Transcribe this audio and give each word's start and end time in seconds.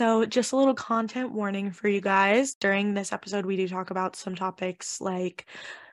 So, 0.00 0.24
just 0.24 0.52
a 0.52 0.56
little 0.56 0.72
content 0.72 1.32
warning 1.32 1.72
for 1.72 1.86
you 1.86 2.00
guys. 2.00 2.54
During 2.54 2.94
this 2.94 3.12
episode, 3.12 3.44
we 3.44 3.58
do 3.58 3.68
talk 3.68 3.90
about 3.90 4.16
some 4.16 4.34
topics 4.34 4.98
like 4.98 5.44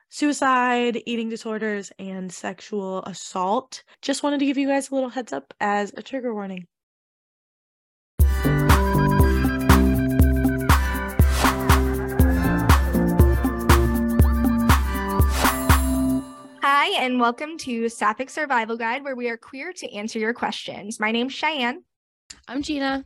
suicide, 0.08 1.02
eating 1.04 1.28
disorders, 1.28 1.92
and 1.98 2.32
sexual 2.32 3.02
assault. 3.02 3.82
Just 4.00 4.22
wanted 4.22 4.38
to 4.38 4.46
give 4.46 4.56
you 4.56 4.66
guys 4.66 4.88
a 4.88 4.94
little 4.94 5.10
heads 5.10 5.34
up 5.34 5.52
as 5.60 5.92
a 5.94 6.02
trigger 6.02 6.32
warning. 6.32 6.66
Hi, 16.62 16.96
and 16.98 17.20
welcome 17.20 17.58
to 17.58 17.90
Sapphic 17.90 18.30
Survival 18.30 18.78
Guide, 18.78 19.04
where 19.04 19.14
we 19.14 19.28
are 19.28 19.36
queer 19.36 19.74
to 19.74 19.92
answer 19.92 20.18
your 20.18 20.32
questions. 20.32 20.98
My 20.98 21.12
name's 21.12 21.34
Cheyenne. 21.34 21.82
I'm 22.48 22.62
Gina. 22.62 23.04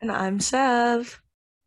And 0.00 0.12
I'm 0.12 0.38
Sev. 0.38 1.20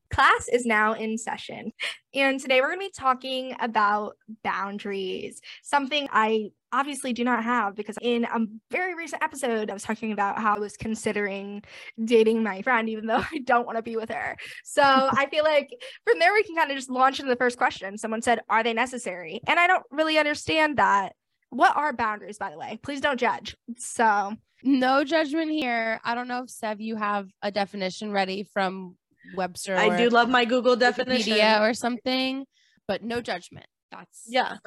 Class 0.09 0.47
is 0.51 0.65
now 0.65 0.93
in 0.93 1.17
session. 1.17 1.73
And 2.13 2.39
today 2.39 2.61
we're 2.61 2.67
going 2.67 2.79
to 2.79 2.85
be 2.85 2.91
talking 2.97 3.55
about 3.59 4.15
boundaries, 4.43 5.41
something 5.63 6.07
I 6.11 6.51
obviously 6.71 7.11
do 7.11 7.25
not 7.25 7.43
have 7.43 7.75
because 7.75 7.97
in 8.01 8.23
a 8.23 8.39
very 8.69 8.95
recent 8.95 9.21
episode, 9.21 9.69
I 9.69 9.73
was 9.73 9.83
talking 9.83 10.13
about 10.13 10.39
how 10.39 10.55
I 10.55 10.59
was 10.59 10.77
considering 10.77 11.63
dating 12.03 12.43
my 12.43 12.61
friend, 12.61 12.87
even 12.87 13.05
though 13.05 13.23
I 13.31 13.39
don't 13.43 13.65
want 13.65 13.77
to 13.77 13.83
be 13.83 13.97
with 13.97 14.09
her. 14.09 14.37
So 14.63 14.81
I 14.85 15.27
feel 15.29 15.43
like 15.43 15.69
from 16.05 16.19
there, 16.19 16.33
we 16.33 16.43
can 16.43 16.55
kind 16.55 16.71
of 16.71 16.77
just 16.77 16.89
launch 16.89 17.19
into 17.19 17.29
the 17.29 17.37
first 17.37 17.57
question. 17.57 17.97
Someone 17.97 18.21
said, 18.21 18.39
Are 18.49 18.63
they 18.63 18.73
necessary? 18.73 19.41
And 19.45 19.59
I 19.59 19.67
don't 19.67 19.83
really 19.91 20.17
understand 20.17 20.77
that. 20.77 21.15
What 21.49 21.75
are 21.75 21.91
boundaries, 21.91 22.37
by 22.37 22.49
the 22.49 22.57
way? 22.57 22.79
Please 22.81 23.01
don't 23.01 23.19
judge. 23.19 23.57
So, 23.77 24.37
no 24.63 25.03
judgment 25.03 25.51
here. 25.51 25.99
I 26.03 26.15
don't 26.15 26.27
know 26.27 26.43
if 26.43 26.49
Sev, 26.49 26.81
you 26.81 26.95
have 26.95 27.27
a 27.41 27.51
definition 27.51 28.11
ready 28.11 28.43
from 28.43 28.95
Webster. 29.35 29.75
I 29.75 29.97
do 29.97 30.09
love 30.09 30.29
my 30.29 30.45
Google 30.45 30.75
definition 30.75 31.61
or 31.61 31.73
something, 31.73 32.45
but 32.87 33.03
no 33.03 33.21
judgment. 33.21 33.65
That's 33.91 34.23
yeah. 34.27 34.57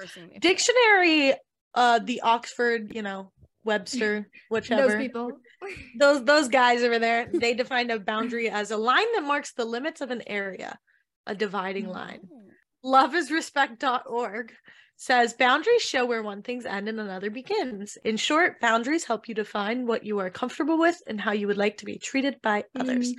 Dictionary 0.41 1.35
uh 1.75 1.99
the 1.99 2.21
Oxford, 2.21 2.95
you 2.95 3.03
know, 3.03 3.33
Webster, 3.65 4.29
whichever. 4.49 4.89
those 4.89 4.97
people. 4.97 5.33
those 5.99 6.25
those 6.25 6.49
guys 6.49 6.83
over 6.83 6.99
there, 6.99 7.29
they 7.33 7.55
defined 7.55 7.91
a 7.91 7.99
boundary 7.99 8.51
as 8.51 8.71
a 8.71 8.77
line 8.77 9.07
that 9.15 9.25
marks 9.25 9.53
the 9.55 9.65
limits 9.65 10.01
of 10.01 10.11
an 10.11 10.23
area, 10.27 10.79
a 11.27 11.35
dividing 11.35 11.89
line. 11.89 12.21
Mm. 12.21 12.41
Loveisrespect.org 12.85 14.53
says 14.97 15.35
boundaries 15.35 15.83
show 15.83 16.07
where 16.07 16.23
one 16.23 16.43
thing's 16.43 16.67
end 16.67 16.89
and 16.89 17.01
another 17.01 17.31
begins. 17.31 17.99
In 18.05 18.17
short, 18.17 18.61
boundaries 18.61 19.05
help 19.05 19.29
you 19.29 19.35
define 19.35 19.87
what 19.87 20.05
you 20.05 20.19
are 20.19 20.31
comfortable 20.31 20.79
with 20.79 21.01
and 21.07 21.21
how 21.21 21.33
you 21.33 21.47
would 21.47 21.57
like 21.57 21.79
to 21.79 21.85
be 21.85 21.99
treated 21.99 22.41
by 22.43 22.63
mm. 22.63 22.81
others. 22.81 23.13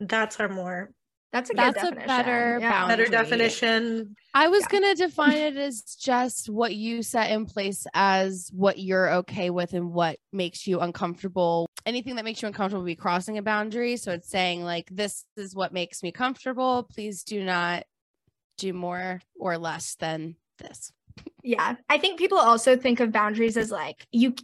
That's 0.00 0.40
our 0.40 0.48
more 0.48 0.90
that's 1.32 1.50
a 1.50 1.54
that's 1.54 1.82
a 1.82 1.92
better 1.92 2.58
yeah. 2.60 2.86
better 2.86 3.06
definition. 3.06 4.14
I 4.34 4.48
was 4.48 4.64
yeah. 4.64 4.80
gonna 4.80 4.94
define 4.94 5.32
it 5.36 5.56
as 5.56 5.80
just 5.98 6.50
what 6.50 6.74
you 6.74 7.02
set 7.02 7.30
in 7.30 7.46
place 7.46 7.86
as 7.94 8.50
what 8.52 8.78
you're 8.78 9.14
okay 9.14 9.48
with 9.48 9.72
and 9.72 9.92
what 9.92 10.18
makes 10.30 10.66
you 10.66 10.80
uncomfortable. 10.80 11.66
Anything 11.86 12.16
that 12.16 12.26
makes 12.26 12.42
you 12.42 12.48
uncomfortable 12.48 12.84
be 12.84 12.96
crossing 12.96 13.38
a 13.38 13.42
boundary. 13.42 13.96
So 13.96 14.12
it's 14.12 14.28
saying 14.28 14.62
like 14.62 14.90
this 14.90 15.24
is 15.36 15.54
what 15.54 15.72
makes 15.72 16.02
me 16.02 16.12
comfortable. 16.12 16.82
Please 16.82 17.24
do 17.24 17.42
not 17.42 17.84
do 18.58 18.74
more 18.74 19.22
or 19.40 19.56
less 19.56 19.94
than 19.94 20.36
this. 20.58 20.92
Yeah. 21.42 21.76
I 21.88 21.98
think 21.98 22.18
people 22.18 22.38
also 22.38 22.76
think 22.76 23.00
of 23.00 23.12
boundaries 23.12 23.56
as 23.56 23.70
like 23.70 24.06
you 24.12 24.34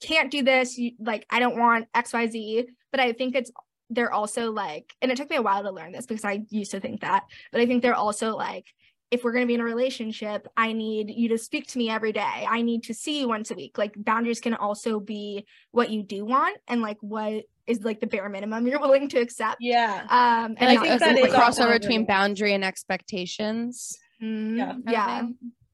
can't 0.00 0.30
do 0.30 0.42
this, 0.42 0.76
you 0.76 0.92
like 0.98 1.26
I 1.30 1.38
don't 1.38 1.58
want 1.58 1.90
XYZ, 1.92 2.66
but 2.90 3.00
I 3.00 3.12
think 3.12 3.34
it's 3.34 3.50
they're 3.90 4.12
also 4.12 4.50
like, 4.50 4.94
and 5.02 5.12
it 5.12 5.16
took 5.16 5.30
me 5.30 5.36
a 5.36 5.42
while 5.42 5.62
to 5.62 5.70
learn 5.70 5.92
this 5.92 6.06
because 6.06 6.24
I 6.24 6.42
used 6.48 6.70
to 6.70 6.80
think 6.80 7.02
that, 7.02 7.24
but 7.50 7.60
I 7.60 7.66
think 7.66 7.82
they're 7.82 7.94
also 7.94 8.36
like, 8.36 8.66
if 9.10 9.22
we're 9.22 9.32
going 9.32 9.42
to 9.42 9.46
be 9.46 9.54
in 9.54 9.60
a 9.60 9.64
relationship, 9.64 10.48
I 10.56 10.72
need 10.72 11.10
you 11.10 11.28
to 11.28 11.38
speak 11.38 11.66
to 11.68 11.78
me 11.78 11.90
every 11.90 12.12
day. 12.12 12.46
I 12.48 12.62
need 12.62 12.84
to 12.84 12.94
see 12.94 13.20
you 13.20 13.28
once 13.28 13.50
a 13.50 13.54
week. 13.54 13.76
Like 13.76 13.92
boundaries 13.94 14.40
can 14.40 14.54
also 14.54 14.98
be 14.98 15.44
what 15.70 15.90
you 15.90 16.02
do 16.02 16.24
want 16.24 16.56
and 16.66 16.80
like 16.80 16.96
what 17.02 17.44
is 17.66 17.82
like 17.82 18.00
the 18.00 18.06
bare 18.06 18.30
minimum 18.30 18.66
you're 18.66 18.80
willing 18.80 19.10
to 19.10 19.18
accept. 19.18 19.58
Yeah. 19.60 20.06
Um, 20.08 20.56
and, 20.56 20.60
and 20.60 20.78
I 20.78 20.82
think 20.82 21.00
that 21.00 21.18
is 21.18 21.34
a 21.34 21.36
crossover 21.36 21.78
between 21.78 22.06
boundary 22.06 22.54
and 22.54 22.64
expectations. 22.64 23.98
Mm-hmm. 24.22 24.56
Yeah. 24.56 24.74
Yeah. 24.88 25.22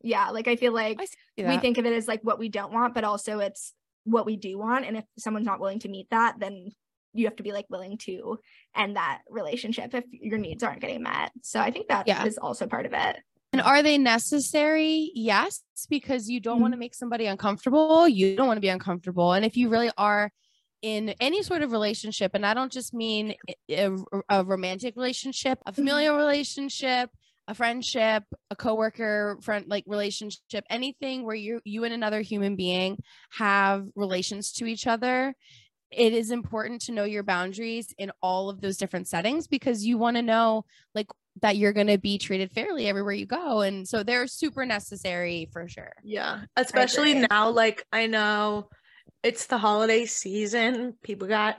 Yeah. 0.03 0.31
Like 0.31 0.49
I 0.49 0.57
feel 0.57 0.73
like 0.73 1.01
I 1.01 1.07
we 1.49 1.59
think 1.59 1.79
of 1.79 1.87
it 1.87 1.93
as 1.93 2.09
like 2.09 2.23
what 2.23 2.39
we 2.39 2.49
don't 2.49 2.73
want, 2.73 2.95
but 2.95 3.05
also 3.05 3.39
it's 3.41 3.73
what 4.05 4.27
we 4.27 4.37
do 4.37 4.59
want. 4.59 4.85
And 4.85 4.97
if 4.97 5.05
someone's 5.19 5.47
not 5.47 5.61
willing 5.61 5.81
to 5.81 5.89
meet 5.89 6.09
that, 6.11 6.37
then 6.39 6.71
you 7.15 7.27
have 7.27 7.37
to 7.37 7.43
be 7.43 7.53
like 7.53 7.67
willing 7.69 7.99
to 7.99 8.39
end 8.77 8.97
that 8.97 9.21
relationship 9.29 9.95
if 9.95 10.05
your 10.11 10.39
needs 10.39 10.63
aren't 10.63 10.81
getting 10.81 11.03
met. 11.03 11.33
So 11.43 11.61
I 11.61 11.71
think 11.71 11.89
that 11.89 12.07
yeah. 12.07 12.25
is 12.25 12.39
also 12.39 12.67
part 12.67 12.87
of 12.87 12.93
it. 12.93 13.17
And 13.53 13.63
are 13.63 13.83
they 13.83 13.97
necessary? 13.97 15.11
Yes, 15.15 15.63
because 15.89 16.29
you 16.29 16.39
don't 16.39 16.57
mm-hmm. 16.57 16.63
want 16.63 16.75
to 16.75 16.79
make 16.79 16.95
somebody 16.95 17.27
uncomfortable. 17.27 18.07
You 18.07 18.37
don't 18.37 18.47
want 18.47 18.59
to 18.59 18.63
be 18.63 18.69
uncomfortable. 18.69 19.33
And 19.33 19.45
if 19.45 19.57
you 19.57 19.71
really 19.71 19.91
are 19.97 20.31
in 20.83 21.15
any 21.21 21.43
sort 21.43 21.63
of 21.63 21.73
relationship, 21.73 22.33
and 22.35 22.45
I 22.45 22.55
don't 22.55 22.71
just 22.71 22.93
mean 22.93 23.35
a, 23.71 23.97
a 24.29 24.45
romantic 24.45 24.97
relationship, 24.97 25.59
a 25.65 25.73
mm-hmm. 25.73 25.81
familial 25.81 26.17
relationship, 26.17 27.11
a 27.49 27.55
friendship, 27.55 28.23
a 28.51 28.57
coworker 28.57 29.39
friend 29.43 29.65
like 29.67 29.85
relationship, 29.87 30.65
anything 30.71 31.25
where 31.25 31.35
you 31.35 31.61
you 31.65 31.85
and 31.85 31.95
another 31.95 32.21
human 32.21 32.55
being 32.55 32.99
have 33.31 33.87
relations 33.97 34.53
to 34.53 34.67
each 34.67 34.87
other, 34.87 35.35
it 35.91 36.13
is 36.13 36.31
important 36.31 36.83
to 36.83 36.93
know 36.93 37.05
your 37.05 37.23
boundaries 37.23 37.93
in 37.99 38.13
all 38.23 38.51
of 38.51 38.61
those 38.61 38.77
different 38.77 39.09
settings 39.09 39.49
because 39.49 39.85
you 39.85 39.99
want 39.99 40.17
to 40.17 40.23
know 40.23 40.65
like 40.95 41.07
that 41.41 41.57
you're 41.57 41.73
going 41.73 41.87
to 41.87 41.99
be 41.99 42.19
treated 42.19 42.53
fairly 42.53 42.87
everywhere 42.87 43.15
you 43.15 43.27
go. 43.27 43.61
And 43.61 43.89
so 43.89 44.03
they're 44.03 44.27
super 44.27 44.67
necessary 44.67 45.49
for 45.53 45.69
sure. 45.69 45.93
Yeah. 46.05 46.43
Especially 46.57 47.15
now 47.15 47.51
like 47.51 47.85
i 47.93 48.07
know 48.07 48.69
it's 49.23 49.47
the 49.47 49.59
holiday 49.59 50.07
season. 50.07 50.95
People 51.03 51.29
got 51.29 51.59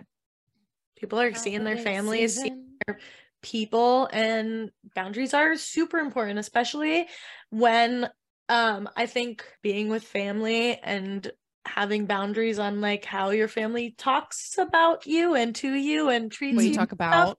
people 0.98 1.20
are 1.20 1.26
holiday 1.26 1.40
seeing 1.40 1.64
their 1.64 1.78
families 1.78 2.36
seeing 2.36 2.66
their 2.86 3.00
people 3.42 4.10
and 4.12 4.72
boundaries 4.96 5.34
are 5.34 5.56
super 5.56 5.98
important 5.98 6.40
especially 6.40 7.08
when 7.50 8.10
um 8.50 8.90
i 8.98 9.06
think 9.06 9.46
being 9.62 9.88
with 9.88 10.04
family 10.04 10.78
and 10.80 11.32
having 11.70 12.06
boundaries 12.06 12.60
on 12.60 12.82
like 12.82 13.06
how 13.06 13.30
your 13.30 13.48
family 13.48 13.94
talks 13.98 14.58
about 14.58 15.06
you 15.06 15.36
and 15.36 15.56
to 15.56 15.74
you 15.74 16.10
and 16.10 16.32
treats 16.32 16.56
what 16.56 16.66
you. 16.66 16.74
talk 16.74 16.92
about. 16.92 17.38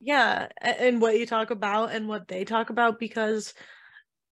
Yeah, 0.00 0.48
and 0.60 1.00
what 1.00 1.18
you 1.18 1.26
talk 1.26 1.50
about 1.50 1.92
and 1.92 2.08
what 2.08 2.28
they 2.28 2.44
talk 2.44 2.70
about 2.70 2.98
because 2.98 3.54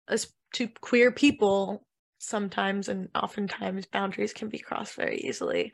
as 0.07 0.31
to 0.53 0.69
queer 0.81 1.11
people 1.11 1.85
sometimes 2.19 2.87
and 2.87 3.09
oftentimes 3.15 3.85
boundaries 3.85 4.33
can 4.33 4.49
be 4.49 4.59
crossed 4.59 4.95
very 4.95 5.17
easily. 5.17 5.73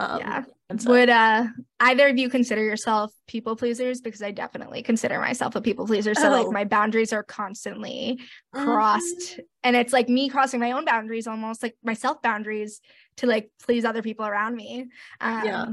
Um, 0.00 0.20
yeah. 0.20 0.44
So- 0.78 0.90
Would 0.90 1.10
uh 1.10 1.46
either 1.80 2.08
of 2.08 2.18
you 2.18 2.30
consider 2.30 2.62
yourself 2.62 3.12
people 3.26 3.56
pleasers? 3.56 4.00
Because 4.00 4.22
I 4.22 4.30
definitely 4.30 4.82
consider 4.82 5.18
myself 5.18 5.56
a 5.56 5.60
people 5.60 5.86
pleaser. 5.86 6.14
So 6.14 6.28
oh. 6.28 6.30
like 6.30 6.52
my 6.52 6.64
boundaries 6.64 7.12
are 7.12 7.22
constantly 7.22 8.20
crossed, 8.54 9.32
mm-hmm. 9.32 9.40
and 9.64 9.76
it's 9.76 9.92
like 9.92 10.08
me 10.08 10.28
crossing 10.28 10.60
my 10.60 10.72
own 10.72 10.84
boundaries, 10.84 11.26
almost 11.26 11.62
like 11.62 11.76
my 11.82 11.94
self 11.94 12.22
boundaries 12.22 12.80
to 13.18 13.26
like 13.26 13.50
please 13.62 13.84
other 13.84 14.02
people 14.02 14.24
around 14.24 14.54
me. 14.56 14.86
Um, 15.20 15.44
yeah. 15.44 15.66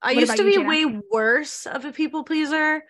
I 0.00 0.12
used 0.12 0.36
to 0.36 0.44
be 0.44 0.58
way 0.58 0.84
worse 1.10 1.66
of 1.66 1.84
a 1.84 1.92
people 1.92 2.22
pleaser. 2.22 2.84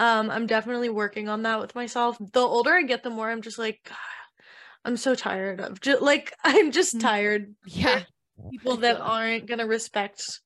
Um, 0.00 0.30
I'm 0.30 0.46
definitely 0.46 0.88
working 0.88 1.28
on 1.28 1.42
that 1.42 1.60
with 1.60 1.74
myself. 1.74 2.16
The 2.32 2.40
older 2.40 2.72
I 2.72 2.82
get, 2.82 3.02
the 3.02 3.10
more 3.10 3.30
I'm 3.30 3.42
just 3.42 3.58
like, 3.58 3.88
I'm 4.84 4.96
so 4.96 5.14
tired 5.14 5.60
of 5.60 5.80
just 5.80 6.02
like 6.02 6.34
I'm 6.44 6.72
just 6.72 6.96
mm. 6.96 7.00
tired. 7.00 7.54
Yeah 7.66 8.02
people 8.50 8.76
that 8.78 9.00
aren't 9.00 9.46
going 9.46 9.58
to 9.58 9.66
respect 9.66 10.40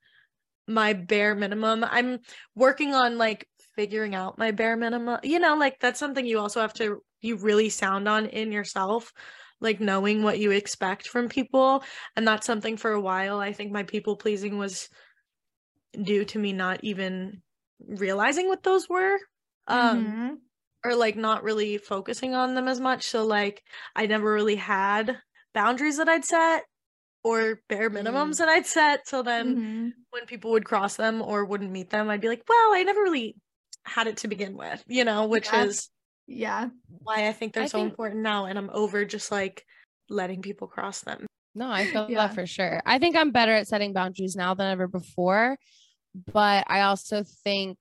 my 0.66 0.92
bare 0.92 1.34
minimum. 1.34 1.84
I'm 1.88 2.20
working 2.54 2.94
on 2.94 3.18
like 3.18 3.46
figuring 3.76 4.14
out 4.14 4.38
my 4.38 4.50
bare 4.50 4.76
minimum. 4.76 5.20
You 5.22 5.38
know, 5.38 5.56
like 5.56 5.78
that's 5.80 5.98
something 5.98 6.24
you 6.24 6.38
also 6.38 6.60
have 6.60 6.74
to 6.74 7.02
be 7.20 7.32
really 7.32 7.68
sound 7.68 8.08
on 8.08 8.26
in 8.26 8.52
yourself, 8.52 9.12
like 9.60 9.80
knowing 9.80 10.22
what 10.22 10.38
you 10.38 10.50
expect 10.50 11.08
from 11.08 11.28
people. 11.28 11.82
And 12.16 12.26
that's 12.26 12.46
something 12.46 12.76
for 12.76 12.92
a 12.92 13.00
while. 13.00 13.40
I 13.40 13.52
think 13.52 13.72
my 13.72 13.82
people 13.82 14.16
pleasing 14.16 14.58
was 14.58 14.88
due 16.00 16.24
to 16.24 16.38
me 16.38 16.52
not 16.52 16.82
even 16.82 17.42
realizing 17.86 18.48
what 18.48 18.62
those 18.62 18.88
were. 18.88 19.18
Um 19.68 20.04
mm-hmm. 20.04 20.34
or 20.84 20.96
like 20.96 21.16
not 21.16 21.44
really 21.44 21.78
focusing 21.78 22.34
on 22.34 22.54
them 22.54 22.66
as 22.66 22.80
much. 22.80 23.06
So 23.06 23.24
like 23.24 23.62
I 23.94 24.06
never 24.06 24.32
really 24.32 24.56
had 24.56 25.18
boundaries 25.54 25.98
that 25.98 26.08
I'd 26.08 26.24
set 26.24 26.64
or 27.24 27.60
bare 27.68 27.90
minimums 27.90 28.34
mm. 28.34 28.38
that 28.38 28.48
I'd 28.48 28.66
set. 28.66 29.08
So 29.08 29.22
then 29.22 29.56
mm-hmm. 29.56 29.88
when 30.10 30.26
people 30.26 30.50
would 30.52 30.64
cross 30.64 30.96
them 30.96 31.22
or 31.22 31.44
wouldn't 31.44 31.70
meet 31.70 31.90
them, 31.90 32.10
I'd 32.10 32.20
be 32.20 32.28
like, 32.28 32.42
well, 32.48 32.74
I 32.74 32.82
never 32.82 33.00
really 33.00 33.36
had 33.84 34.06
it 34.06 34.18
to 34.18 34.28
begin 34.28 34.56
with, 34.56 34.82
you 34.86 35.04
know, 35.04 35.26
which 35.26 35.48
yeah. 35.52 35.64
is 35.64 35.88
yeah 36.28 36.68
why 36.88 37.26
I 37.28 37.32
think 37.32 37.52
they're 37.52 37.64
I 37.64 37.66
so 37.66 37.78
think... 37.78 37.90
important 37.90 38.22
now. 38.22 38.46
And 38.46 38.58
I'm 38.58 38.70
over 38.72 39.04
just 39.04 39.30
like 39.30 39.64
letting 40.08 40.42
people 40.42 40.68
cross 40.68 41.00
them. 41.00 41.26
No, 41.54 41.70
I 41.70 41.86
feel 41.86 42.10
yeah. 42.10 42.26
that 42.26 42.34
for 42.34 42.46
sure. 42.46 42.80
I 42.86 42.98
think 42.98 43.16
I'm 43.16 43.30
better 43.30 43.52
at 43.52 43.68
setting 43.68 43.92
boundaries 43.92 44.36
now 44.36 44.54
than 44.54 44.70
ever 44.70 44.88
before. 44.88 45.58
But 46.32 46.64
I 46.68 46.82
also 46.82 47.24
think 47.44 47.78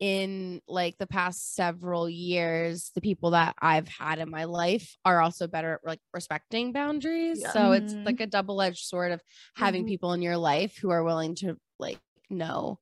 in 0.00 0.60
like 0.68 0.96
the 0.98 1.06
past 1.06 1.54
several 1.54 2.08
years, 2.08 2.90
the 2.94 3.00
people 3.00 3.30
that 3.30 3.54
I've 3.60 3.88
had 3.88 4.18
in 4.18 4.30
my 4.30 4.44
life 4.44 4.96
are 5.04 5.20
also 5.20 5.46
better 5.46 5.74
at 5.74 5.80
like 5.86 6.00
respecting 6.12 6.72
boundaries. 6.72 7.40
Yeah. 7.40 7.52
So 7.52 7.72
it's 7.72 7.94
like 7.94 8.20
a 8.20 8.26
double-edged 8.26 8.84
sword 8.84 9.12
of 9.12 9.22
having 9.56 9.84
Mhm. 9.84 9.88
people 9.88 10.12
in 10.12 10.22
your 10.22 10.36
life 10.36 10.76
who 10.76 10.90
are 10.90 11.04
willing 11.04 11.34
to 11.36 11.56
like 11.78 12.00
know 12.30 12.78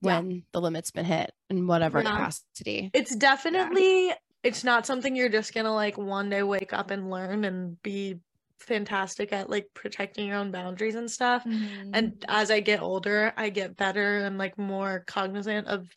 Yeah. 0.00 0.18
when 0.18 0.44
the 0.52 0.60
limit's 0.60 0.90
been 0.90 1.04
hit 1.04 1.32
in 1.50 1.66
whatever 1.66 2.02
Yeah. 2.02 2.10
capacity. 2.10 2.90
It's 2.94 3.14
definitely 3.16 4.12
it's 4.42 4.62
not 4.62 4.84
something 4.84 5.16
you're 5.16 5.30
just 5.30 5.54
gonna 5.54 5.72
like 5.74 5.96
one 5.96 6.28
day 6.28 6.42
wake 6.42 6.74
up 6.74 6.90
and 6.90 7.10
learn 7.10 7.44
and 7.46 7.82
be 7.82 8.20
fantastic 8.58 9.32
at 9.32 9.48
like 9.50 9.68
protecting 9.74 10.28
your 10.28 10.36
own 10.36 10.50
boundaries 10.50 10.94
and 10.94 11.10
stuff. 11.10 11.44
Mhm. 11.44 11.90
And 11.94 12.24
as 12.28 12.50
I 12.50 12.60
get 12.60 12.80
older, 12.82 13.32
I 13.36 13.48
get 13.50 13.76
better 13.76 14.18
and 14.18 14.36
like 14.38 14.56
more 14.58 15.04
cognizant 15.06 15.66
of 15.66 15.88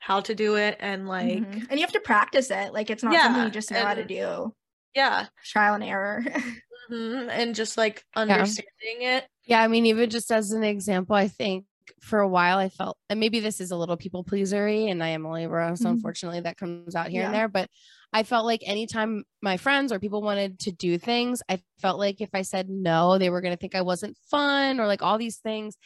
how 0.00 0.20
to 0.20 0.34
do 0.34 0.56
it 0.56 0.76
and 0.80 1.06
like 1.08 1.38
Mhm. 1.42 1.66
and 1.70 1.72
you 1.78 1.80
have 1.80 1.92
to 1.92 2.00
practice 2.00 2.50
it. 2.50 2.72
Like 2.72 2.90
it's 2.90 3.02
not 3.02 3.20
something 3.20 3.44
you 3.44 3.50
just 3.50 3.70
know 3.70 3.84
how 3.84 3.94
to 3.94 4.04
do. 4.04 4.54
yeah. 4.94 5.26
Trial 5.44 5.74
and 5.74 5.84
error. 5.84 6.24
mhm, 6.90 7.28
And 7.30 7.54
just 7.54 7.76
like 7.76 8.04
understanding 8.16 9.02
it. 9.02 9.26
Yeah, 9.46 9.62
I 9.62 9.68
mean, 9.68 9.86
even 9.86 10.10
just 10.10 10.30
as 10.32 10.52
an 10.52 10.62
example, 10.64 11.16
I 11.16 11.28
think 11.28 11.66
for 12.00 12.20
a 12.20 12.28
while 12.28 12.58
I 12.58 12.68
felt, 12.68 12.96
and 13.08 13.20
maybe 13.20 13.40
this 13.40 13.60
is 13.60 13.70
a 13.70 13.76
little 13.76 13.96
people 13.96 14.24
pleasery, 14.24 14.90
and 14.90 15.02
I 15.02 15.08
am 15.08 15.24
a 15.24 15.32
Libra, 15.32 15.76
so 15.76 15.86
Mhm. 15.86 15.92
unfortunately 15.92 16.40
that 16.40 16.56
comes 16.56 16.94
out 16.94 17.08
here 17.08 17.24
and 17.24 17.34
there. 17.34 17.48
But 17.48 17.68
I 18.12 18.24
felt 18.24 18.44
like 18.44 18.62
anytime 18.66 19.22
my 19.40 19.56
friends 19.56 19.92
or 19.92 20.00
people 20.00 20.20
wanted 20.20 20.58
to 20.60 20.72
do 20.72 20.98
things, 20.98 21.42
I 21.48 21.60
felt 21.80 21.98
like 21.98 22.20
if 22.20 22.30
I 22.34 22.42
said 22.42 22.68
no, 22.68 23.18
they 23.18 23.30
were 23.30 23.40
going 23.40 23.54
to 23.54 23.56
think 23.60 23.74
I 23.76 23.82
wasn't 23.82 24.16
fun 24.30 24.80
or 24.80 24.86
like 24.86 25.02
all 25.02 25.16
these 25.16 25.38
things. 25.38 25.76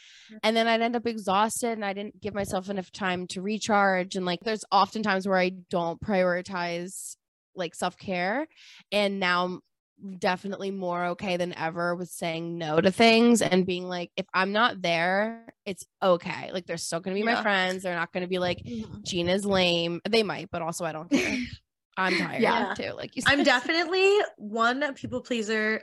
And 0.43 0.57
then 0.57 0.67
I'd 0.67 0.81
end 0.81 0.95
up 0.95 1.05
exhausted 1.05 1.73
and 1.73 1.85
I 1.85 1.93
didn't 1.93 2.19
give 2.19 2.33
myself 2.33 2.69
enough 2.69 2.91
time 2.91 3.27
to 3.27 3.41
recharge. 3.41 4.15
And 4.15 4.25
like 4.25 4.39
there's 4.41 4.65
often 4.71 5.03
times 5.03 5.27
where 5.27 5.37
I 5.37 5.51
don't 5.69 6.01
prioritize 6.01 7.15
like 7.55 7.75
self 7.75 7.97
care. 7.97 8.47
And 8.91 9.19
now 9.19 9.45
I'm 9.45 9.61
definitely 10.17 10.71
more 10.71 11.05
okay 11.05 11.37
than 11.37 11.53
ever 11.57 11.95
with 11.95 12.09
saying 12.09 12.57
no 12.57 12.81
to 12.81 12.91
things 12.91 13.41
and 13.41 13.65
being 13.65 13.85
like, 13.87 14.11
if 14.17 14.25
I'm 14.33 14.51
not 14.51 14.81
there, 14.81 15.47
it's 15.65 15.85
okay. 16.03 16.49
Like 16.51 16.65
they're 16.65 16.77
still 16.77 16.99
going 16.99 17.15
to 17.15 17.19
be 17.21 17.25
my 17.25 17.41
friends. 17.41 17.83
They're 17.83 17.95
not 17.95 18.11
going 18.11 18.23
to 18.23 18.29
be 18.29 18.39
like, 18.39 18.59
Mhm. 18.65 19.03
Gina's 19.03 19.45
lame. 19.45 20.01
They 20.09 20.23
might, 20.23 20.49
but 20.51 20.61
also 20.61 20.85
I 20.85 20.91
don't 20.91 21.09
care. 21.09 21.37
I'm 21.97 22.15
tired 22.17 22.41
Yeah. 22.41 22.73
too. 22.75 22.91
Like 22.93 23.15
you 23.15 23.21
said. 23.21 23.31
I'm 23.39 23.43
definitely 23.43 24.11
one 24.37 24.83
a 24.83 24.93
people 24.93 25.21
pleaser, 25.21 25.81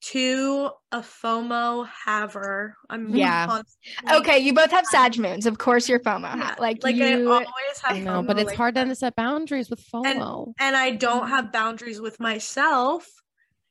two 0.00 0.70
a 0.92 0.98
FOMO 1.00 1.88
haver. 2.04 2.76
I'm 2.90 3.14
Yeah. 3.14 3.46
constantly- 3.46 4.16
okay, 4.18 4.38
you 4.38 4.52
both 4.52 4.70
have 4.70 4.86
Sag 4.86 5.18
moons. 5.18 5.46
Of 5.46 5.58
course, 5.58 5.88
you're 5.88 6.00
FOMO. 6.00 6.36
Yeah, 6.36 6.54
Like, 6.58 6.82
like 6.84 6.96
I 6.96 7.14
you. 7.16 7.30
always 7.32 7.46
have 7.82 7.96
I 7.96 8.00
know, 8.00 8.22
FOMO, 8.22 8.26
but 8.26 8.38
it's 8.38 8.48
like, 8.48 8.56
hard 8.56 8.74
then 8.74 8.88
to 8.88 8.94
set 8.94 9.16
boundaries 9.16 9.70
with 9.70 9.80
FOMO. 9.90 10.52
and 10.60 10.76
I 10.76 10.90
don't 10.92 11.24
Mhm. 11.24 11.28
have 11.30 11.52
boundaries 11.52 12.00
with 12.00 12.20
myself 12.20 13.06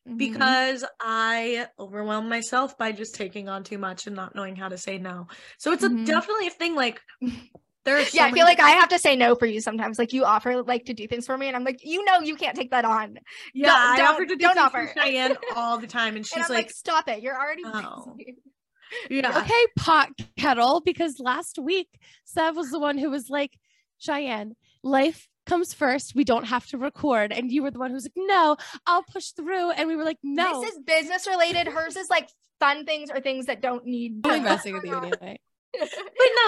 Mhm. 0.08 0.18
because 0.18 0.84
I 1.00 1.68
overwhelm 1.80 2.30
myself 2.30 2.78
by 2.78 2.92
just 2.92 3.16
taking 3.16 3.50
on 3.50 3.64
too 3.64 3.78
much 3.78 4.08
and 4.08 4.16
not 4.16 4.36
knowing 4.36 4.56
how 4.56 4.70
to 4.70 4.78
say 4.78 4.98
no. 4.98 5.28
So 5.60 5.72
it's 5.72 5.84
Mhm. 5.84 6.04
a 6.04 6.06
definitely 6.06 6.48
a 6.48 6.52
thing. 6.52 6.76
Like 6.76 7.02
there 7.86 7.98
are 7.98 8.04
so 8.04 8.18
yeah, 8.18 8.26
I 8.26 8.32
feel 8.32 8.46
like 8.46 8.60
I 8.60 8.72
have 8.72 8.90
to 8.90 9.00
say 9.00 9.16
no 9.16 9.36
for 9.36 9.46
you 9.46 9.62
sometimes. 9.62 9.98
Like 10.00 10.12
you 10.14 10.26
offer 10.26 10.64
like 10.64 10.86
to 10.86 10.94
do 10.94 11.08
things 11.08 11.26
for 11.26 11.38
me, 11.38 11.48
and 11.48 11.56
I'm 11.56 11.64
like, 11.64 11.80
you 11.84 12.04
know, 12.06 12.20
you 12.20 12.36
can't 12.36 12.56
take 12.58 12.72
that 12.72 12.84
on. 12.86 13.18
yeah, 13.54 13.68
don't- 13.68 13.78
I 13.78 13.98
don't- 13.98 14.08
offer 14.08 14.26
to 14.26 14.36
do 14.36 14.38
don't 14.38 14.56
things 14.56 14.66
offer. 14.66 14.88
for 14.96 15.02
Cheyenne 15.02 15.38
all 15.56 15.78
the 15.78 15.88
time, 15.88 16.10
and 16.10 16.18
and 16.18 16.26
she's 16.26 16.36
I'm 16.38 16.42
like, 16.56 16.66
like, 16.68 16.72
stop 16.72 17.08
it. 17.08 17.22
You're 17.22 17.40
already 17.40 17.64
Oh. 17.66 18.16
busy. 18.18 18.36
yeah, 19.10 19.38
okay, 19.40 19.66
pot 19.78 20.10
kettle, 20.38 20.82
because 20.86 21.20
last 21.20 21.58
week 21.60 21.88
Sev 22.26 22.56
was 22.56 22.70
the 22.70 22.80
one 22.80 22.98
who 22.98 23.10
was 23.10 23.30
like, 23.30 23.52
Cheyenne, 23.98 24.56
life 24.84 25.28
comes 25.46 25.74
first. 25.74 26.16
We 26.16 26.24
don't 26.24 26.46
have 26.46 26.66
to 26.68 26.78
record. 26.78 27.32
And 27.32 27.52
you 27.52 27.62
were 27.64 27.72
the 27.72 27.80
one 27.80 27.90
who 27.92 27.96
was 27.96 28.06
like, 28.06 28.14
no, 28.16 28.58
I'll 28.88 29.04
push 29.04 29.30
through. 29.32 29.72
And 29.72 29.88
we 29.88 29.96
were 29.96 30.04
like, 30.04 30.18
no. 30.24 30.62
This 30.62 30.74
is 30.74 30.80
business 30.80 31.28
related. 31.28 31.68
Hers 31.68 31.96
is 31.96 32.10
like 32.10 32.30
fun 32.60 32.86
things 32.86 33.10
or 33.12 33.20
things 33.22 33.46
that 33.48 33.62
don't 33.62 33.86
need. 33.86 34.22
I'm 34.24 34.32
only 34.32 34.44
messing 34.44 34.74
with 34.74 34.86
you 34.86 34.96
anyway. 34.98 35.40
But 35.78 35.90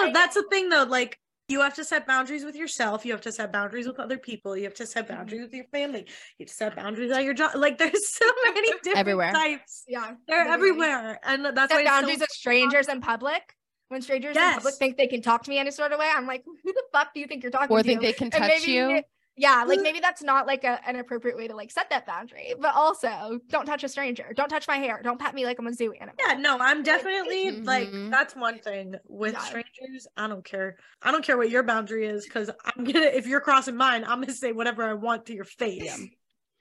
no, 0.00 0.12
that's 0.12 0.34
the 0.34 0.44
thing 0.50 0.68
though. 0.68 0.84
Like 0.84 1.18
you 1.48 1.60
have 1.62 1.74
to 1.74 1.84
set 1.84 2.06
boundaries 2.06 2.44
with 2.44 2.54
yourself. 2.54 3.04
You 3.06 3.12
have 3.12 3.22
to 3.22 3.32
set 3.32 3.50
boundaries 3.52 3.86
with 3.88 3.98
other 3.98 4.18
people. 4.18 4.56
You 4.56 4.64
have 4.64 4.74
to 4.74 4.86
set 4.86 5.06
Mm-hmm. 5.06 5.16
boundaries 5.16 5.40
with 5.42 5.54
your 5.54 5.64
family. 5.72 6.00
You 6.38 6.44
have 6.44 6.48
to 6.48 6.54
set 6.54 6.76
boundaries 6.76 7.10
at 7.10 7.24
your 7.24 7.34
job. 7.34 7.52
Like 7.54 7.78
there's 7.78 8.08
so 8.20 8.26
many 8.44 8.68
different 8.82 8.98
Everywhere. 8.98 9.32
types. 9.32 9.84
Yeah, 9.88 10.12
They're 10.26 10.44
literally. 10.44 10.54
everywhere, 10.54 11.20
and 11.24 11.44
that's 11.46 11.72
Set 11.72 11.80
why 11.80 11.84
boundaries 11.84 12.16
it's 12.16 12.20
so 12.20 12.24
with 12.24 12.30
strangers 12.30 12.88
in 12.88 13.00
public. 13.00 13.54
When 13.88 14.02
strangers 14.02 14.36
in 14.36 14.42
public 14.52 14.74
think 14.74 14.98
they 14.98 15.06
can 15.06 15.22
talk 15.22 15.44
to 15.44 15.50
me 15.50 15.58
any 15.58 15.70
sort 15.70 15.92
of 15.92 15.98
way, 15.98 16.10
I'm 16.14 16.26
like, 16.26 16.44
who 16.44 16.72
the 16.74 16.82
fuck 16.92 17.14
do 17.14 17.20
you 17.20 17.26
think 17.26 17.42
you're 17.42 17.50
talking 17.50 17.74
Or 17.74 17.78
to? 17.78 17.84
think 17.88 18.02
they 18.02 18.12
can 18.12 18.30
touch 18.30 18.42
maybe- 18.42 18.72
you. 18.72 19.02
Yeah, 19.38 19.64
like 19.66 19.80
maybe 19.80 20.00
that's 20.00 20.22
not 20.22 20.46
like 20.46 20.64
a, 20.64 20.80
an 20.86 20.96
appropriate 20.96 21.36
way 21.36 21.46
to 21.48 21.54
like 21.54 21.70
set 21.70 21.88
that 21.90 22.04
boundary. 22.06 22.54
But 22.60 22.74
also, 22.74 23.38
don't 23.48 23.66
touch 23.66 23.84
a 23.84 23.88
stranger. 23.88 24.32
Don't 24.34 24.48
touch 24.48 24.66
my 24.66 24.76
hair. 24.76 25.00
Don't 25.02 25.18
pat 25.18 25.34
me 25.34 25.44
like 25.46 25.58
I'm 25.58 25.66
a 25.66 25.72
zoo 25.72 25.92
animal. 25.92 26.16
Yeah, 26.26 26.34
no, 26.34 26.58
I'm 26.58 26.82
definitely 26.82 27.60
like 27.62 27.88
Mhm. 27.88 28.10
that's 28.10 28.34
one 28.34 28.58
thing 28.58 28.94
with 29.06 29.34
Yeah. 29.34 29.38
strangers. 29.40 30.06
I 30.16 30.26
don't 30.26 30.44
care. 30.44 30.76
I 31.00 31.12
don't 31.12 31.24
care 31.24 31.36
what 31.36 31.50
your 31.50 31.62
boundary 31.62 32.06
is 32.06 32.24
because 32.24 32.50
I'm 32.64 32.84
gonna 32.84 33.06
if 33.06 33.26
you're 33.26 33.40
crossing 33.40 33.76
mine, 33.76 34.04
I'm 34.04 34.20
gonna 34.20 34.32
say 34.32 34.52
whatever 34.52 34.82
I 34.82 34.94
want 34.94 35.26
to 35.26 35.34
your 35.34 35.44
face. 35.44 35.98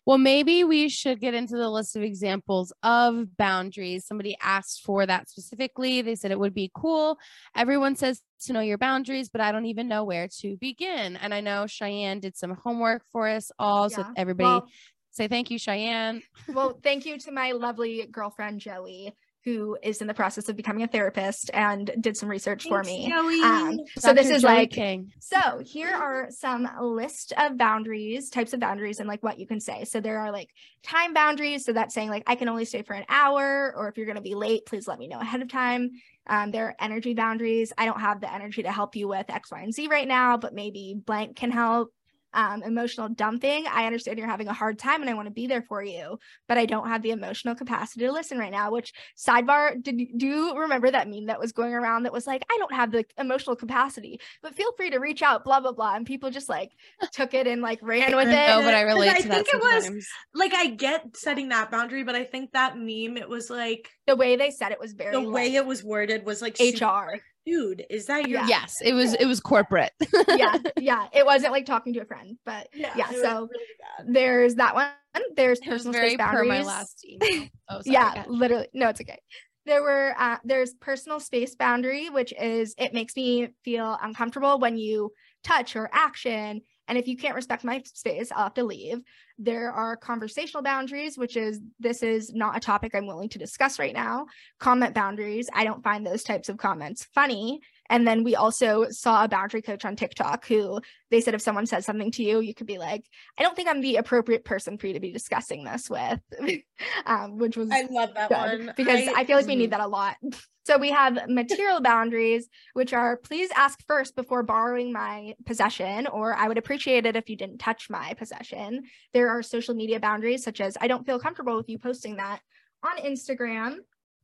Well, 0.08 0.18
maybe 0.18 0.64
we 0.64 0.88
should 0.88 1.20
get 1.20 1.34
into 1.34 1.58
the 1.58 1.70
list 1.70 1.98
of 1.98 2.02
examples 2.02 2.72
of 2.82 3.36
boundaries. 3.36 4.06
Somebody 4.08 4.38
asked 4.42 4.84
for 4.86 5.06
that 5.06 5.28
specifically. 5.28 6.02
They 6.02 6.16
said 6.16 6.32
it 6.32 6.40
would 6.40 6.54
be 6.54 6.72
cool. 6.74 7.18
Everyone 7.54 7.98
says 7.98 8.22
to 8.46 8.54
know 8.54 8.62
your 8.62 8.78
boundaries, 8.78 9.28
but 9.28 9.42
I 9.42 9.52
don't 9.52 9.66
even 9.66 9.90
know 9.90 10.06
where 10.06 10.30
to 10.40 10.56
begin. 10.62 11.18
And 11.18 11.34
I 11.34 11.42
know 11.42 11.68
Cheyenne 11.68 12.22
did 12.22 12.38
some 12.38 12.56
homework 12.64 13.02
for 13.12 13.28
us 13.28 13.52
all. 13.60 13.90
So 13.90 14.06
everybody 14.16 14.46
Well, 14.46 14.70
say 15.12 15.28
thank 15.28 15.52
you, 15.52 15.60
Cheyenne. 15.60 16.22
well, 16.54 16.80
thank 16.82 17.06
you 17.06 17.20
to 17.20 17.32
my 17.34 17.52
lovely 17.52 18.08
girlfriend 18.10 18.62
Joey, 18.62 19.14
who 19.48 19.78
is 19.82 20.02
in 20.02 20.08
the 20.08 20.14
process 20.14 20.50
of 20.50 20.58
becoming 20.58 20.84
a 20.84 20.88
therapist 20.88 21.50
and 21.54 21.90
did 22.02 22.18
some 22.18 22.28
research 22.28 22.68
for 22.68 22.84
me. 22.84 23.10
Um, 23.42 23.80
so 23.98 24.14
this 24.14 24.30
is 24.30 24.42
Joey 24.42 24.52
like 24.52 24.72
King. 24.72 25.14
So 25.20 25.62
here 25.66 25.96
are 25.96 26.28
some 26.32 26.70
list 26.82 27.32
of 27.38 27.58
boundaries, 27.58 28.30
types 28.30 28.52
of 28.52 28.60
boundaries, 28.60 29.00
and 29.00 29.08
like 29.08 29.24
what 29.24 29.40
you 29.40 29.48
can 29.48 29.62
say. 29.62 29.86
So 29.86 30.02
there 30.02 30.20
are 30.20 30.34
like 30.34 30.50
time 30.84 31.14
boundaries. 31.14 31.64
So 31.64 31.72
that's 31.72 31.96
saying 31.96 32.10
like 32.10 32.24
I 32.28 32.36
can 32.36 32.50
only 32.50 32.66
stay 32.66 32.82
for 32.82 32.94
an 32.94 33.06
hour, 33.08 33.74
or 33.78 33.88
if 33.88 33.96
you're 33.96 34.06
going 34.06 34.18
to 34.18 34.22
be 34.22 34.36
late, 34.36 34.66
please 34.66 34.86
let 34.86 35.00
me 35.00 35.08
know 35.08 35.22
ahead 35.22 35.42
of 35.42 35.48
time. 35.48 35.92
Um, 36.28 36.52
there 36.52 36.66
are 36.66 36.76
energy 36.78 37.14
boundaries. 37.14 37.72
I 37.78 37.86
don't 37.86 38.02
have 38.02 38.20
the 38.20 38.34
energy 38.34 38.64
to 38.64 38.72
help 38.72 38.98
you 38.98 39.08
with 39.08 39.30
X, 39.30 39.50
Y, 39.50 39.62
and 39.62 39.74
Z 39.74 39.88
right 39.88 40.10
now, 40.10 40.36
but 40.36 40.54
maybe 40.54 40.94
blank 40.94 41.38
can 41.38 41.52
help. 41.52 41.94
Um, 42.34 42.62
emotional 42.62 43.08
dumping. 43.10 43.66
I 43.68 43.86
understand 43.86 44.20
you're 44.20 44.28
having 44.28 44.50
a 44.50 44.54
hard 44.54 44.78
time 44.78 45.02
and 45.02 45.10
I 45.10 45.14
want 45.14 45.28
to 45.28 45.34
be 45.34 45.48
there 45.48 45.62
for 45.64 45.82
you, 45.82 46.20
but 46.48 46.58
I 46.58 46.66
don't 46.66 46.88
have 46.88 47.02
the 47.02 47.12
emotional 47.12 47.56
capacity 47.56 48.06
to 48.06 48.12
listen 48.12 48.38
right 48.38 48.52
now. 48.52 48.70
Which 48.72 48.92
sidebar, 49.18 49.82
did 49.82 50.00
you, 50.00 50.08
do 50.18 50.28
you 50.28 50.58
remember 50.60 50.92
that 50.92 51.08
meme 51.10 51.28
that 51.28 51.40
was 51.40 51.52
going 51.54 51.74
around 51.74 52.04
that 52.04 52.12
was 52.14 52.28
like, 52.28 52.44
I 52.52 52.58
don't 52.60 52.74
have 52.74 52.92
the 52.92 53.06
emotional 53.18 53.56
capacity, 53.56 54.20
but 54.44 54.54
feel 54.56 54.72
free 54.74 54.90
to 54.92 55.00
reach 55.00 55.22
out, 55.22 55.46
blah 55.46 55.62
blah 55.62 55.72
blah, 55.72 55.96
and 55.96 56.06
people 56.06 56.30
just 56.30 56.50
like 56.50 56.72
took 57.14 57.34
it 57.34 57.48
and 57.48 57.62
like 57.62 57.80
ran 57.82 58.16
with 58.16 58.28
it. 58.28 58.32
No, 58.32 58.62
but 58.62 58.74
I 58.74 58.84
Because 58.84 58.94
relate 58.96 59.10
I 59.10 59.22
to 59.22 59.28
that 59.30 59.46
think 59.48 59.48
it 59.54 59.62
was- 59.86 60.08
like 60.36 60.54
I 60.54 60.68
get 60.68 61.16
setting 61.16 61.50
that 61.50 61.72
boundary, 61.72 62.04
but 62.04 62.14
I 62.16 62.26
think 62.26 62.52
that 62.52 62.76
meme 62.78 63.18
it 63.18 63.30
was 63.30 63.50
like 63.50 63.90
the 64.06 64.16
way 64.18 64.36
they 64.36 64.52
said 64.52 64.72
it 64.74 64.80
was 64.80 64.94
very 64.94 65.12
the 65.12 65.22
way 65.22 65.46
like, 65.46 65.54
it 65.54 65.66
was 65.66 65.84
worded 65.84 66.26
was 66.26 66.42
like 66.42 66.58
super, 66.58 66.86
HR. 66.86 67.10
like, 67.14 67.22
dude, 67.48 67.86
is 67.90 68.06
that 68.08 68.28
your 68.28 68.42
Yeah. 68.42 68.48
Yes, 68.48 68.76
it 68.84 68.94
was 68.94 69.14
it 69.14 69.26
was 69.26 69.40
corporate. 69.40 69.92
yeah, 70.36 70.58
yeah. 70.78 71.08
It 71.14 71.26
wasn't 71.26 71.54
like 71.54 71.66
talking 71.66 71.94
to 71.94 72.02
a 72.02 72.06
friend, 72.06 72.38
but 72.46 72.68
yeah. 72.74 72.94
it 72.98 73.14
was 73.14 73.22
so 73.22 73.50
really 73.52 74.14
there's 74.14 74.56
that 74.56 74.76
one. 74.76 74.90
There's 75.36 75.60
It 75.60 75.66
personal 75.66 75.94
very 75.94 76.10
space 76.10 76.18
per 76.18 76.24
boundaries. 76.26 76.50
my 76.50 76.64
last 76.64 77.06
email. 77.06 77.48
Oh, 77.70 77.82
sorry, 77.82 77.94
yeah, 77.94 78.24
go 78.26 78.32
literally. 78.32 78.68
No, 78.74 78.88
it's 78.90 79.02
okay. 79.02 79.20
There 79.66 79.82
were 79.82 80.14
uh, 80.18 80.38
there's 80.46 80.74
personal 80.76 81.20
space 81.20 81.56
boundary, 81.56 82.10
which 82.10 82.34
is 82.40 82.74
it 82.78 82.94
makes 82.94 83.16
me 83.16 83.50
feel 83.66 83.98
uncomfortable 84.02 84.58
when 84.60 84.78
you 84.78 85.12
touch 85.44 85.76
or 85.76 85.90
action. 85.92 86.62
And 86.88 86.98
if 86.98 87.08
you 87.08 87.18
can't 87.18 87.36
respect 87.36 87.64
my 87.64 87.82
space, 87.86 88.32
I'll 88.32 88.44
have 88.44 88.54
to 88.56 88.64
leave. 88.64 89.02
There 89.38 89.72
are 89.72 89.98
conversational 89.98 90.64
boundaries, 90.64 91.18
which 91.18 91.38
is 91.38 91.60
this 91.80 92.02
is 92.02 92.34
not 92.34 92.58
a 92.58 92.60
topic 92.60 92.96
I'm 92.96 93.08
willing 93.08 93.30
to 93.30 93.40
discuss 93.40 93.78
right 93.78 93.94
now. 93.94 94.28
Comment 94.60 94.94
boundaries. 94.94 95.50
I 95.54 95.64
don't 95.64 95.84
find 95.84 96.06
those 96.06 96.24
types 96.24 96.50
of 96.50 96.58
comments 96.58 97.08
funny. 97.14 97.62
And 97.90 98.08
then 98.08 98.24
we 98.24 98.36
also 98.36 98.90
saw 98.90 99.24
a 99.24 99.28
boundary 99.28 99.62
coach 99.62 99.86
on 99.86 99.96
TikTok 99.96 100.48
who 100.48 100.82
they 101.12 101.22
said 101.22 101.34
if 101.34 101.42
someone 101.42 101.66
says 101.66 101.86
something 101.86 102.12
to 102.12 102.24
you, 102.24 102.40
you 102.40 102.54
could 102.54 102.68
be 102.68 102.78
like, 102.78 103.06
I 103.38 103.44
don't 103.44 103.56
think 103.56 103.70
I'm 103.70 103.82
the 103.82 103.98
appropriate 103.98 104.46
person 104.46 104.78
for 104.78 104.88
you 104.88 104.94
to 104.94 105.00
be 105.00 105.12
discussing 105.12 105.64
this 105.64 105.90
with, 105.90 106.20
um, 107.06 107.38
which 107.38 107.58
was 107.58 107.70
I 107.72 107.88
love 107.90 108.14
that 108.16 108.32
one 108.32 108.74
because 108.76 109.08
I, 109.16 109.26
feel 109.26 109.38
like 109.38 109.48
we 109.48 109.56
need 109.56 109.72
that 109.72 109.82
a 109.82 109.88
lot. 109.88 110.16
So 110.68 110.78
we 110.78 110.92
have 110.92 111.30
material 111.30 111.80
boundaries, 111.80 112.50
which 112.74 112.92
are 112.92 113.16
please 113.16 113.50
ask 113.56 113.80
first 113.88 114.18
before 114.18 114.44
borrowing 114.44 114.92
my 114.92 115.34
possession, 115.46 116.08
or 116.08 116.34
I 116.34 116.50
would 116.50 116.58
appreciate 116.58 117.06
it 117.06 117.16
if 117.16 117.30
you 117.30 117.38
didn't 117.38 117.60
touch 117.60 117.90
my 117.90 118.14
possession. 118.16 118.84
There 119.14 119.30
are 119.30 119.42
social 119.42 119.76
media 119.76 120.02
boundaries, 120.02 120.44
such 120.44 120.60
as 120.60 120.78
I 120.82 120.90
don't 120.90 121.06
feel 121.06 121.20
comfortable 121.20 121.56
with 121.56 121.70
you 121.70 121.80
posting 121.80 122.18
that 122.18 122.42
on 122.84 122.98
Instagram. 122.98 123.78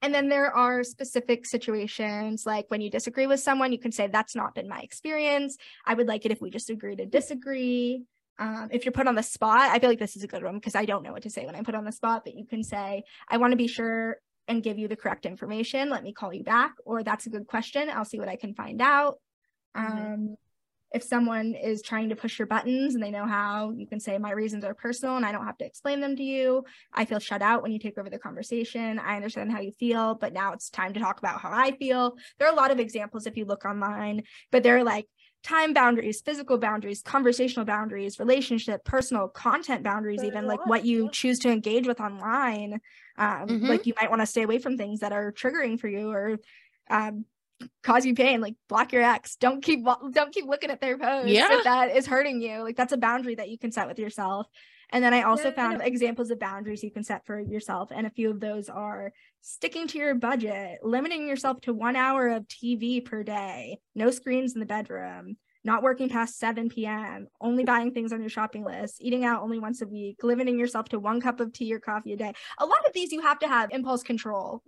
And 0.04 0.14
then 0.14 0.28
there 0.28 0.54
are 0.54 0.84
specific 0.84 1.46
situations 1.46 2.46
like 2.46 2.66
when 2.68 2.82
you 2.82 2.92
disagree 2.92 3.26
with 3.26 3.40
someone, 3.40 3.72
you 3.72 3.80
can 3.80 3.94
say, 3.94 4.08
That's 4.08 4.36
not 4.36 4.54
been 4.54 4.68
my 4.68 4.82
experience. 4.82 5.58
I 5.86 5.94
would 5.94 6.08
like 6.08 6.26
it 6.26 6.32
if 6.32 6.42
we 6.42 6.50
just 6.50 6.70
agree 6.70 6.98
to 6.98 7.06
disagree. 7.06 8.04
Um, 8.38 8.68
if 8.72 8.84
you're 8.84 8.92
put 8.92 9.08
on 9.08 9.16
the 9.16 9.24
spot, 9.24 9.72
I 9.72 9.80
feel 9.80 9.90
like 9.90 10.00
this 10.00 10.18
is 10.18 10.24
a 10.24 10.28
good 10.28 10.44
one 10.44 10.56
because 10.56 10.76
I 10.76 10.84
don't 10.84 11.04
know 11.04 11.14
what 11.14 11.24
to 11.24 11.30
say 11.30 11.46
when 11.46 11.56
I'm 11.56 11.64
put 11.64 11.76
on 11.76 11.86
the 11.86 11.92
spot, 11.92 12.24
but 12.26 12.36
you 12.36 12.46
can 12.46 12.64
say, 12.64 13.04
I 13.30 13.38
want 13.38 13.52
to 13.52 13.58
be 13.58 13.68
sure 13.68 14.18
and 14.50 14.62
give 14.62 14.78
you 14.78 14.90
the 14.90 14.98
correct 14.98 15.26
information. 15.26 15.90
Let 15.90 16.04
me 16.04 16.12
call 16.12 16.34
you 16.34 16.44
back. 16.44 16.74
Or 16.84 17.02
that's 17.02 17.26
a 17.26 17.30
good 17.30 17.48
question. 17.48 17.90
I'll 17.90 18.04
see 18.04 18.20
what 18.20 18.28
I 18.28 18.36
can 18.36 18.54
find 18.54 18.82
out. 18.82 19.20
Mm-hmm. 19.78 20.14
Um, 20.14 20.36
if 20.94 21.04
someone 21.04 21.56
is 21.56 21.82
trying 21.82 22.10
to 22.10 22.16
push 22.16 22.38
your 22.38 22.46
buttons 22.46 22.94
and 22.94 23.04
they 23.04 23.10
know 23.10 23.26
how, 23.26 23.72
you 23.72 23.88
can 23.88 24.00
say, 24.00 24.18
My 24.18 24.32
reasons 24.32 24.64
are 24.64 24.74
personal 24.74 25.18
and 25.18 25.26
I 25.26 25.32
don't 25.32 25.46
have 25.46 25.58
to 25.58 25.66
explain 25.66 26.00
them 26.00 26.16
to 26.16 26.24
you. 26.24 26.64
I 26.94 27.06
feel 27.06 27.20
shut 27.20 27.42
out 27.42 27.64
when 27.64 27.72
you 27.72 27.80
take 27.80 27.98
over 27.98 28.10
the 28.10 28.20
conversation. 28.20 29.00
I 29.00 29.16
understand 29.16 29.52
how 29.52 29.60
you 29.60 29.72
feel, 29.80 30.16
but 30.16 30.34
now 30.34 30.54
it's 30.54 30.70
time 30.70 30.94
to 30.94 31.00
talk 31.00 31.18
about 31.18 31.42
how 31.42 31.52
I 31.52 31.72
feel. 31.72 32.16
There 32.38 32.48
are 32.48 32.54
a 32.54 32.56
lot 32.56 32.72
of 32.72 32.80
examples 32.80 33.26
if 33.26 33.36
you 33.36 33.46
look 33.46 33.66
online, 33.66 34.24
but 34.52 34.62
they're 34.64 34.84
like, 34.84 35.08
time 35.44 35.74
boundaries, 35.74 36.22
physical 36.22 36.58
boundaries, 36.58 37.02
conversational 37.02 37.66
boundaries, 37.66 38.18
relationship, 38.18 38.86
personal 38.86 39.28
content 39.28 39.84
boundaries, 39.84 40.24
even 40.24 40.48
like 40.48 40.66
what 40.66 40.86
you 40.86 41.10
choose 41.12 41.38
to 41.40 41.50
engage 41.50 41.86
with 41.86 42.00
online. 42.00 42.80
Um, 43.18 43.48
mm-hmm. 43.48 43.66
Like 43.66 43.86
you 43.86 43.94
might 44.00 44.10
want 44.10 44.22
to 44.22 44.26
stay 44.26 44.44
away 44.44 44.60
from 44.60 44.78
things 44.78 45.02
that 45.02 45.12
are 45.12 45.34
triggering 45.34 45.78
for 45.78 45.90
you 45.90 46.10
or 46.12 46.38
um, 46.90 47.26
cause 47.84 48.06
you 48.06 48.16
pain. 48.16 48.42
Like 48.42 48.56
block 48.70 48.94
your 48.94 49.04
ex. 49.04 49.36
Don't 49.36 49.64
keep 49.64 49.86
don't 50.12 50.34
keep 50.34 50.46
looking 50.46 50.72
at 50.72 50.82
their 50.82 50.98
posts 50.98 51.32
yeah. 51.32 51.58
if 51.58 51.64
that 51.64 51.96
is 51.96 52.08
hurting 52.08 52.42
you. 52.42 52.64
Like 52.64 52.76
that's 52.76 52.94
a 52.94 52.98
boundary 52.98 53.36
that 53.36 53.50
you 53.50 53.58
can 53.58 53.72
set 53.72 53.88
with 53.88 54.00
yourself. 54.00 54.48
And 54.92 55.04
then 55.04 55.14
I 55.14 55.24
also 55.24 55.50
yeah, 55.50 55.56
found 55.56 55.82
examples 55.82 56.30
of 56.30 56.40
boundaries 56.40 56.84
you 56.84 56.92
can 56.92 57.04
set 57.04 57.26
for 57.26 57.40
yourself. 57.40 57.92
And 57.94 58.06
a 58.06 58.12
few 58.12 58.30
of 58.30 58.40
those 58.40 58.70
are 58.70 59.12
sticking 59.42 59.88
to 59.88 59.98
your 59.98 60.14
budget, 60.14 60.80
limiting 60.84 61.28
yourself 61.28 61.62
to 61.62 61.74
one 61.74 61.96
hour 61.96 62.28
of 62.30 62.48
TV 62.48 63.04
per 63.04 63.24
day, 63.24 63.80
no 63.96 64.12
screens 64.12 64.54
in 64.54 64.60
the 64.60 64.68
bedroom, 64.68 65.38
not 65.64 65.82
working 65.82 66.10
past 66.10 66.38
7 66.38 66.70
p.m., 66.70 67.28
only 67.42 67.64
buying 67.64 67.92
things 67.92 68.14
on 68.14 68.20
your 68.20 68.30
shopping 68.30 68.64
list, 68.64 68.98
eating 69.02 69.26
out 69.26 69.42
only 69.42 69.60
once 69.60 69.82
a 69.82 69.88
week, 69.88 70.18
limiting 70.22 70.60
yourself 70.60 70.90
to 70.90 71.00
one 71.00 71.22
cup 71.22 71.40
of 71.40 71.54
tea 71.54 71.74
or 71.74 71.80
coffee 71.80 72.14
a 72.14 72.18
day. 72.18 72.34
A 72.60 72.66
lot 72.66 72.86
of 72.86 72.94
these 72.94 73.12
you 73.12 73.22
have 73.22 73.40
to 73.40 73.48
have 73.48 73.72
impulse 73.72 74.04
control, 74.04 74.62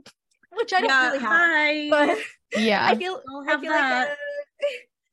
which 0.57 0.73
I 0.73 0.81
don't 0.81 0.89
yeah, 0.89 1.05
really 1.07 1.19
have. 1.19 1.29
Hi. 1.31 1.89
But 1.89 2.17
yeah, 2.59 2.87
I 2.87 2.95
feel, 2.95 3.21
I'll 3.29 3.59
feel 3.59 3.71
that. 3.71 4.07
like. 4.07 4.09
Uh, 4.09 4.15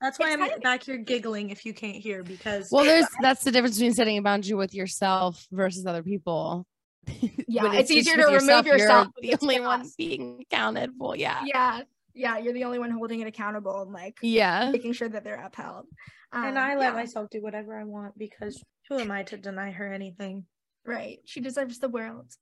that's 0.02 0.18
why 0.18 0.32
I'm 0.32 0.60
back 0.60 0.82
here 0.82 0.96
giggling 0.96 1.50
if 1.50 1.64
you 1.64 1.72
can't 1.72 1.96
hear 1.96 2.24
because 2.24 2.70
well, 2.72 2.84
there's 2.84 3.06
that's 3.22 3.44
the 3.44 3.52
difference 3.52 3.76
between 3.76 3.94
setting 3.94 4.18
a 4.18 4.22
boundary 4.22 4.54
with 4.54 4.74
yourself 4.74 5.46
versus 5.50 5.86
other 5.86 6.02
people. 6.02 6.66
Yeah, 7.48 7.66
it's, 7.72 7.90
it's 7.90 8.08
easier 8.08 8.16
to 8.16 8.34
remove 8.34 8.64
yourself. 8.64 9.08
the 9.20 9.36
only 9.42 9.60
one 9.60 9.86
being 9.98 10.38
accounted 10.40 10.92
for. 10.98 11.14
Yeah. 11.14 11.42
Yeah. 11.44 11.82
Yeah. 12.14 12.38
You're 12.38 12.54
the 12.54 12.64
only 12.64 12.78
one 12.78 12.90
holding 12.90 13.20
it 13.20 13.26
accountable 13.26 13.82
and 13.82 13.92
like 13.92 14.16
yeah, 14.22 14.70
making 14.70 14.94
sure 14.94 15.10
that 15.10 15.22
they're 15.22 15.44
upheld. 15.44 15.86
Um, 16.32 16.44
and 16.44 16.58
I 16.58 16.76
let 16.76 16.92
yeah. 16.92 16.92
myself 16.92 17.28
do 17.28 17.42
whatever 17.42 17.78
I 17.78 17.84
want 17.84 18.16
because 18.16 18.62
who 18.88 18.98
am 18.98 19.10
I 19.10 19.24
to 19.24 19.36
deny 19.36 19.70
her 19.70 19.92
anything? 19.92 20.46
Right. 20.86 21.18
She 21.26 21.40
deserves 21.40 21.78
the 21.78 21.90
world. 21.90 22.32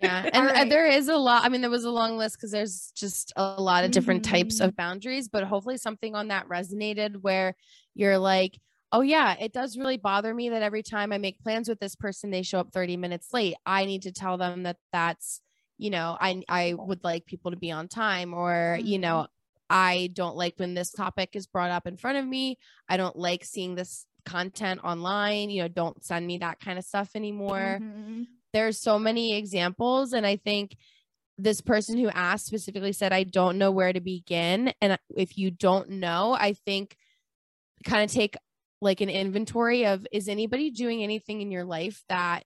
Yeah 0.00 0.28
and 0.32 0.46
right. 0.46 0.68
there 0.68 0.86
is 0.86 1.08
a 1.08 1.16
lot 1.16 1.44
i 1.44 1.48
mean 1.48 1.60
there 1.60 1.70
was 1.70 1.84
a 1.84 1.90
long 1.90 2.16
list 2.16 2.36
because 2.36 2.50
there's 2.50 2.92
just 2.96 3.32
a 3.36 3.60
lot 3.60 3.84
of 3.84 3.90
different 3.90 4.22
mm-hmm. 4.22 4.34
types 4.34 4.60
of 4.60 4.76
boundaries 4.76 5.28
but 5.28 5.44
hopefully 5.44 5.76
something 5.76 6.14
on 6.14 6.28
that 6.28 6.48
resonated 6.48 7.16
where 7.22 7.54
you're 7.94 8.18
like 8.18 8.58
oh 8.92 9.00
yeah 9.00 9.34
it 9.40 9.52
does 9.52 9.76
really 9.76 9.96
bother 9.96 10.34
me 10.34 10.48
that 10.48 10.62
every 10.62 10.82
time 10.82 11.12
i 11.12 11.18
make 11.18 11.38
plans 11.40 11.68
with 11.68 11.80
this 11.80 11.96
person 11.96 12.30
they 12.30 12.42
show 12.42 12.58
up 12.58 12.72
30 12.72 12.96
minutes 12.96 13.28
late 13.32 13.54
i 13.66 13.84
need 13.84 14.02
to 14.02 14.12
tell 14.12 14.36
them 14.36 14.64
that 14.64 14.76
that's 14.92 15.40
you 15.78 15.90
know 15.90 16.16
i 16.20 16.42
i 16.48 16.74
would 16.76 17.02
like 17.04 17.26
people 17.26 17.50
to 17.50 17.56
be 17.56 17.70
on 17.70 17.88
time 17.88 18.34
or 18.34 18.76
mm-hmm. 18.78 18.86
you 18.86 18.98
know 18.98 19.26
i 19.70 20.10
don't 20.12 20.36
like 20.36 20.54
when 20.56 20.74
this 20.74 20.90
topic 20.90 21.30
is 21.34 21.46
brought 21.46 21.70
up 21.70 21.86
in 21.86 21.96
front 21.96 22.18
of 22.18 22.26
me 22.26 22.58
i 22.88 22.96
don't 22.96 23.16
like 23.16 23.44
seeing 23.44 23.74
this 23.74 24.06
content 24.24 24.80
online 24.82 25.50
you 25.50 25.62
know 25.62 25.68
don't 25.68 26.02
send 26.02 26.26
me 26.26 26.38
that 26.38 26.58
kind 26.58 26.78
of 26.78 26.84
stuff 26.84 27.10
anymore 27.14 27.78
mm-hmm 27.80 28.22
there's 28.54 28.80
so 28.80 28.98
many 28.98 29.36
examples 29.36 30.14
and 30.14 30.26
i 30.26 30.36
think 30.36 30.76
this 31.36 31.60
person 31.60 31.98
who 31.98 32.08
asked 32.08 32.46
specifically 32.46 32.92
said 32.92 33.12
i 33.12 33.24
don't 33.24 33.58
know 33.58 33.72
where 33.72 33.92
to 33.92 34.00
begin. 34.00 34.72
And 34.80 34.96
if 35.14 35.36
you 35.36 35.50
don't 35.50 35.90
know 35.90 36.34
i 36.38 36.54
think 36.54 36.96
kind 37.84 38.02
of 38.02 38.10
take 38.10 38.36
like 38.80 39.00
an 39.00 39.10
inventory 39.10 39.84
of 39.84 40.06
is 40.12 40.28
anybody 40.28 40.70
doing 40.70 41.02
anything 41.02 41.40
in 41.42 41.50
your 41.50 41.64
life 41.64 42.02
that 42.08 42.44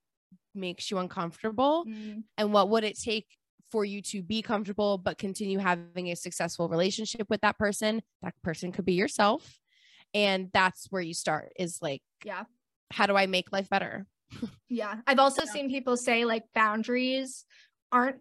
makes 0.54 0.90
you 0.90 0.98
uncomfortable? 0.98 1.84
Mm. 1.86 2.24
and 2.36 2.52
what 2.52 2.70
would 2.70 2.82
it 2.84 2.98
take 2.98 3.26
for 3.70 3.84
you 3.84 4.00
to 4.00 4.22
be 4.22 4.40
comfortable 4.40 4.96
but 4.96 5.18
continue 5.18 5.58
having 5.58 6.10
a 6.10 6.16
successful 6.16 6.68
relationship 6.68 7.28
with 7.28 7.42
that 7.42 7.58
person? 7.58 8.02
That 8.22 8.34
person 8.42 8.72
could 8.72 8.86
be 8.86 8.94
yourself. 8.94 9.60
And 10.14 10.48
that's 10.54 10.86
where 10.88 11.02
you 11.02 11.12
start 11.12 11.52
is 11.58 11.80
like 11.82 12.00
yeah. 12.24 12.44
how 12.90 13.06
do 13.06 13.14
i 13.14 13.26
make 13.26 13.52
life 13.52 13.68
better 13.68 14.06
yeah. 14.68 14.96
I've 15.06 15.18
also 15.18 15.42
yeah. 15.44 15.52
seen 15.52 15.70
people 15.70 15.96
say 15.96 16.24
like 16.24 16.44
boundaries 16.54 17.44
aren't 17.90 18.20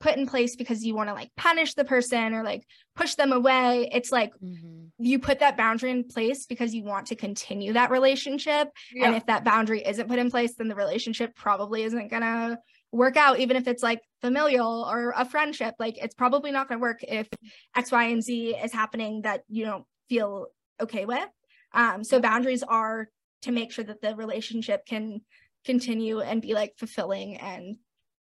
put 0.00 0.16
in 0.16 0.26
place 0.26 0.56
because 0.56 0.84
you 0.84 0.94
want 0.94 1.08
to 1.08 1.14
like 1.14 1.30
punish 1.36 1.74
the 1.74 1.84
person 1.84 2.34
or 2.34 2.42
like 2.42 2.66
push 2.94 3.14
them 3.14 3.32
away. 3.32 3.88
It's 3.92 4.10
like 4.10 4.32
mm-hmm. 4.42 4.86
you 4.98 5.18
put 5.18 5.40
that 5.40 5.56
boundary 5.56 5.90
in 5.90 6.04
place 6.04 6.46
because 6.46 6.74
you 6.74 6.84
want 6.84 7.08
to 7.08 7.16
continue 7.16 7.74
that 7.74 7.90
relationship. 7.90 8.68
Yeah. 8.92 9.06
And 9.06 9.16
if 9.16 9.26
that 9.26 9.44
boundary 9.44 9.82
isn't 9.86 10.08
put 10.08 10.18
in 10.18 10.30
place, 10.30 10.54
then 10.54 10.68
the 10.68 10.74
relationship 10.74 11.34
probably 11.34 11.82
isn't 11.82 12.08
going 12.08 12.22
to 12.22 12.58
work 12.92 13.16
out, 13.16 13.40
even 13.40 13.56
if 13.56 13.68
it's 13.68 13.82
like 13.82 14.00
familial 14.20 14.86
or 14.88 15.12
a 15.16 15.24
friendship. 15.24 15.74
Like 15.78 15.98
it's 15.98 16.14
probably 16.14 16.52
not 16.52 16.68
going 16.68 16.78
to 16.78 16.82
work 16.82 17.02
if 17.02 17.28
X, 17.76 17.92
Y, 17.92 18.04
and 18.04 18.22
Z 18.22 18.56
is 18.56 18.72
happening 18.72 19.22
that 19.22 19.42
you 19.48 19.64
don't 19.66 19.84
feel 20.08 20.46
okay 20.80 21.04
with. 21.04 21.28
Um, 21.72 22.04
so 22.04 22.20
boundaries 22.20 22.62
are 22.62 23.08
to 23.42 23.52
make 23.52 23.72
sure 23.72 23.84
that 23.84 24.00
the 24.00 24.14
relationship 24.14 24.86
can 24.86 25.20
continue 25.64 26.20
and 26.20 26.42
be 26.42 26.54
like 26.54 26.74
fulfilling 26.78 27.36
and 27.36 27.76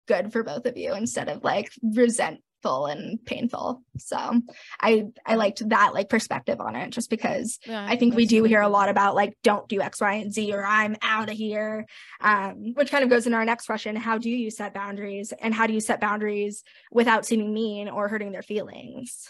good 0.06 0.32
for 0.32 0.42
both 0.42 0.66
of 0.66 0.76
you 0.76 0.94
instead 0.94 1.28
of 1.28 1.44
like 1.44 1.72
resentful 1.82 2.86
and 2.86 3.24
painful. 3.24 3.82
So 3.96 4.42
I 4.80 5.04
I 5.24 5.36
liked 5.36 5.66
that 5.68 5.94
like 5.94 6.08
perspective 6.08 6.60
on 6.60 6.76
it 6.76 6.90
just 6.90 7.08
because 7.08 7.58
yeah, 7.66 7.86
I 7.88 7.96
think 7.96 8.14
we 8.14 8.26
do 8.26 8.44
hear 8.44 8.60
a 8.60 8.68
lot 8.68 8.88
about 8.88 9.14
like 9.14 9.34
don't 9.42 9.68
do 9.68 9.80
X, 9.80 10.00
Y, 10.00 10.14
and 10.14 10.32
Z 10.32 10.52
or 10.52 10.64
I'm 10.64 10.96
out 11.00 11.30
of 11.30 11.36
here. 11.36 11.86
Um, 12.20 12.72
which 12.74 12.90
kind 12.90 13.04
of 13.04 13.08
goes 13.10 13.26
into 13.26 13.38
our 13.38 13.44
next 13.44 13.66
question. 13.66 13.96
How 13.96 14.18
do 14.18 14.28
you 14.28 14.50
set 14.50 14.74
boundaries 14.74 15.32
and 15.40 15.54
how 15.54 15.66
do 15.66 15.72
you 15.72 15.80
set 15.80 16.00
boundaries 16.00 16.62
without 16.90 17.24
seeming 17.24 17.54
mean 17.54 17.88
or 17.88 18.08
hurting 18.08 18.32
their 18.32 18.42
feelings? 18.42 19.28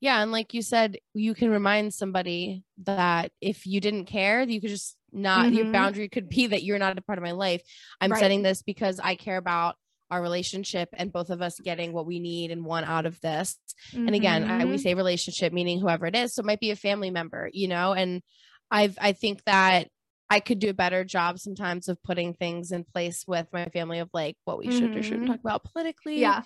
Yeah. 0.00 0.22
And 0.22 0.30
like 0.30 0.54
you 0.54 0.62
said, 0.62 0.98
you 1.12 1.34
can 1.34 1.50
remind 1.50 1.92
somebody 1.92 2.62
that 2.84 3.32
if 3.40 3.66
you 3.66 3.80
didn't 3.80 4.06
care, 4.06 4.42
you 4.42 4.60
could 4.60 4.70
just 4.70 4.96
not, 5.12 5.46
mm-hmm. 5.46 5.54
your 5.54 5.72
boundary 5.72 6.08
could 6.08 6.28
be 6.28 6.48
that 6.48 6.62
you're 6.62 6.78
not 6.78 6.98
a 6.98 7.02
part 7.02 7.18
of 7.18 7.24
my 7.24 7.32
life. 7.32 7.62
I'm 8.00 8.12
right. 8.12 8.20
setting 8.20 8.42
this 8.42 8.62
because 8.62 9.00
I 9.00 9.16
care 9.16 9.36
about 9.36 9.76
our 10.10 10.22
relationship 10.22 10.88
and 10.92 11.12
both 11.12 11.30
of 11.30 11.42
us 11.42 11.58
getting 11.60 11.92
what 11.92 12.06
we 12.06 12.20
need 12.20 12.50
and 12.50 12.64
want 12.64 12.88
out 12.88 13.06
of 13.06 13.20
this. 13.20 13.58
Mm-hmm. 13.92 14.06
And 14.06 14.16
again, 14.16 14.50
I, 14.50 14.64
we 14.64 14.72
mm-hmm. 14.72 14.76
say 14.76 14.94
relationship, 14.94 15.52
meaning 15.52 15.80
whoever 15.80 16.06
it 16.06 16.16
is. 16.16 16.34
So 16.34 16.40
it 16.40 16.46
might 16.46 16.60
be 16.60 16.70
a 16.70 16.76
family 16.76 17.10
member, 17.10 17.50
you 17.52 17.68
know, 17.68 17.92
and 17.92 18.22
I've, 18.70 18.96
I 19.00 19.12
think 19.12 19.42
that 19.44 19.88
I 20.30 20.40
could 20.40 20.58
do 20.58 20.70
a 20.70 20.74
better 20.74 21.04
job 21.04 21.38
sometimes 21.38 21.88
of 21.88 22.02
putting 22.02 22.34
things 22.34 22.70
in 22.70 22.84
place 22.84 23.24
with 23.26 23.46
my 23.52 23.66
family 23.66 23.98
of 23.98 24.10
like 24.12 24.36
what 24.44 24.58
we 24.58 24.68
mm-hmm. 24.68 24.78
should 24.78 24.96
or 24.96 25.02
shouldn't 25.02 25.22
mm-hmm. 25.22 25.32
talk 25.32 25.40
about 25.40 25.64
politically. 25.64 26.20
Yeah. 26.20 26.42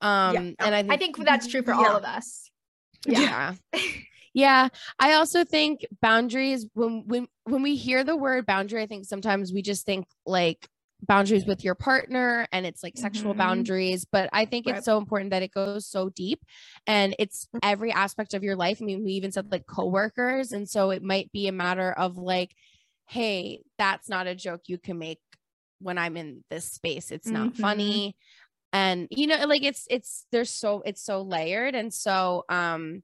Um, 0.00 0.34
yeah. 0.34 0.40
and 0.60 0.74
I 0.74 0.82
think, 0.82 0.92
I 0.92 0.96
think 0.96 1.24
that's 1.24 1.46
true 1.46 1.62
for 1.62 1.72
yeah. 1.72 1.80
all 1.80 1.96
of 1.96 2.04
us 2.04 2.50
yeah. 3.06 3.54
yeah. 4.34 4.68
I 4.98 5.14
also 5.14 5.44
think 5.44 5.86
boundaries 6.00 6.66
when 6.74 7.04
when 7.06 7.26
when 7.44 7.62
we 7.62 7.76
hear 7.76 8.04
the 8.04 8.16
word 8.16 8.46
boundary, 8.46 8.82
I 8.82 8.86
think 8.86 9.04
sometimes 9.04 9.52
we 9.52 9.62
just 9.62 9.86
think 9.86 10.06
like 10.26 10.68
boundaries 11.06 11.44
with 11.44 11.64
your 11.64 11.74
partner 11.74 12.46
and 12.52 12.66
it's 12.66 12.82
like 12.82 12.96
sexual 12.96 13.32
mm-hmm. 13.32 13.38
boundaries 13.38 14.04
but 14.10 14.28
i 14.32 14.44
think 14.44 14.66
right. 14.66 14.76
it's 14.76 14.84
so 14.84 14.98
important 14.98 15.30
that 15.30 15.42
it 15.42 15.52
goes 15.52 15.86
so 15.86 16.08
deep 16.10 16.42
and 16.86 17.14
it's 17.18 17.48
mm. 17.54 17.60
every 17.62 17.92
aspect 17.92 18.34
of 18.34 18.42
your 18.42 18.56
life 18.56 18.78
i 18.80 18.84
mean 18.84 19.04
we 19.04 19.12
even 19.12 19.32
said 19.32 19.50
like 19.50 19.66
coworkers 19.66 20.52
and 20.52 20.68
so 20.68 20.90
it 20.90 21.02
might 21.02 21.30
be 21.32 21.46
a 21.46 21.52
matter 21.52 21.92
of 21.92 22.16
like 22.16 22.54
hey 23.06 23.60
that's 23.78 24.08
not 24.08 24.26
a 24.26 24.34
joke 24.34 24.62
you 24.66 24.78
can 24.78 24.98
make 24.98 25.20
when 25.80 25.98
i'm 25.98 26.16
in 26.16 26.42
this 26.50 26.64
space 26.64 27.10
it's 27.10 27.28
not 27.28 27.48
mm-hmm. 27.48 27.62
funny 27.62 28.16
and 28.74 29.08
you 29.10 29.26
know 29.26 29.46
like 29.46 29.62
it's 29.62 29.86
it's 29.88 30.26
there's 30.32 30.50
so 30.50 30.82
it's 30.84 31.02
so 31.02 31.22
layered 31.22 31.74
and 31.74 31.94
so 31.94 32.44
um 32.50 33.02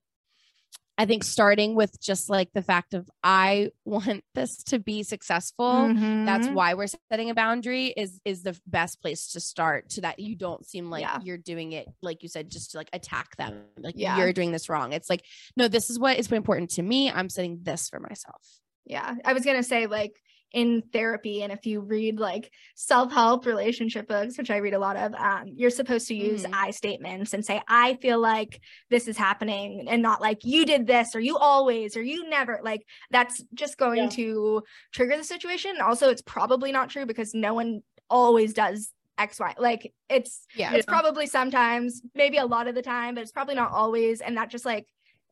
I 0.99 1.07
think 1.07 1.25
starting 1.25 1.77
with 1.77 1.99
just 1.99 2.29
like 2.29 2.53
the 2.53 2.61
fact 2.61 2.93
of 2.93 3.09
I 3.25 3.71
want 3.87 4.23
this 4.35 4.62
to 4.65 4.79
be 4.79 5.03
successful. 5.03 5.65
Mm-hmm. 5.65 6.27
That's 6.27 6.47
why 6.49 6.75
we're 6.75 6.89
setting 7.11 7.31
a 7.31 7.35
boundary 7.35 7.87
is 7.87 8.21
is 8.27 8.43
the 8.43 8.59
best 8.67 9.00
place 9.00 9.33
to 9.33 9.41
start 9.41 9.93
so 9.93 10.03
that 10.03 10.19
you 10.19 10.37
don't 10.37 10.67
seem 10.67 10.91
like 10.91 11.00
yeah. 11.00 11.19
you're 11.23 11.39
doing 11.39 11.73
it 11.73 11.89
like 12.03 12.23
you 12.23 12.29
said 12.29 12.50
just 12.50 12.73
to 12.73 12.77
like 12.77 12.91
attack 12.93 13.35
them. 13.37 13.62
Like 13.79 13.95
yeah. 13.97 14.19
you're 14.19 14.35
doing 14.35 14.53
this 14.53 14.69
wrong. 14.69 14.93
It's 14.93 15.09
like 15.09 15.25
no, 15.57 15.69
this 15.69 15.89
is 15.89 15.99
what 15.99 16.19
is 16.19 16.31
important 16.31 16.69
to 16.73 16.83
me. 16.83 17.11
I'm 17.11 17.31
setting 17.31 17.61
this 17.62 17.89
for 17.89 17.99
myself. 17.99 18.43
Yeah. 18.91 19.15
I 19.25 19.33
was 19.33 19.45
going 19.45 19.57
to 19.57 19.62
say, 19.62 19.87
like, 19.87 20.21
in 20.52 20.83
therapy 20.92 21.42
and 21.42 21.52
if 21.52 21.64
you 21.64 21.80
read 21.80 22.19
like 22.19 22.50
self-help 22.75 23.47
relationship 23.47 24.09
books 24.09 24.37
which 24.37 24.50
i 24.50 24.57
read 24.57 24.75
a 24.75 24.78
lot 24.78 24.97
of 24.97 25.14
um, 25.14 25.45
you're 25.47 25.71
supposed 25.71 26.09
to 26.09 26.14
use 26.14 26.42
mm-hmm. 26.42 26.54
i 26.54 26.71
statements 26.71 27.33
and 27.35 27.45
say 27.45 27.61
i 27.69 27.95
feel 27.97 28.19
like 28.19 28.61
this 28.90 29.07
is 29.07 29.16
happening 29.16 29.87
and 29.88 30.02
not 30.02 30.21
like 30.21 30.45
you 30.45 30.66
did 30.66 30.87
this 30.87 31.14
or 31.14 31.21
you 31.21 31.37
always 31.37 31.97
or 31.97 32.02
you 32.02 32.28
never 32.28 32.59
like 32.62 32.85
that's 33.11 33.42
just 33.54 33.78
going 33.78 34.04
yeah. 34.04 34.09
to 34.09 34.62
trigger 34.92 35.16
the 35.16 35.25
situation 35.25 35.80
also 35.80 36.09
it's 36.09 36.23
probably 36.23 36.73
not 36.73 36.90
true 36.90 37.07
because 37.07 37.33
no 37.35 37.54
one 37.54 37.80
always 38.09 38.52
does 38.52 38.92
X, 39.19 39.38
Y. 39.38 39.54
Like 39.59 39.92
it's 40.09 40.47
yeah, 40.57 40.73
it's 40.73 40.87
probably 40.87 41.26
sometimes, 41.26 42.00
maybe 42.14 42.38
a 42.38 42.47
lot 42.47 42.69
of 42.69 42.75
the 42.75 42.83
time, 42.83 43.14
but 43.14 43.21
it's 43.21 43.33
probably 43.33 43.54
not 43.54 43.71
always. 43.71 44.23
And 44.23 44.37
that 44.38 44.50
just 44.50 44.64
like 44.64 44.87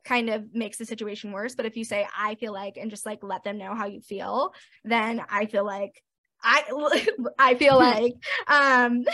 kind 0.08 0.30
of 0.30 0.54
makes 0.54 0.78
the 0.78 0.86
situation 0.86 1.32
worse. 1.32 1.54
But 1.54 1.66
if 1.66 1.76
you 1.76 1.84
say, 1.84 2.06
I 2.16 2.34
feel 2.36 2.52
like, 2.52 2.78
and 2.78 2.90
just 2.90 3.04
like 3.04 3.18
let 3.22 3.44
them 3.44 3.58
know 3.58 3.74
how 3.74 3.86
you 3.86 4.00
feel, 4.00 4.54
then 4.84 5.22
I 5.28 5.46
feel 5.46 5.64
like 5.64 6.02
I 6.42 6.64
I 7.38 7.54
feel 7.56 7.76
like 7.78 8.14
um 8.46 9.04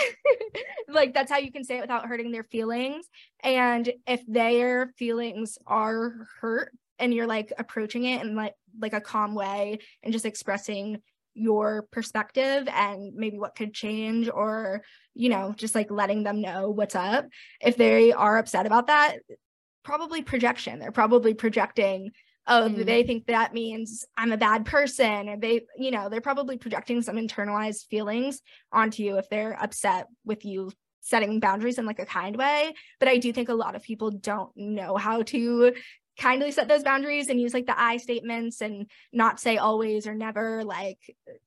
like 0.88 1.12
that's 1.12 1.32
how 1.32 1.38
you 1.38 1.50
can 1.50 1.64
say 1.64 1.78
it 1.78 1.82
without 1.82 2.06
hurting 2.06 2.30
their 2.30 2.44
feelings. 2.44 3.06
And 3.42 3.92
if 4.06 4.22
their 4.28 4.92
feelings 4.96 5.58
are 5.66 6.28
hurt 6.40 6.72
and 6.98 7.12
you're 7.12 7.26
like 7.26 7.52
approaching 7.58 8.04
it 8.04 8.22
in 8.22 8.36
like 8.36 8.54
like 8.78 8.92
a 8.92 9.00
calm 9.00 9.34
way 9.34 9.78
and 10.02 10.12
just 10.12 10.26
expressing 10.26 11.02
your 11.36 11.88
perspective 11.90 12.68
and 12.68 13.14
maybe 13.14 13.38
what 13.40 13.56
could 13.56 13.74
change 13.74 14.30
or 14.32 14.82
you 15.14 15.28
know 15.28 15.52
just 15.56 15.74
like 15.74 15.90
letting 15.90 16.22
them 16.22 16.40
know 16.40 16.70
what's 16.70 16.94
up 16.94 17.26
if 17.60 17.76
they 17.76 18.12
are 18.12 18.38
upset 18.38 18.66
about 18.66 18.86
that 18.86 19.18
probably 19.84 20.22
projection. 20.22 20.78
They're 20.78 20.90
probably 20.90 21.34
projecting, 21.34 22.10
oh, 22.46 22.68
mm. 22.68 22.84
they 22.84 23.04
think 23.04 23.26
that 23.26 23.52
means 23.54 24.04
I'm 24.16 24.32
a 24.32 24.36
bad 24.36 24.64
person. 24.64 25.28
Or 25.28 25.36
they, 25.36 25.62
you 25.76 25.90
know, 25.90 26.08
they're 26.08 26.20
probably 26.20 26.58
projecting 26.58 27.02
some 27.02 27.16
internalized 27.16 27.86
feelings 27.86 28.42
onto 28.72 29.02
you 29.02 29.18
if 29.18 29.28
they're 29.28 29.56
upset 29.62 30.08
with 30.24 30.44
you 30.44 30.72
setting 31.00 31.38
boundaries 31.38 31.78
in 31.78 31.86
like 31.86 31.98
a 31.98 32.06
kind 32.06 32.34
way. 32.36 32.72
But 32.98 33.08
I 33.08 33.18
do 33.18 33.32
think 33.32 33.50
a 33.50 33.54
lot 33.54 33.76
of 33.76 33.82
people 33.82 34.10
don't 34.10 34.50
know 34.56 34.96
how 34.96 35.22
to 35.22 35.74
kindly 36.18 36.52
set 36.52 36.68
those 36.68 36.84
boundaries 36.84 37.28
and 37.28 37.40
use 37.40 37.52
like 37.52 37.66
the 37.66 37.78
I 37.78 37.98
statements 37.98 38.60
and 38.60 38.88
not 39.12 39.40
say 39.40 39.58
always 39.58 40.06
or 40.06 40.14
never. 40.14 40.64
Like 40.64 40.98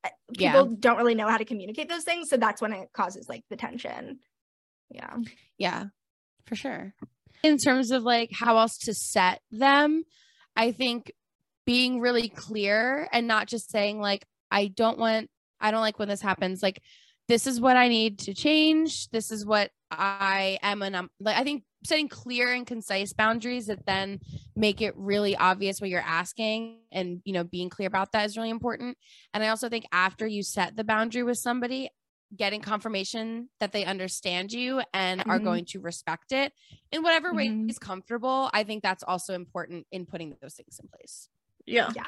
uh, 0.04 0.10
people 0.36 0.68
yeah. 0.68 0.76
don't 0.78 0.96
really 0.96 1.14
know 1.16 1.28
how 1.28 1.38
to 1.38 1.44
communicate 1.44 1.88
those 1.88 2.04
things. 2.04 2.30
So 2.30 2.36
that's 2.36 2.62
when 2.62 2.72
it 2.72 2.88
causes 2.92 3.28
like 3.28 3.44
the 3.50 3.56
tension. 3.56 4.20
Yeah. 4.90 5.16
Yeah, 5.58 5.86
for 6.46 6.54
sure 6.54 6.94
in 7.42 7.58
terms 7.58 7.90
of 7.90 8.02
like 8.02 8.30
how 8.32 8.58
else 8.58 8.78
to 8.78 8.94
set 8.94 9.40
them, 9.50 10.04
I 10.56 10.72
think 10.72 11.12
being 11.66 12.00
really 12.00 12.28
clear 12.28 13.08
and 13.12 13.26
not 13.26 13.46
just 13.46 13.70
saying 13.70 14.00
like 14.00 14.24
I 14.50 14.68
don't 14.68 14.98
want 14.98 15.28
I 15.60 15.70
don't 15.70 15.80
like 15.80 15.98
when 15.98 16.08
this 16.08 16.22
happens 16.22 16.62
like 16.62 16.82
this 17.28 17.46
is 17.46 17.60
what 17.60 17.76
I 17.76 17.88
need 17.88 18.20
to 18.20 18.34
change. 18.34 19.08
This 19.10 19.30
is 19.30 19.44
what 19.44 19.70
I 19.90 20.58
am 20.62 20.82
and 20.82 20.96
I'm 20.96 21.04
um, 21.04 21.10
like 21.20 21.36
I 21.36 21.44
think 21.44 21.64
setting 21.84 22.08
clear 22.08 22.52
and 22.52 22.66
concise 22.66 23.12
boundaries 23.12 23.66
that 23.66 23.86
then 23.86 24.18
make 24.56 24.80
it 24.80 24.94
really 24.96 25.36
obvious 25.36 25.80
what 25.80 25.90
you're 25.90 26.00
asking 26.00 26.80
and 26.90 27.20
you 27.24 27.32
know 27.32 27.44
being 27.44 27.68
clear 27.68 27.86
about 27.86 28.12
that 28.12 28.24
is 28.24 28.36
really 28.36 28.50
important. 28.50 28.96
And 29.32 29.44
I 29.44 29.48
also 29.48 29.68
think 29.68 29.84
after 29.92 30.26
you 30.26 30.42
set 30.42 30.74
the 30.74 30.84
boundary 30.84 31.22
with 31.22 31.38
somebody, 31.38 31.90
getting 32.36 32.60
confirmation 32.60 33.48
that 33.60 33.72
they 33.72 33.84
understand 33.84 34.52
you 34.52 34.82
and 34.92 35.20
mm-hmm. 35.20 35.30
are 35.30 35.38
going 35.38 35.64
to 35.66 35.80
respect 35.80 36.32
it 36.32 36.52
in 36.92 37.02
whatever 37.02 37.28
mm-hmm. 37.28 37.64
way 37.64 37.66
is 37.68 37.78
comfortable. 37.78 38.50
I 38.52 38.64
think 38.64 38.82
that's 38.82 39.02
also 39.02 39.34
important 39.34 39.86
in 39.90 40.06
putting 40.06 40.36
those 40.40 40.54
things 40.54 40.78
in 40.82 40.88
place. 40.88 41.28
Yeah. 41.66 41.90
Yeah. 41.94 42.04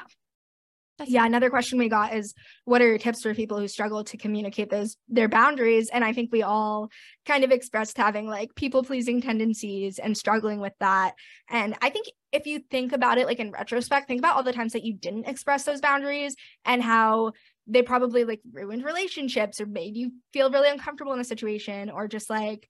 That's 1.01 1.09
yeah, 1.09 1.25
another 1.25 1.49
question 1.49 1.79
we 1.79 1.89
got 1.89 2.13
is 2.13 2.35
what 2.65 2.79
are 2.79 2.87
your 2.87 2.99
tips 2.99 3.23
for 3.23 3.33
people 3.33 3.57
who 3.57 3.67
struggle 3.67 4.03
to 4.03 4.17
communicate 4.17 4.69
those 4.69 4.97
their 5.09 5.27
boundaries? 5.27 5.89
And 5.89 6.03
I 6.03 6.13
think 6.13 6.31
we 6.31 6.43
all 6.43 6.91
kind 7.25 7.43
of 7.43 7.49
expressed 7.49 7.97
having 7.97 8.27
like 8.27 8.53
people 8.53 8.83
pleasing 8.83 9.19
tendencies 9.19 9.97
and 9.97 10.15
struggling 10.15 10.59
with 10.59 10.73
that. 10.79 11.13
And 11.49 11.75
I 11.81 11.89
think 11.89 12.05
if 12.31 12.45
you 12.45 12.59
think 12.69 12.91
about 12.91 13.17
it 13.17 13.25
like 13.25 13.39
in 13.39 13.51
retrospect, 13.51 14.07
think 14.07 14.19
about 14.19 14.35
all 14.35 14.43
the 14.43 14.53
times 14.53 14.73
that 14.73 14.83
you 14.83 14.93
didn't 14.93 15.27
express 15.27 15.63
those 15.63 15.81
boundaries 15.81 16.35
and 16.65 16.83
how 16.83 17.31
they 17.67 17.81
probably 17.81 18.23
like 18.23 18.41
ruined 18.51 18.83
relationships 18.83 19.61
or 19.61 19.65
made 19.65 19.95
you 19.95 20.11
feel 20.33 20.51
really 20.51 20.69
uncomfortable 20.69 21.13
in 21.13 21.19
a 21.19 21.23
situation 21.23 21.89
or 21.89 22.07
just 22.07 22.29
like 22.29 22.67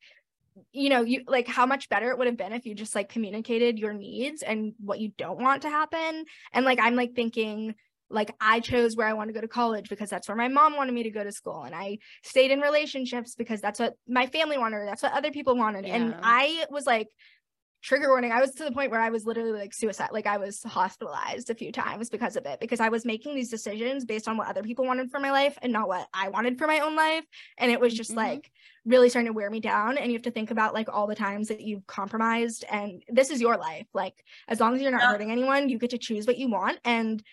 you 0.74 0.90
know 0.90 1.02
you 1.02 1.24
like 1.28 1.48
how 1.48 1.66
much 1.66 1.88
better 1.90 2.12
it 2.12 2.18
would 2.18 2.28
have 2.28 2.38
been 2.38 2.52
if 2.52 2.66
you 2.66 2.76
just 2.76 2.94
like 2.94 3.10
communicated 3.10 3.80
your 3.80 3.94
needs 3.94 4.42
and 4.42 4.74
what 4.80 5.00
you 5.00 5.12
don't 5.18 5.42
want 5.42 5.62
to 5.62 5.70
happen 5.70 6.26
and 6.54 6.66
like 6.66 6.80
i'm 6.82 6.96
like 6.96 7.14
thinking 7.16 7.74
like 8.14 8.36
I 8.40 8.60
chose 8.60 8.96
where 8.96 9.08
I 9.08 9.14
want 9.14 9.30
to 9.30 9.34
go 9.34 9.42
to 9.42 9.48
college 9.48 9.90
because 9.90 10.10
that's 10.10 10.28
where 10.28 10.36
my 10.36 10.48
mom 10.48 10.76
wanted 10.76 10.94
me 10.94 11.04
to 11.04 11.10
go 11.10 11.24
to 11.24 11.32
school 11.32 11.64
and 11.64 11.74
I 11.74 12.00
stayed 12.24 12.52
in 12.52 12.60
relationships 12.60 13.36
because 13.36 13.62
that's 13.62 13.80
what 13.80 13.94
my 14.08 14.28
family 14.28 14.58
wanted 14.58 14.86
that's 14.88 15.04
what 15.04 15.14
other 15.14 15.32
people 15.32 15.56
wanted 15.56 15.88
yeah. 15.88 15.96
and 15.96 16.16
I 16.22 16.66
was 16.70 16.86
like 16.86 17.08
trigger 17.82 18.10
warning. 18.10 18.32
I 18.32 18.40
was 18.40 18.52
to 18.52 18.64
the 18.64 18.72
point 18.72 18.92
where 18.92 19.02
I 19.02 19.10
was 19.10 19.26
literally 19.26 19.52
like 19.52 19.74
suicide. 19.74 20.10
Like 20.12 20.28
I 20.28 20.38
was 20.38 20.62
hospitalized 20.64 21.50
a 21.50 21.56
few 21.56 21.72
times 21.72 22.10
because 22.10 22.36
of 22.36 22.46
it, 22.46 22.60
because 22.60 22.80
I 22.80 22.90
was 22.90 23.06
making 23.06 23.36
these 23.36 23.50
decisions 23.50 24.06
based 24.06 24.28
on 24.28 24.38
what 24.38 24.48
other 24.48 24.62
people 24.62 24.86
wanted 24.86 25.10
for 25.10 25.20
my 25.20 25.32
life 25.32 25.58
and 25.62 25.74
not 25.74 25.88
what 25.88 26.08
I 26.14 26.30
wanted 26.30 26.60
for 26.60 26.68
my 26.68 26.80
own 26.80 26.96
life. 26.96 27.26
And 27.58 27.72
it 27.72 27.80
was 27.80 27.94
just 27.94 28.12
mm-hmm. 28.12 28.20
like 28.20 28.52
really 28.86 29.10
starting 29.10 29.32
to 29.32 29.34
wear 29.34 29.50
me 29.50 29.60
down. 29.60 29.98
And 29.98 30.08
you 30.12 30.14
have 30.14 30.24
to 30.24 30.32
think 30.32 30.52
about 30.52 30.74
like 30.74 30.90
all 30.94 31.08
the 31.08 31.16
times 31.16 31.48
that 31.48 31.62
you've 31.62 31.88
compromised. 31.88 32.66
And 32.70 33.04
this 33.10 33.32
is 33.32 33.42
your 33.42 33.58
life. 33.58 33.88
Like 33.94 34.24
as 34.48 34.60
long 34.60 34.76
as 34.76 34.82
you're 34.82 34.92
not 34.92 35.02
yeah. 35.02 35.12
hurting 35.12 35.32
anyone, 35.32 35.70
you 35.70 35.80
get 35.80 35.90
to 35.92 35.98
choose 35.98 36.28
what 36.28 36.38
you 36.38 36.50
want. 36.50 36.80
And 36.86 37.24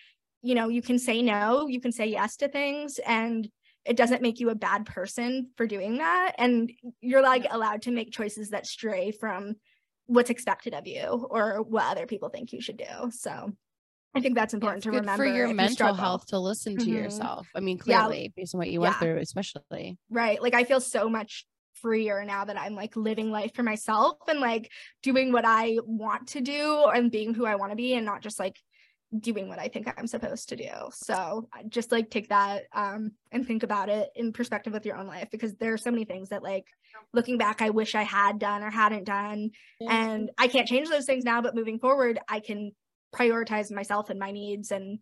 you 0.41 0.55
know, 0.55 0.69
you 0.69 0.81
can 0.81 0.97
say 0.97 1.21
no, 1.21 1.67
you 1.67 1.81
can 1.81 1.91
say 1.91 2.07
yes 2.07 2.37
to 2.37 2.47
things. 2.47 2.99
And 3.05 3.49
it 3.85 3.97
doesn't 3.97 4.21
make 4.21 4.39
you 4.39 4.49
a 4.49 4.55
bad 4.55 4.85
person 4.85 5.49
for 5.55 5.65
doing 5.65 5.97
that 5.97 6.33
and 6.37 6.71
you're 7.01 7.21
like 7.21 7.47
allowed 7.49 7.81
to 7.81 7.91
make 7.91 8.11
choices 8.11 8.49
that 8.49 8.67
stray 8.67 9.09
from 9.09 9.55
what's 10.09 10.31
expected 10.31 10.73
of 10.73 10.87
you 10.87 11.27
or 11.29 11.61
what 11.61 11.85
other 11.85 12.07
people 12.07 12.29
think 12.29 12.51
you 12.51 12.61
should 12.61 12.77
do. 12.77 13.11
So 13.11 13.53
I 14.15 14.21
think 14.21 14.35
that's 14.35 14.55
important 14.55 14.83
to 14.83 14.89
remember 14.89 15.23
for 15.23 15.25
your 15.25 15.53
mental 15.53 15.89
you 15.89 15.93
health 15.93 16.25
to 16.27 16.39
listen 16.39 16.77
to 16.77 16.83
mm-hmm. 16.83 16.95
yourself. 16.95 17.47
I 17.55 17.59
mean, 17.59 17.77
clearly, 17.77 18.23
yeah. 18.23 18.27
based 18.35 18.55
on 18.55 18.59
what 18.59 18.71
you 18.71 18.81
went 18.81 18.95
yeah. 18.95 18.99
through, 18.99 19.17
especially. 19.19 19.99
Right. 20.09 20.41
Like 20.41 20.55
I 20.55 20.63
feel 20.63 20.81
so 20.81 21.09
much 21.09 21.45
freer 21.75 22.25
now 22.25 22.43
that 22.43 22.59
I'm 22.59 22.75
like 22.75 22.95
living 22.95 23.31
life 23.31 23.53
for 23.53 23.61
myself 23.61 24.17
and 24.27 24.39
like 24.39 24.71
doing 25.03 25.31
what 25.31 25.45
I 25.45 25.77
want 25.85 26.29
to 26.29 26.41
do 26.41 26.85
and 26.93 27.11
being 27.11 27.35
who 27.35 27.45
I 27.45 27.55
want 27.55 27.71
to 27.71 27.75
be 27.75 27.93
and 27.93 28.05
not 28.05 28.21
just 28.21 28.39
like 28.39 28.57
doing 29.17 29.49
what 29.49 29.59
I 29.59 29.69
think 29.69 29.91
I'm 29.97 30.07
supposed 30.07 30.49
to 30.49 30.55
do. 30.55 30.69
So 30.93 31.49
just 31.67 31.91
like 31.91 32.09
take 32.11 32.29
that 32.29 32.65
um 32.73 33.11
and 33.31 33.45
think 33.45 33.63
about 33.63 33.89
it 33.89 34.09
in 34.15 34.33
perspective 34.33 34.73
with 34.73 34.85
your 34.85 34.97
own 34.97 35.07
life 35.07 35.29
because 35.31 35.55
there 35.55 35.73
are 35.73 35.77
so 35.77 35.89
many 35.89 36.05
things 36.05 36.29
that 36.29 36.43
like 36.43 36.65
looking 37.13 37.37
back 37.37 37.61
I 37.61 37.71
wish 37.71 37.95
I 37.95 38.03
had 38.03 38.37
done 38.37 38.61
or 38.61 38.69
hadn't 38.69 39.05
done 39.05 39.51
yeah. 39.79 40.11
and 40.11 40.29
I 40.37 40.47
can't 40.47 40.67
change 40.67 40.89
those 40.89 41.05
things 41.05 41.23
now 41.23 41.41
but 41.41 41.55
moving 41.55 41.79
forward 41.79 42.19
I 42.27 42.39
can 42.39 42.71
prioritize 43.15 43.71
myself 43.71 44.11
and 44.11 44.19
my 44.19 44.31
needs 44.31 44.71
and 44.71 44.99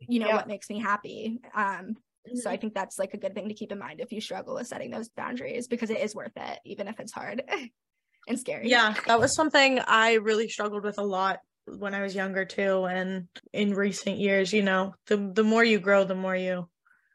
you 0.00 0.20
know 0.20 0.28
yeah. 0.28 0.36
what 0.36 0.48
makes 0.48 0.70
me 0.70 0.78
happy. 0.78 1.40
Um 1.52 1.64
mm-hmm. 1.64 2.36
so 2.36 2.50
I 2.50 2.58
think 2.58 2.74
that's 2.74 2.98
like 2.98 3.14
a 3.14 3.18
good 3.18 3.34
thing 3.34 3.48
to 3.48 3.54
keep 3.54 3.72
in 3.72 3.78
mind 3.80 4.00
if 4.00 4.12
you 4.12 4.20
struggle 4.20 4.54
with 4.54 4.68
setting 4.68 4.92
those 4.92 5.08
boundaries 5.08 5.66
because 5.66 5.90
it 5.90 6.00
is 6.00 6.14
worth 6.14 6.36
it 6.36 6.60
even 6.64 6.86
if 6.86 7.00
it's 7.00 7.12
hard 7.12 7.42
and 8.28 8.38
scary. 8.38 8.70
Yeah, 8.70 8.94
that 9.06 9.18
was 9.18 9.34
something 9.34 9.80
I 9.80 10.14
really 10.14 10.48
struggled 10.48 10.84
with 10.84 10.98
a 10.98 11.04
lot 11.04 11.40
when 11.78 11.94
I 11.94 12.02
was 12.02 12.14
younger 12.14 12.44
too, 12.44 12.84
and 12.84 13.28
in 13.52 13.74
recent 13.74 14.18
years, 14.18 14.52
you 14.52 14.62
know, 14.62 14.94
the 15.06 15.16
the 15.16 15.44
more 15.44 15.64
you 15.64 15.78
grow, 15.78 16.04
the 16.04 16.14
more 16.14 16.36
you 16.36 16.68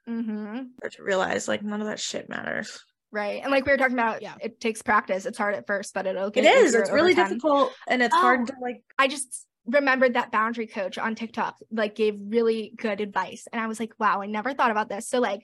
mm-hmm. 0.08 0.64
start 0.78 0.94
to 0.94 1.04
realize 1.04 1.48
like 1.48 1.64
none 1.64 1.82
of 1.82 1.88
that 1.88 2.00
shit 2.00 2.30
matters. 2.30 2.80
Right, 3.12 3.42
and 3.44 3.52
like 3.52 3.66
we 3.66 3.72
were 3.72 3.78
talking 3.78 3.94
about, 3.98 4.22
yeah, 4.22 4.36
it 4.42 4.60
takes 4.60 4.82
practice. 4.82 5.26
It's 5.26 5.38
hard 5.38 5.56
at 5.56 5.68
first, 5.68 5.94
but 5.94 6.08
it'll 6.08 6.32
get 6.32 6.46
it 6.46 6.56
is. 6.56 6.74
It's 6.74 6.92
really 6.92 7.14
time. 7.14 7.30
difficult, 7.30 7.72
and 7.88 8.02
it's 8.02 8.16
oh, 8.16 8.22
hard 8.22 8.48
to 8.48 8.54
like. 8.62 8.82
I 8.98 9.08
just 9.08 9.46
remembered 9.66 10.16
that 10.16 10.32
boundary 10.32 10.68
coach 10.68 10.98
on 10.98 11.16
TikTok 11.16 11.56
like 11.72 11.96
gave 11.96 12.16
really 12.20 12.74
good 12.78 13.02
advice, 13.02 13.48
and 13.52 13.62
I 13.62 13.68
was 13.68 13.80
like, 13.80 13.94
wow, 14.00 14.22
I 14.22 14.26
never 14.26 14.54
thought 14.54 14.72
about 14.72 14.90
this. 14.90 15.08
So 15.08 15.20
like 15.20 15.42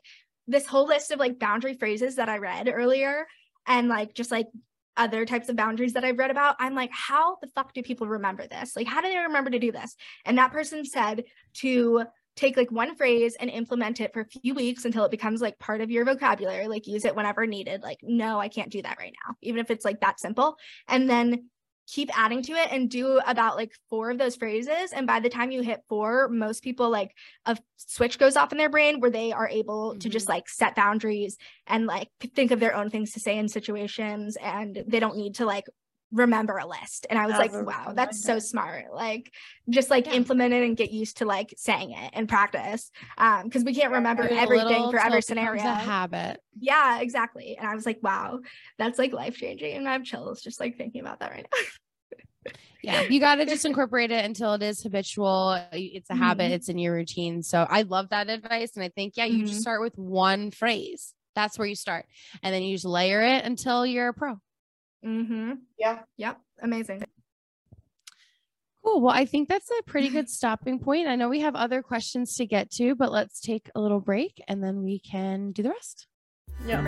this 0.48 0.66
whole 0.66 0.88
list 0.88 1.12
of 1.12 1.20
like 1.20 1.40
boundary 1.40 1.76
phrases 1.76 2.16
that 2.16 2.28
I 2.28 2.40
read 2.40 2.68
earlier 2.74 3.28
and 3.68 3.88
like 3.88 4.16
just 4.16 4.32
like 4.32 4.48
other 5.00 5.26
types 5.26 5.50
of 5.50 5.56
boundaries 5.56 5.94
that 5.94 6.04
I've 6.04 6.20
read 6.20 6.30
about, 6.30 6.58
I'm 6.60 6.76
like, 6.76 6.92
how 6.94 7.38
the 7.42 7.48
fuck 7.48 7.74
do 7.74 7.82
people 7.82 8.08
remember 8.08 8.46
this? 8.46 8.76
Like, 8.76 8.86
how 8.86 9.02
do 9.02 9.10
they 9.10 9.18
remember 9.18 9.50
to 9.50 9.58
do 9.58 9.72
this? 9.72 9.96
And 10.26 10.38
that 10.38 10.52
person 10.52 10.86
said 10.86 11.24
to 11.56 12.04
take 12.36 12.56
like 12.56 12.72
one 12.72 12.96
phrase 12.96 13.36
and 13.40 13.50
implement 13.50 14.00
it 14.00 14.14
for 14.14 14.22
a 14.22 14.26
few 14.26 14.54
weeks 14.54 14.86
until 14.86 15.04
it 15.06 15.12
becomes 15.12 15.42
like 15.42 15.58
part 15.58 15.82
of 15.82 15.90
your 15.90 16.06
vocabulary, 16.06 16.68
like 16.68 16.86
use 16.88 17.06
it 17.06 17.16
whenever 17.16 17.48
needed. 17.48 17.82
Like, 17.82 18.00
no, 18.04 18.40
I 18.40 18.50
can't 18.50 18.72
do 18.72 18.82
that 18.82 18.98
right 19.00 19.14
now, 19.26 19.36
even 19.42 19.60
if 19.60 19.72
it's 19.72 19.86
like 19.86 20.02
that 20.02 20.20
simple. 20.20 20.58
And 20.88 21.10
then 21.10 21.50
keep 21.92 22.10
adding 22.18 22.44
to 22.44 22.54
it 22.54 22.70
and 22.72 22.90
do 22.90 23.20
about 23.26 23.56
like 23.56 23.74
four 23.90 24.12
of 24.12 24.18
those 24.18 24.36
phrases 24.36 24.92
and 24.94 25.08
by 25.08 25.20
the 25.20 25.30
time 25.30 25.50
you 25.50 25.62
hit 25.62 25.82
four 25.90 26.30
most 26.30 26.64
people 26.64 26.90
like 26.90 27.16
a 27.46 27.58
switch 27.78 28.20
goes 28.20 28.38
off 28.38 28.52
in 28.52 28.58
their 28.58 28.70
brain 28.70 29.00
where 29.00 29.10
they 29.10 29.32
are 29.32 29.50
able 29.50 29.92
mm-hmm. 29.92 30.00
to 30.00 30.10
just 30.10 30.26
mm-hmm. 30.26 30.34
like 30.34 30.50
set 30.50 30.76
boundaries 30.76 31.38
and 31.66 31.88
like 31.88 32.10
think 32.36 32.52
of 32.52 32.60
their 32.60 32.76
own 32.76 32.90
things 32.90 33.14
to 33.14 33.20
say 33.20 33.38
in 33.38 33.50
situations 33.50 34.38
and 34.42 34.84
they 34.88 35.00
don't 35.00 35.18
need 35.18 35.36
to 35.36 35.46
like 35.46 35.66
remember 36.12 36.58
a 36.58 36.66
list. 36.66 37.06
And 37.10 37.20
I 37.20 37.26
was 37.28 37.38
like, 37.38 37.54
wow, 37.54 37.94
that's 37.96 38.22
so 38.22 38.40
smart. 38.40 38.86
Like 38.94 39.32
just 39.70 39.90
like 39.90 40.08
Yeah. 40.08 40.14
implement 40.14 40.54
it 40.54 40.64
and 40.64 40.76
get 40.76 40.92
used 40.92 41.18
to 41.18 41.26
like 41.26 41.54
saying 41.58 41.92
it 41.92 42.12
and 42.14 42.28
practice. 42.28 42.92
Um, 43.18 43.44
because 43.44 43.64
we 43.64 43.74
can't 43.76 43.92
remember 43.94 44.24
a 44.24 44.34
everything 44.34 44.90
for 44.90 44.98
every 45.00 45.22
scenario. 45.22 45.64
A 45.64 45.74
habit. 45.76 46.42
Yeah, 46.60 47.00
exactly. 47.02 47.56
And 47.58 47.68
I 47.68 47.76
was 47.76 47.86
like, 47.86 48.00
wow, 48.02 48.40
that's 48.78 48.98
like 48.98 49.14
life 49.14 49.38
changing. 49.38 49.78
And 49.78 49.88
I 49.88 49.94
have 49.94 50.04
chills 50.04 50.42
just 50.42 50.60
like 50.60 50.78
thinking 50.78 51.02
about 51.02 51.20
that 51.20 51.32
right 51.32 51.48
now. 51.52 52.54
Yeah, 52.82 53.04
you 53.10 53.20
got 53.20 53.36
to 53.36 53.46
just 53.46 53.66
incorporate 53.66 54.12
it 54.12 54.24
until 54.26 54.54
it 54.54 54.64
is 54.64 54.82
habitual. 54.82 55.62
It's 55.72 56.10
a 56.10 56.16
habit. 56.16 56.52
Mhm. 56.52 56.56
It's 56.56 56.70
in 56.70 56.78
your 56.78 56.94
routine. 56.94 57.44
So 57.44 57.68
I 57.70 57.84
love 57.84 58.10
that 58.10 58.30
advice, 58.30 58.72
and 58.76 58.84
I 58.84 58.90
think 58.90 59.18
yeah, 59.18 59.26
you 59.26 59.46
just 59.46 59.60
Mhm. 59.60 59.62
start 59.62 59.82
with 59.82 59.98
one 59.98 60.50
phrase. 60.52 61.14
That's 61.36 61.58
where 61.60 61.68
you 61.68 61.76
start, 61.76 62.06
and 62.42 62.54
then 62.54 62.64
you 62.64 62.76
just 62.76 62.86
layer 62.86 63.22
it 63.22 63.46
until 63.46 63.86
you're 63.86 64.10
a 64.10 64.14
pro. 64.14 64.40
Mm-hmm. 65.06 65.54
Yeah. 65.78 66.00
Yep. 66.18 66.40
Amazing. 66.62 67.04
Cool. 68.84 69.02
Well, 69.02 69.14
I 69.14 69.26
think 69.26 69.50
that's 69.50 69.70
a 69.70 69.84
pretty 69.84 70.10
good 70.10 70.30
stopping 70.30 70.80
point. 70.80 71.08
I 71.08 71.16
know 71.16 71.30
we 71.30 71.42
have 71.42 71.56
other 71.56 71.82
questions 71.82 72.36
to 72.36 72.46
get 72.46 72.72
to, 72.72 72.96
but 72.96 73.12
let's 73.12 73.42
take 73.42 73.70
a 73.76 73.82
little 73.82 74.00
break 74.00 74.42
and 74.48 74.64
then 74.64 74.84
we 74.84 75.00
can 75.00 75.52
do 75.52 75.64
the 75.64 75.70
rest. 75.70 76.08
Yeah. 76.66 76.86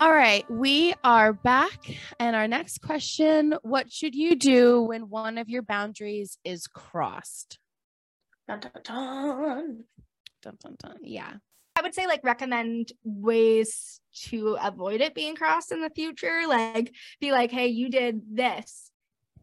All 0.00 0.12
right, 0.12 0.50
we 0.50 0.94
are 1.04 1.34
back. 1.34 1.78
And 2.18 2.34
our 2.34 2.48
next 2.48 2.80
question 2.80 3.54
What 3.62 3.92
should 3.92 4.14
you 4.14 4.34
do 4.34 4.82
when 4.82 5.10
one 5.10 5.36
of 5.36 5.50
your 5.50 5.62
boundaries 5.62 6.38
is 6.42 6.66
crossed? 6.66 7.58
Dun, 8.48 8.60
dun, 8.60 8.72
dun. 8.82 9.84
Dun, 10.42 10.56
dun, 10.62 10.76
dun. 10.82 10.96
Yeah. 11.02 11.34
I 11.76 11.82
would 11.82 11.94
say 11.94 12.06
like 12.06 12.24
recommend 12.24 12.92
ways 13.04 14.00
to 14.28 14.56
avoid 14.62 15.00
it 15.00 15.14
being 15.14 15.36
crossed 15.36 15.72
in 15.72 15.80
the 15.80 15.90
future. 15.90 16.42
Like 16.48 16.94
be 17.20 17.32
like, 17.32 17.50
hey, 17.50 17.68
you 17.68 17.88
did 17.90 18.22
this. 18.32 18.90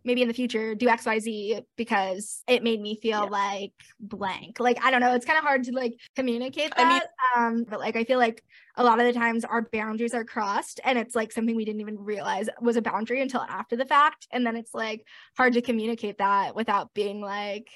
Maybe 0.03 0.21
in 0.21 0.27
the 0.29 0.33
future, 0.33 0.73
do 0.75 0.86
XYZ 0.88 1.63
because 1.75 2.41
it 2.47 2.63
made 2.63 2.79
me 2.79 2.97
feel 3.01 3.23
Yeah. 3.23 3.29
like 3.29 3.73
blank. 3.99 4.60
Like, 4.60 4.83
I 4.83 4.91
don't 4.91 5.01
know. 5.01 5.13
It's 5.15 5.25
kind 5.25 5.38
of 5.38 5.43
hard 5.43 5.63
to 5.65 5.71
like 5.73 5.99
communicate 6.15 6.71
I 6.77 6.83
mean- 6.89 6.99
that. 7.01 7.10
um, 7.36 7.65
but 7.67 7.79
like 7.79 7.95
I 7.95 8.03
feel 8.03 8.19
like 8.19 8.43
a 8.75 8.83
lot 8.83 8.99
of 8.99 9.05
the 9.05 9.13
times 9.13 9.43
our 9.43 9.63
boundaries 9.71 10.13
are 10.13 10.23
crossed 10.23 10.79
and 10.83 10.97
it's 10.99 11.15
like 11.15 11.31
something 11.31 11.55
we 11.55 11.65
didn't 11.65 11.81
even 11.81 11.97
realize 11.97 12.47
was 12.62 12.77
a 12.77 12.81
boundary 12.81 13.21
until 13.21 13.41
after 13.41 13.75
the 13.75 13.86
fact. 13.86 14.27
And 14.31 14.45
then 14.45 14.55
it's 14.55 14.73
like 14.73 15.05
hard 15.36 15.53
to 15.53 15.62
communicate 15.62 16.19
that 16.19 16.55
without 16.55 16.93
being 16.93 17.19
like, 17.19 17.67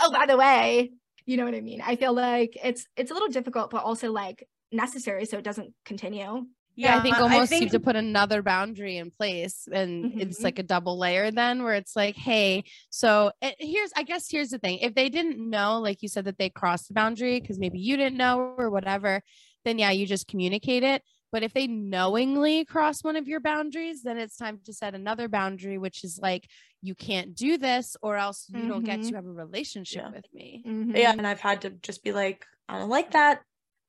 oh, 0.00 0.12
by 0.12 0.26
the 0.26 0.36
way, 0.36 0.92
you 1.26 1.36
know 1.36 1.44
what 1.44 1.54
I 1.54 1.60
mean? 1.60 1.80
I 1.80 1.96
feel 1.96 2.12
like 2.12 2.56
it's 2.62 2.86
it's 2.96 3.10
a 3.10 3.14
little 3.14 3.28
difficult, 3.28 3.70
but 3.70 3.84
also 3.84 4.10
like 4.12 4.48
necessary 4.70 5.24
so 5.26 5.38
it 5.38 5.44
doesn't 5.44 5.74
continue. 5.84 6.46
Yeah, 6.74 6.96
I 6.96 7.00
think 7.00 7.16
I 7.16 7.20
almost 7.20 7.52
you 7.52 7.60
have 7.60 7.70
to 7.72 7.80
put 7.80 7.96
another 7.96 8.42
boundary 8.42 8.96
in 8.96 9.10
place, 9.10 9.68
and 9.70 10.14
it's 10.18 10.38
Mhm. 10.38 10.44
like 10.44 10.58
a 10.58 10.62
double 10.62 10.98
layer 10.98 11.30
then, 11.30 11.62
where 11.64 11.74
it's 11.74 11.94
like, 11.94 12.16
hey, 12.16 12.64
so 12.88 13.30
eh, 13.42 13.52
here's, 13.58 13.90
I 13.94 14.04
guess, 14.04 14.30
here's 14.30 14.48
the 14.48 14.58
thing: 14.58 14.78
if 14.78 14.94
they 14.94 15.10
didn't 15.10 15.38
know, 15.38 15.78
like 15.80 16.02
you 16.02 16.08
said, 16.08 16.24
that 16.24 16.38
they 16.38 16.48
crossed 16.48 16.88
the 16.88 16.94
boundary 16.94 17.40
because 17.40 17.58
maybe 17.58 17.78
you 17.78 17.96
didn't 17.98 18.16
know 18.16 18.54
or 18.56 18.70
whatever, 18.70 19.20
then 19.66 19.78
yeah, 19.78 19.90
you 19.90 20.06
just 20.06 20.26
communicate 20.28 20.82
it. 20.82 21.02
But 21.30 21.42
if 21.42 21.52
they 21.52 21.66
knowingly 21.66 22.64
cross 22.64 23.04
one 23.04 23.16
of 23.16 23.28
your 23.28 23.40
boundaries, 23.40 24.02
then 24.02 24.18
it's 24.18 24.36
time 24.36 24.60
to 24.64 24.72
set 24.72 24.94
another 24.94 25.28
boundary, 25.28 25.76
which 25.78 26.04
is 26.04 26.18
like, 26.22 26.48
you 26.82 26.94
can't 26.94 27.34
do 27.34 27.56
this, 27.58 27.96
or 28.02 28.16
else 28.16 28.46
you 28.48 28.66
don't 28.68 28.84
get 28.84 29.00
Mhm. 29.00 29.08
to 29.10 29.14
have 29.16 29.24
a 29.26 29.32
relationship 29.32 30.02
Yeah. 30.02 30.10
with 30.10 30.26
me. 30.34 30.62
Yeah, 30.94 31.12
and 31.12 31.26
I've 31.26 31.40
had 31.40 31.60
to 31.62 31.70
just 31.70 32.02
be 32.02 32.12
like, 32.12 32.44
I 32.68 32.78
don't 32.78 32.90
like 32.90 33.12
that. 33.12 33.42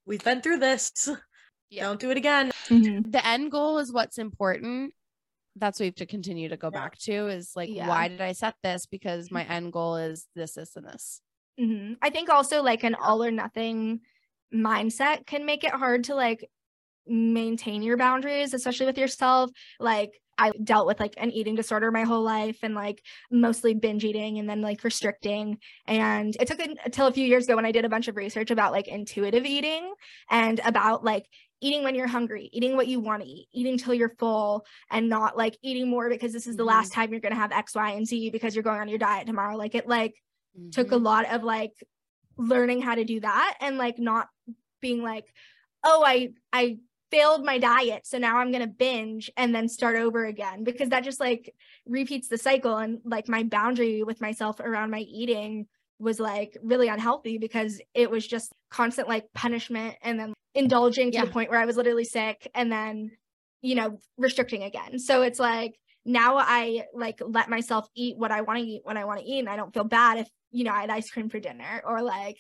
We've 0.06 0.24
been 0.24 0.42
through 0.42 0.60
this. 0.60 0.92
Yeah. 1.70 1.86
Don't 1.86 2.00
do 2.00 2.12
it 2.12 2.18
again. 2.18 2.52
Mhm. 2.70 3.12
the 3.12 3.26
end 3.26 3.50
goal 3.50 3.80
is 3.80 3.92
what's 3.92 4.20
important 4.20 4.94
that's 5.56 5.80
what 5.80 5.86
we 5.86 5.88
have 5.88 5.96
to 5.96 6.06
continue 6.06 6.50
to 6.50 6.58
go 6.58 6.68
Yeah. 6.72 6.80
back 6.82 6.98
to 7.00 7.28
is 7.30 7.56
like 7.56 7.70
Yeah. 7.70 7.88
why 7.88 8.08
did 8.10 8.22
i 8.22 8.32
set 8.34 8.56
this 8.64 8.86
because 8.86 9.32
my 9.32 9.44
end 9.46 9.74
goal 9.74 9.96
is 9.96 10.28
this 10.36 10.54
this 10.54 10.76
and 10.76 10.86
this 10.88 11.20
Mhm. 11.60 11.98
I 12.02 12.12
think 12.12 12.30
also 12.30 12.62
like 12.62 12.84
an 12.84 12.94
all 12.94 13.24
or 13.24 13.32
nothing 13.32 14.02
mindset 14.54 15.26
can 15.26 15.46
make 15.48 15.64
it 15.64 15.72
hard 15.74 16.04
to 16.06 16.16
like 16.16 16.48
maintain 17.08 17.82
your 17.82 17.98
boundaries, 17.98 18.54
especially 18.54 18.86
with 18.86 18.98
yourself. 19.00 19.50
Like 19.80 20.12
I 20.38 20.52
dealt 20.64 20.88
with 20.88 21.00
like 21.00 21.14
an 21.18 21.32
eating 21.32 21.56
disorder 21.56 21.92
my 21.92 22.04
whole 22.04 22.24
life 22.24 22.60
and 22.64 22.76
like 22.76 23.04
mostly 23.32 23.74
binge 23.74 24.04
eating 24.04 24.40
and 24.40 24.50
then 24.50 24.62
like 24.62 24.84
restricting. 24.84 25.60
And 25.88 26.36
it 26.40 26.48
took 26.48 26.60
until 26.60 27.08
a 27.08 27.12
few 27.12 27.26
years 27.26 27.46
ago 27.46 27.56
when 27.56 27.66
I 27.66 27.72
did 27.72 27.86
a 27.86 27.90
bunch 27.90 28.08
of 28.08 28.16
research 28.18 28.52
about 28.52 28.72
like 28.72 28.88
intuitive 28.88 29.46
eating 29.46 29.94
and 30.30 30.60
about 30.66 31.04
like 31.04 31.28
eating 31.62 31.84
when 31.84 31.96
you're 31.96 32.08
hungry, 32.08 32.50
eating 32.52 32.76
what 32.76 32.88
you 32.88 33.00
want 33.00 33.24
to 33.24 33.28
eat, 33.30 33.48
eating 33.54 33.78
till 33.78 33.94
you're 33.94 34.16
full 34.20 34.66
and 34.92 35.08
not 35.08 35.38
like 35.38 35.58
eating 35.62 35.90
more 35.90 36.10
because 36.10 36.34
this 36.34 36.48
is 36.48 36.58
the 36.58 36.64
last 36.66 36.92
time 36.92 37.12
you're 37.12 37.22
going 37.22 37.34
to 37.34 37.40
have 37.40 37.52
X, 37.52 37.76
Y, 37.76 37.92
and 37.92 38.06
Z 38.08 38.32
because 38.32 38.56
you're 38.56 38.64
going 38.64 38.82
on 38.82 38.90
your 38.90 38.98
diet 38.98 39.28
tomorrow. 39.28 39.56
Like 39.56 39.76
it 39.76 39.88
like 39.88 40.16
took 40.72 40.92
a 40.92 40.96
Mhm. 40.96 41.04
lot 41.04 41.32
of 41.32 41.44
like 41.44 41.72
learning 42.38 42.82
how 42.82 42.96
to 42.96 43.04
do 43.06 43.20
that 43.20 43.58
and 43.62 43.78
like 43.78 44.00
not 44.00 44.28
being 44.82 45.02
like 45.02 45.26
oh 45.84 46.04
i 46.06 46.30
i 46.52 46.78
failed 47.14 47.46
my 47.46 47.60
diet 47.60 48.06
so 48.06 48.18
now 48.18 48.38
i'm 48.40 48.52
going 48.52 48.64
to 48.64 48.68
binge 48.68 49.30
and 49.38 49.54
then 49.54 49.68
start 49.70 49.96
over 49.96 50.26
again 50.26 50.64
because 50.64 50.90
that 50.90 51.04
just 51.04 51.20
like 51.20 51.54
repeats 51.86 52.28
the 52.28 52.38
cycle 52.38 52.76
and 52.78 53.00
like 53.06 53.28
my 53.28 53.44
boundary 53.44 54.02
with 54.04 54.20
myself 54.20 54.60
around 54.60 54.90
my 54.90 55.02
eating 55.02 55.68
was 56.00 56.20
like 56.20 56.58
really 56.64 56.88
unhealthy 56.88 57.38
because 57.38 57.80
it 57.94 58.10
was 58.10 58.26
just 58.26 58.52
constant 58.72 59.08
like 59.08 59.26
punishment 59.34 59.96
and 60.02 60.20
then 60.20 60.34
indulging 60.56 61.12
to 61.12 61.18
Yeah. 61.18 61.26
the 61.26 61.32
point 61.32 61.52
where 61.52 61.60
i 61.60 61.66
was 61.66 61.78
literally 61.78 62.04
sick 62.04 62.50
and 62.56 62.72
then 62.72 63.12
you 63.62 63.76
know 63.76 63.98
restricting 64.18 64.64
again 64.64 64.98
so 64.98 65.22
it's 65.22 65.40
like 65.40 65.76
now 66.06 66.36
I 66.38 66.84
like 66.94 67.22
let 67.26 67.50
myself 67.50 67.88
eat 67.96 68.18
what 68.18 68.32
I 68.32 68.42
want 68.42 68.60
to 68.60 68.66
eat 68.66 68.82
when 68.84 68.98
I 68.98 69.06
want 69.06 69.22
to 69.22 69.26
eat 69.26 69.40
and 69.40 69.50
I 69.50 69.56
don't 69.56 69.74
feel 69.74 69.86
bad 69.86 70.18
if 70.18 70.28
you 70.52 70.66
know 70.66 70.74
I 70.74 70.82
had 70.82 70.90
ice 70.90 71.10
cream 71.10 71.30
for 71.30 71.40
dinner 71.40 71.82
or 71.86 72.02
like 72.02 72.38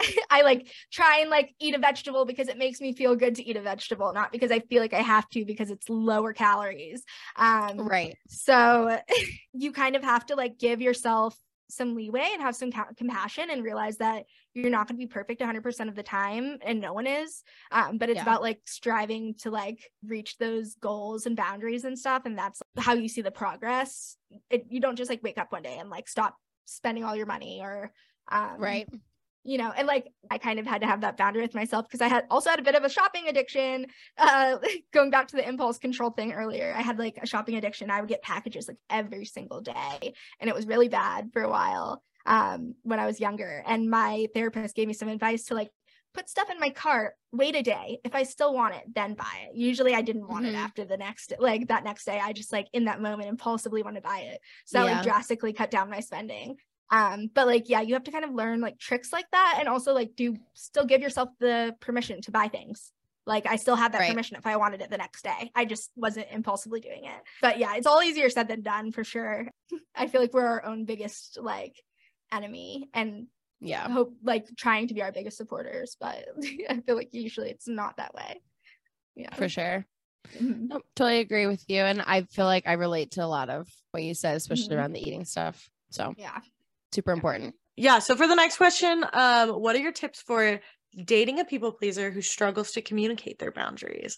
I 0.30 0.42
like 0.42 0.68
try 0.92 1.20
and 1.20 1.30
like 1.30 1.54
eat 1.60 1.74
a 1.74 1.78
vegetable 1.78 2.24
because 2.24 2.48
it 2.48 2.58
makes 2.58 2.80
me 2.80 2.92
feel 2.92 3.14
good 3.16 3.36
to 3.36 3.44
eat 3.48 3.56
a 3.56 3.62
vegetable 3.62 4.12
not 4.12 4.32
because 4.32 4.50
I 4.50 4.60
feel 4.60 4.80
like 4.80 4.94
I 4.94 5.00
have 5.00 5.28
to 5.30 5.44
because 5.44 5.70
it's 5.70 5.88
lower 5.88 6.32
calories. 6.32 7.04
Um 7.36 7.78
right. 7.78 8.16
so 8.28 8.98
you 9.52 9.72
kind 9.72 9.96
of 9.96 10.02
have 10.02 10.26
to 10.26 10.36
like 10.36 10.58
give 10.58 10.80
yourself 10.80 11.36
some 11.70 11.94
leeway 11.94 12.28
and 12.32 12.42
have 12.42 12.54
some 12.54 12.70
ca- 12.70 12.92
compassion 12.96 13.48
and 13.50 13.64
realize 13.64 13.96
that 13.96 14.24
you're 14.52 14.70
not 14.70 14.86
going 14.86 14.96
to 14.96 15.06
be 15.06 15.06
perfect 15.06 15.40
100% 15.40 15.88
of 15.88 15.94
the 15.94 16.02
time 16.02 16.58
and 16.62 16.80
no 16.80 16.92
one 16.92 17.06
is. 17.06 17.42
Um, 17.72 17.96
but 17.96 18.10
it's 18.10 18.16
Yeah. 18.16 18.22
about 18.22 18.42
like 18.42 18.60
striving 18.66 19.34
to 19.38 19.50
like 19.50 19.90
reach 20.06 20.36
those 20.38 20.74
goals 20.74 21.26
and 21.26 21.36
boundaries 21.36 21.84
and 21.84 21.98
stuff 21.98 22.22
and 22.26 22.36
that's 22.36 22.60
how 22.78 22.92
you 22.92 23.08
see 23.08 23.22
the 23.22 23.30
progress. 23.30 24.16
It, 24.50 24.66
you 24.68 24.80
don't 24.80 24.96
just 24.96 25.10
like 25.10 25.22
wake 25.22 25.38
up 25.38 25.52
one 25.52 25.62
day 25.62 25.78
and 25.78 25.88
like 25.90 26.06
stop 26.06 26.36
spending 26.66 27.02
all 27.02 27.16
your 27.16 27.26
money 27.26 27.60
or 27.62 27.92
um, 28.30 28.56
right 28.58 28.88
you 29.44 29.58
know 29.58 29.70
and 29.76 29.86
like 29.86 30.08
i 30.30 30.38
kind 30.38 30.58
of 30.58 30.66
had 30.66 30.80
to 30.80 30.86
have 30.86 31.02
that 31.02 31.16
boundary 31.16 31.42
with 31.42 31.54
myself 31.54 31.86
because 31.86 32.00
i 32.00 32.08
had 32.08 32.24
also 32.30 32.50
had 32.50 32.58
a 32.58 32.62
bit 32.62 32.74
of 32.74 32.82
a 32.84 32.88
shopping 32.88 33.28
addiction 33.28 33.86
uh 34.18 34.56
going 34.92 35.10
back 35.10 35.28
to 35.28 35.36
the 35.36 35.46
impulse 35.48 35.78
control 35.78 36.10
thing 36.10 36.32
earlier. 36.32 36.72
I 36.76 36.82
had 36.82 36.98
like 36.98 37.18
a 37.22 37.26
shopping 37.26 37.56
addiction. 37.56 37.90
I 37.90 38.00
would 38.00 38.08
get 38.08 38.22
packages 38.22 38.68
like 38.68 38.78
every 38.90 39.24
single 39.24 39.60
day 39.60 40.14
and 40.40 40.48
it 40.48 40.54
was 40.54 40.66
really 40.66 40.88
bad 40.88 41.30
for 41.32 41.42
a 41.42 41.50
while 41.50 42.02
um 42.26 42.74
when 42.82 42.98
i 42.98 43.06
was 43.06 43.20
younger. 43.20 43.62
And 43.66 43.90
my 43.90 44.26
therapist 44.34 44.74
gave 44.74 44.88
me 44.88 44.94
some 44.94 45.08
advice 45.08 45.44
to 45.44 45.54
like 45.54 45.70
put 46.14 46.28
stuff 46.28 46.48
in 46.48 46.60
my 46.60 46.70
cart 46.70 47.14
wait 47.32 47.54
a 47.56 47.62
day. 47.62 47.98
If 48.04 48.14
i 48.14 48.22
still 48.22 48.54
want 48.54 48.74
it 48.76 48.84
then 48.94 49.14
buy 49.14 49.48
it. 49.48 49.56
Usually 49.56 49.94
i 49.94 50.00
didn't 50.02 50.26
want 50.28 50.46
it 50.46 50.54
Mhm. 50.54 50.64
after 50.64 50.84
the 50.84 50.96
next 50.96 51.32
like 51.38 51.68
that 51.68 51.84
next 51.84 52.04
day. 52.06 52.18
I 52.22 52.32
just 52.32 52.52
like 52.52 52.68
in 52.72 52.84
that 52.86 53.00
moment 53.00 53.28
impulsively 53.28 53.82
want 53.82 53.96
to 53.96 54.02
buy 54.02 54.20
it. 54.20 54.40
So 54.64 54.84
Yeah. 54.84 54.94
would 54.96 55.02
drastically 55.02 55.52
cut 55.52 55.70
down 55.70 55.90
my 55.90 56.00
spending 56.00 56.56
um 56.90 57.30
but 57.34 57.46
like 57.46 57.68
yeah 57.68 57.80
you 57.80 57.94
have 57.94 58.04
to 58.04 58.10
kind 58.12 58.24
of 58.24 58.32
learn 58.34 58.60
like 58.60 58.78
tricks 58.78 59.12
like 59.12 59.24
that 59.32 59.56
and 59.58 59.68
also 59.68 59.94
like 59.94 60.14
do 60.16 60.36
still 60.52 60.84
give 60.84 61.00
yourself 61.00 61.30
the 61.40 61.74
permission 61.80 62.20
to 62.22 62.30
buy 62.30 62.48
things. 62.48 62.92
Like 63.26 63.46
i 63.46 63.56
still 63.56 63.74
had 63.76 63.92
that 63.92 64.00
Right. 64.00 64.10
permission 64.10 64.36
if 64.36 64.46
i 64.46 64.56
wanted 64.56 64.82
it 64.82 64.90
the 64.90 64.98
next 64.98 65.22
day. 65.24 65.50
I 65.54 65.64
just 65.64 65.90
wasn't 65.96 66.26
impulsively 66.30 66.80
doing 66.80 67.04
it. 67.04 67.22
But 67.40 67.58
yeah 67.58 67.74
it's 67.76 67.86
all 67.86 68.02
easier 68.02 68.28
said 68.28 68.48
than 68.48 68.60
done 68.62 68.92
for 68.92 69.02
sure. 69.04 69.48
I 69.94 70.08
feel 70.08 70.20
like 70.20 70.34
we're 70.34 70.44
our 70.46 70.64
own 70.64 70.84
biggest 70.84 71.38
like 71.40 71.74
enemy 72.32 72.88
and 72.92 73.28
yeah. 73.60 73.88
hope 73.88 74.12
like 74.22 74.46
trying 74.56 74.88
to 74.88 74.94
be 74.94 75.00
our 75.02 75.12
biggest 75.12 75.36
supporters 75.38 75.96
but 75.98 76.26
i 76.68 76.80
feel 76.80 76.96
like 76.96 77.14
usually 77.14 77.48
it's 77.50 77.66
not 77.68 77.96
that 77.96 78.14
way. 78.14 78.42
Yeah. 79.16 79.34
For 79.34 79.48
sure. 79.48 79.86
Mhm. 80.36 80.68
Nope, 80.68 80.82
totally 80.96 81.20
agree 81.20 81.46
with 81.46 81.64
you 81.68 81.80
and 81.82 82.02
i 82.02 82.22
feel 82.22 82.46
like 82.46 82.66
i 82.66 82.72
relate 82.74 83.12
to 83.12 83.24
a 83.24 83.26
lot 83.26 83.48
of 83.50 83.68
what 83.92 84.02
you 84.02 84.12
said 84.14 84.36
especially 84.36 84.74
Mhm. 84.74 84.78
around 84.78 84.92
the 84.92 85.00
eating 85.00 85.24
stuff 85.24 85.70
so. 85.90 86.14
Yeah 86.18 86.40
super 86.94 87.12
important 87.12 87.54
Yeah. 87.76 87.98
So 87.98 88.16
for 88.16 88.26
the 88.26 88.36
next 88.36 88.56
question, 88.56 89.04
um, 89.12 89.50
what 89.50 89.74
are 89.74 89.80
your 89.80 89.92
tips 89.92 90.22
for 90.22 90.60
dating 91.04 91.40
a 91.40 91.44
people 91.44 91.72
pleaser 91.72 92.10
who 92.10 92.22
struggles 92.22 92.72
to 92.72 92.82
communicate 92.82 93.38
their 93.38 93.50
boundaries? 93.52 94.16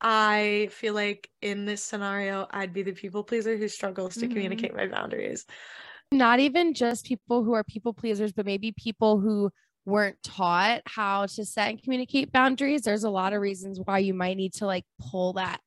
I 0.00 0.68
feel 0.72 0.94
like 0.94 1.30
in 1.42 1.64
this 1.66 1.84
scenario, 1.84 2.46
I'd 2.50 2.72
be 2.72 2.82
the 2.82 2.92
people 2.92 3.24
pleaser 3.24 3.56
who 3.56 3.68
struggles 3.68 4.18
to 4.18 4.26
Mhm. 4.26 4.32
communicate 4.32 4.74
my 4.74 4.88
boundaries. 4.88 5.46
not 6.12 6.40
even 6.40 6.74
just 6.74 7.06
people 7.06 7.42
who 7.44 7.52
are 7.54 7.64
people 7.64 7.94
pleasers, 7.94 8.32
but 8.32 8.46
maybe 8.46 8.72
people 8.72 9.18
who 9.20 9.50
weren't 9.84 10.22
taught 10.22 10.82
how 10.86 11.26
to 11.26 11.44
set 11.44 11.70
and 11.70 11.82
communicate 11.82 12.30
boundaries, 12.32 12.82
there's 12.82 13.04
a 13.04 13.10
lot 13.10 13.32
of 13.32 13.40
reasons 13.40 13.80
why 13.84 13.98
you 13.98 14.14
might 14.14 14.36
need 14.36 14.52
to 14.54 14.66
like 14.66 14.84
pull 15.00 15.32
that 15.34 15.60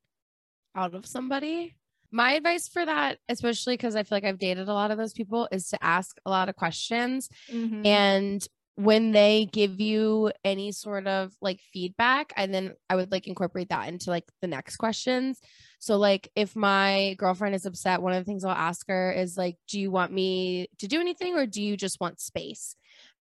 out 0.75 0.95
of 0.95 1.05
somebody. 1.05 1.75
My 2.15 2.31
advice 2.31 2.69
for 2.69 2.85
that, 2.85 3.19
especially 3.27 3.73
because 3.73 3.93
I 3.97 4.03
feel 4.03 4.15
like 4.15 4.23
I've 4.23 4.39
dated 4.39 4.69
a 4.69 4.73
lot 4.73 4.89
of 4.89 4.97
those 4.97 5.11
people, 5.11 5.49
is 5.51 5.67
to 5.69 5.83
ask 5.83 6.15
a 6.25 6.29
lot 6.29 6.47
of 6.47 6.55
questions. 6.55 7.27
Mhm. 7.47 7.83
And 7.83 8.47
when 8.75 9.11
they 9.11 9.49
give 9.51 9.81
you 9.81 10.31
any 10.45 10.71
sort 10.71 11.07
of 11.07 11.33
like 11.41 11.59
feedback, 11.73 12.31
and 12.37 12.53
then 12.53 12.75
I 12.89 12.95
would 12.95 13.11
like 13.11 13.27
incorporate 13.27 13.67
that 13.69 13.89
into 13.89 14.11
like 14.11 14.23
the 14.41 14.47
next 14.47 14.77
questions. 14.77 15.41
So, 15.79 15.97
like, 15.97 16.29
if 16.35 16.55
my 16.55 17.15
girlfriend 17.17 17.53
is 17.55 17.65
upset, 17.65 18.01
one 18.01 18.13
of 18.13 18.19
the 18.19 18.25
things 18.25 18.45
I'll 18.45 18.51
ask 18.51 18.87
her 18.87 19.11
is 19.11 19.37
like, 19.37 19.57
Do 19.67 19.77
you 19.79 19.91
want 19.91 20.13
me 20.13 20.67
to 20.79 20.87
do 20.87 21.01
anything 21.01 21.35
or 21.35 21.45
do 21.45 21.61
you 21.61 21.75
just 21.75 21.99
want 21.99 22.21
space? 22.21 22.77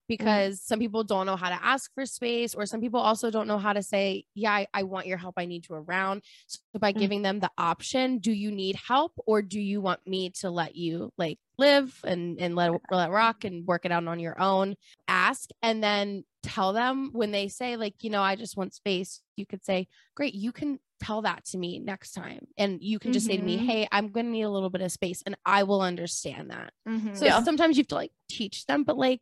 Because 0.09 0.61
some 0.61 0.79
people 0.79 1.03
don't 1.05 1.27
know 1.27 1.37
how 1.37 1.49
to 1.49 1.64
ask 1.64 1.90
for 1.95 2.05
space, 2.07 2.55
or 2.55 2.67
some 2.67 2.81
people 2.81 3.01
also 3.01 3.31
don't 3.31 3.49
know 3.49 3.59
how 3.59 3.73
to 3.73 3.83
say, 3.83 4.25
Yeah, 4.35 4.53
I, 4.53 4.67
I 4.75 4.83
want 4.83 5.07
your 5.07 5.17
help. 5.19 5.35
I 5.38 5.47
need 5.47 5.67
you 5.69 5.77
around. 5.77 6.23
So, 6.47 6.61
by 6.79 6.93
Mm. 6.93 6.99
giving 6.99 7.23
them 7.23 7.40
the 7.40 7.51
option, 7.57 8.19
do 8.19 8.33
you 8.33 8.51
need 8.51 8.77
help 8.77 9.12
or 9.27 9.43
do 9.43 9.61
you 9.61 9.81
want 9.81 10.07
me 10.07 10.31
to 10.40 10.51
let 10.51 10.77
you 10.77 11.12
like 11.17 11.38
live 11.59 11.99
and, 12.05 12.38
and 12.40 12.55
let, 12.57 12.73
let 12.90 13.09
it 13.09 13.12
rock 13.12 13.45
and 13.45 13.67
work 13.67 13.85
it 13.85 13.93
out 13.93 14.07
on 14.07 14.19
your 14.21 14.40
own? 14.40 14.75
Ask 15.09 15.51
and 15.62 15.83
then 15.83 16.25
tell 16.43 16.73
them 16.73 17.11
when 17.12 17.31
they 17.31 17.49
say, 17.49 17.77
like, 17.77 18.03
you 18.03 18.11
know, 18.11 18.23
I 18.23 18.37
just 18.37 18.57
want 18.57 18.75
space, 18.75 19.23
you 19.37 19.47
could 19.47 19.64
say, 19.64 19.88
Great, 20.14 20.35
you 20.35 20.53
can 20.53 20.79
tell 21.01 21.23
that 21.23 21.45
to 21.47 21.59
me 21.59 21.79
next 21.81 22.12
time. 22.12 22.47
And 22.57 22.83
you 22.83 22.99
can 22.99 23.12
just 23.12 23.27
say 23.27 23.37
to 23.37 23.43
me, 23.43 23.57
Mhm. 23.57 23.67
Hey, 23.67 23.88
I'm 23.93 24.09
going 24.09 24.27
to 24.27 24.33
need 24.33 24.43
a 24.43 24.51
little 24.51 24.71
bit 24.71 24.81
of 24.81 24.93
space 24.93 25.23
and 25.27 25.37
I 25.45 25.62
will 25.64 25.81
understand 25.83 26.51
that. 26.51 26.73
Mhm. 26.88 27.17
So 27.17 27.27
Yeah. 27.27 27.43
sometimes 27.43 27.77
you 27.77 27.83
have 27.83 27.88
to 27.88 27.95
like 27.97 28.12
teach 28.29 28.67
them, 28.67 28.85
but 28.85 28.97
like, 28.97 29.21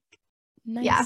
Yeah. 0.65 1.05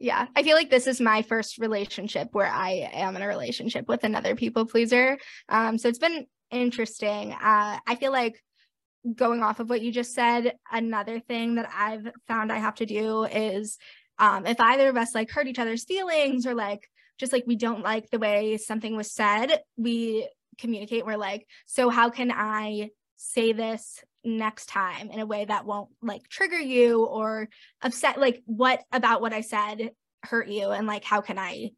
Yeah, 0.00 0.26
I 0.34 0.42
feel 0.42 0.56
like 0.56 0.70
this 0.70 0.86
is 0.86 1.00
my 1.00 1.22
first 1.22 1.56
relationship 1.56 2.28
where 2.32 2.50
I 2.50 2.90
am 2.92 3.16
in 3.16 3.22
a 3.22 3.28
relationship 3.28 3.88
with 3.88 4.04
another 4.04 4.34
people 4.34 4.66
pleaser. 4.66 5.18
Um, 5.48 5.78
so 5.78 5.88
it's 5.88 5.98
been 5.98 6.26
interesting. 6.50 7.32
Uh, 7.32 7.78
I 7.86 7.94
feel 7.98 8.12
like 8.12 8.42
going 9.14 9.42
off 9.42 9.60
of 9.60 9.70
what 9.70 9.82
you 9.82 9.92
just 9.92 10.12
said, 10.12 10.56
another 10.70 11.20
thing 11.20 11.54
that 11.54 11.70
I've 11.74 12.08
found 12.26 12.52
I 12.52 12.58
have 12.58 12.74
to 12.76 12.86
do 12.86 13.24
is 13.24 13.78
um, 14.18 14.46
if 14.46 14.60
either 14.60 14.88
of 14.88 14.96
us 14.96 15.14
like 15.14 15.30
hurt 15.30 15.46
each 15.46 15.58
other's 15.58 15.84
feelings 15.84 16.46
or 16.46 16.54
like 16.54 16.88
just 17.18 17.32
like 17.32 17.44
we 17.46 17.56
don't 17.56 17.82
like 17.82 18.10
the 18.10 18.18
way 18.18 18.56
something 18.56 18.96
was 18.96 19.12
said, 19.12 19.60
we 19.76 20.28
communicate. 20.58 21.06
We're 21.06 21.16
like, 21.16 21.46
so 21.66 21.88
how 21.88 22.10
can 22.10 22.32
I 22.32 22.90
say 23.16 23.52
this 23.52 24.02
next 24.24 24.66
time 24.66 25.10
in 25.10 25.20
a 25.20 25.26
way 25.26 25.44
that 25.44 25.66
won't 25.66 25.90
like 26.02 26.28
trigger 26.28 26.60
you 26.60 27.04
or 27.04 27.48
upset? 27.82 28.18
Like, 28.18 28.42
what 28.46 28.82
about 28.92 29.20
what 29.20 29.32
I 29.32 29.42
said 29.42 29.90
hurt 30.22 30.48
you? 30.48 30.70
And 30.70 30.86
like, 30.86 31.04
how 31.04 31.20
can 31.20 31.38
I 31.38 31.70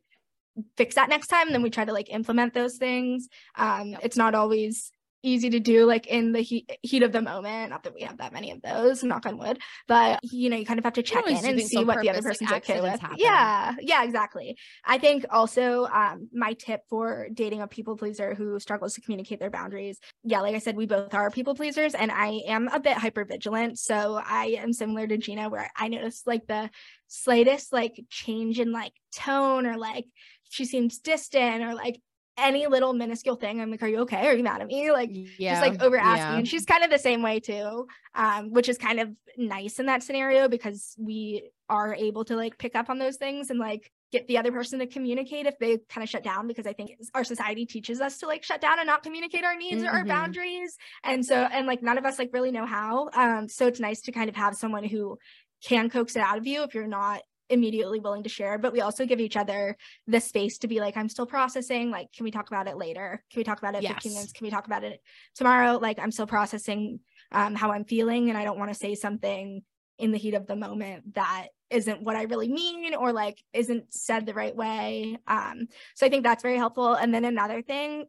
fix 0.76 0.94
that 0.94 1.08
next 1.08 1.26
time? 1.28 1.48
And 1.48 1.54
then 1.54 1.62
we 1.62 1.70
try 1.70 1.84
to 1.84 1.92
like 1.92 2.08
implement 2.10 2.54
those 2.54 2.76
things. 2.76 3.28
Um. 3.56 3.96
It's 4.02 4.16
not 4.16 4.34
always 4.34 4.90
easy 5.22 5.50
to 5.50 5.60
do 5.60 5.84
like 5.84 6.06
in 6.06 6.32
the 6.32 6.40
heat, 6.40 6.70
heat 6.82 7.02
of 7.02 7.12
the 7.12 7.20
moment 7.20 7.70
not 7.70 7.82
that 7.82 7.94
we 7.94 8.02
have 8.02 8.18
that 8.18 8.32
many 8.32 8.50
of 8.50 8.62
those 8.62 9.02
knock 9.02 9.26
on 9.26 9.38
wood 9.38 9.58
but 9.88 10.20
you 10.22 10.48
know 10.48 10.56
you 10.56 10.64
kind 10.64 10.78
of 10.78 10.84
have 10.84 10.94
to 10.94 11.02
check 11.02 11.26
in 11.26 11.44
and 11.44 11.60
see 11.62 11.84
what 11.84 12.00
the 12.00 12.10
other 12.10 12.22
purpose, 12.22 12.40
like, 12.40 12.64
person's 12.64 12.76
okay 12.76 12.80
with 12.80 13.00
happen. 13.00 13.16
yeah 13.18 13.74
yeah 13.80 14.04
exactly 14.04 14.56
i 14.84 14.98
think 14.98 15.24
also 15.30 15.86
um 15.86 16.28
my 16.32 16.52
tip 16.54 16.82
for 16.88 17.28
dating 17.32 17.60
a 17.60 17.66
people 17.66 17.96
pleaser 17.96 18.34
who 18.34 18.58
struggles 18.60 18.94
to 18.94 19.00
communicate 19.00 19.40
their 19.40 19.50
boundaries 19.50 19.98
yeah 20.22 20.40
like 20.40 20.54
i 20.54 20.58
said 20.58 20.76
we 20.76 20.86
both 20.86 21.12
are 21.14 21.30
people 21.30 21.54
pleasers 21.54 21.94
and 21.94 22.10
i 22.12 22.40
am 22.46 22.68
a 22.68 22.78
bit 22.78 22.96
hyper 22.96 23.24
vigilant 23.24 23.78
so 23.78 24.20
i 24.24 24.56
am 24.58 24.72
similar 24.72 25.06
to 25.06 25.16
gina 25.16 25.48
where 25.48 25.70
i 25.76 25.88
notice 25.88 26.22
like 26.26 26.46
the 26.46 26.70
slightest 27.08 27.72
like 27.72 28.00
change 28.10 28.60
in 28.60 28.72
like 28.72 28.92
tone 29.14 29.66
or 29.66 29.76
like 29.76 30.06
she 30.48 30.64
seems 30.64 30.98
distant 30.98 31.64
or 31.64 31.74
like 31.74 32.00
any 32.38 32.66
little 32.66 32.92
minuscule 32.92 33.36
thing 33.36 33.60
i'm 33.60 33.70
like 33.70 33.82
are 33.82 33.88
you 33.88 34.00
okay 34.00 34.26
are 34.26 34.34
you 34.34 34.42
mad 34.42 34.60
at 34.60 34.66
me 34.66 34.90
like 34.92 35.10
Yeah. 35.38 35.60
just 35.60 35.62
like 35.70 35.82
over 35.82 35.96
asking. 35.96 36.16
yeah. 36.18 36.36
And 36.38 36.48
she's 36.48 36.64
kind 36.64 36.84
of 36.84 36.90
the 36.90 36.98
same 36.98 37.22
way 37.22 37.40
too, 37.40 37.86
um, 38.14 38.50
which 38.52 38.68
is 38.68 38.78
kind 38.78 39.00
of 39.00 39.10
nice 39.38 39.78
in 39.78 39.86
that 39.86 40.02
scenario 40.02 40.48
because 40.48 40.94
we 40.98 41.50
are 41.68 41.94
able 41.94 42.24
to 42.26 42.36
like 42.36 42.58
pick 42.58 42.74
up 42.76 42.90
on 42.90 42.98
those 42.98 43.16
things 43.16 43.50
and 43.50 43.58
like 43.58 43.90
get 44.12 44.26
the 44.28 44.38
other 44.38 44.52
person 44.52 44.78
to 44.78 44.86
communicate 44.86 45.46
if 45.46 45.58
they 45.58 45.78
kind 45.88 46.02
of 46.04 46.08
shut 46.08 46.22
down 46.22 46.46
because 46.46 46.66
I 46.66 46.72
think 46.72 46.92
our 47.14 47.24
society 47.24 47.66
teaches 47.66 48.00
us 48.00 48.18
to 48.18 48.26
like 48.26 48.44
shut 48.44 48.60
down 48.60 48.78
and 48.78 48.86
not 48.86 49.02
communicate 49.02 49.44
our 49.44 49.56
needs 49.56 49.82
or 49.82 49.88
our 49.88 50.04
Mhm. 50.04 50.08
boundaries. 50.08 50.76
And 51.02 51.24
so 51.26 51.34
and 51.36 51.66
like 51.66 51.82
none 51.82 51.98
of 51.98 52.04
us 52.04 52.18
like 52.18 52.30
really 52.32 52.52
know 52.52 52.66
how. 52.66 53.08
Um, 53.14 53.48
so 53.48 53.66
it's 53.66 53.80
nice 53.80 54.00
to 54.02 54.12
kind 54.12 54.28
of 54.28 54.36
have 54.36 54.54
someone 54.56 54.84
who 54.84 55.18
can 55.64 55.90
coax 55.90 56.14
it 56.16 56.20
out 56.20 56.38
of 56.38 56.46
you 56.46 56.62
if 56.62 56.74
you're 56.74 56.86
not 56.86 57.22
immediately 57.48 58.00
willing 58.00 58.22
to 58.22 58.28
share 58.28 58.58
but 58.58 58.72
we 58.72 58.80
also 58.80 59.06
give 59.06 59.20
each 59.20 59.36
other 59.36 59.76
the 60.06 60.20
space 60.20 60.58
to 60.58 60.68
be 60.68 60.80
like 60.80 60.96
i'm 60.96 61.08
still 61.08 61.26
processing 61.26 61.90
like 61.90 62.10
can 62.12 62.24
we 62.24 62.30
talk 62.30 62.48
about 62.48 62.66
it 62.68 62.76
later? 62.76 63.22
Can 63.30 63.40
we 63.40 63.44
talk 63.44 63.58
about 63.58 63.74
it 63.74 63.78
in 63.84 63.94
15 63.94 64.10
Yes. 64.10 64.14
minutes? 64.14 64.32
Can 64.32 64.44
we 64.44 64.50
talk 64.50 64.66
about 64.66 64.84
it 64.84 65.00
tomorrow? 65.34 65.78
Like 65.78 65.98
i'm 65.98 66.10
still 66.10 66.26
processing 66.26 67.00
um, 67.32 67.54
how 67.54 67.72
i'm 67.72 67.84
feeling 67.84 68.28
and 68.28 68.38
i 68.38 68.44
don't 68.44 68.58
want 68.58 68.70
to 68.70 68.78
say 68.78 68.94
something 68.94 69.62
in 69.98 70.12
the 70.12 70.18
heat 70.18 70.34
of 70.34 70.46
the 70.46 70.56
moment 70.56 71.14
that 71.14 71.48
isn't 71.70 72.02
what 72.02 72.16
i 72.16 72.22
really 72.22 72.48
mean 72.48 72.94
or 72.94 73.12
like 73.12 73.42
isn't 73.52 73.92
said 73.92 74.26
the 74.26 74.34
right 74.34 74.54
way. 74.56 75.18
Um, 75.26 75.66
so 75.94 76.06
i 76.06 76.08
think 76.08 76.22
that's 76.24 76.42
very 76.42 76.56
helpful. 76.56 76.94
And 76.94 77.12
then 77.14 77.24
another 77.24 77.62
thing 77.62 78.06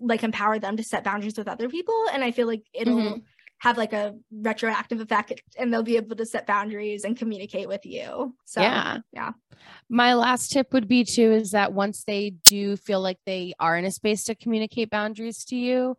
like 0.00 0.24
empower 0.24 0.58
them 0.58 0.76
to 0.76 0.82
set 0.82 1.04
boundaries 1.04 1.38
with 1.38 1.46
other 1.46 1.68
people 1.68 2.06
and 2.12 2.24
i 2.24 2.32
feel 2.32 2.48
like 2.48 2.64
it'll 2.72 2.96
Mhm. 2.96 3.22
Have 3.60 3.76
like 3.76 3.92
a 3.92 4.14
retroactive 4.30 5.00
effect 5.00 5.42
and 5.58 5.72
they'll 5.72 5.82
be 5.82 5.96
able 5.96 6.16
to 6.16 6.26
set 6.26 6.46
boundaries 6.46 7.04
and 7.04 7.16
communicate 7.16 7.68
with 7.68 7.84
you 7.84 8.34
so 8.44 8.60
Yeah. 8.60 8.98
yeah 9.12 9.32
My 9.88 10.14
last 10.14 10.52
tip 10.52 10.72
would 10.72 10.86
be 10.88 11.04
too 11.04 11.32
is 11.32 11.50
that 11.52 11.72
once 11.72 12.04
they 12.04 12.30
do 12.30 12.76
feel 12.76 13.00
like 13.00 13.18
they 13.26 13.54
are 13.58 13.76
in 13.76 13.84
a 13.84 13.90
space 13.90 14.24
to 14.24 14.34
communicate 14.34 14.90
boundaries 14.90 15.44
to 15.46 15.56
you, 15.56 15.96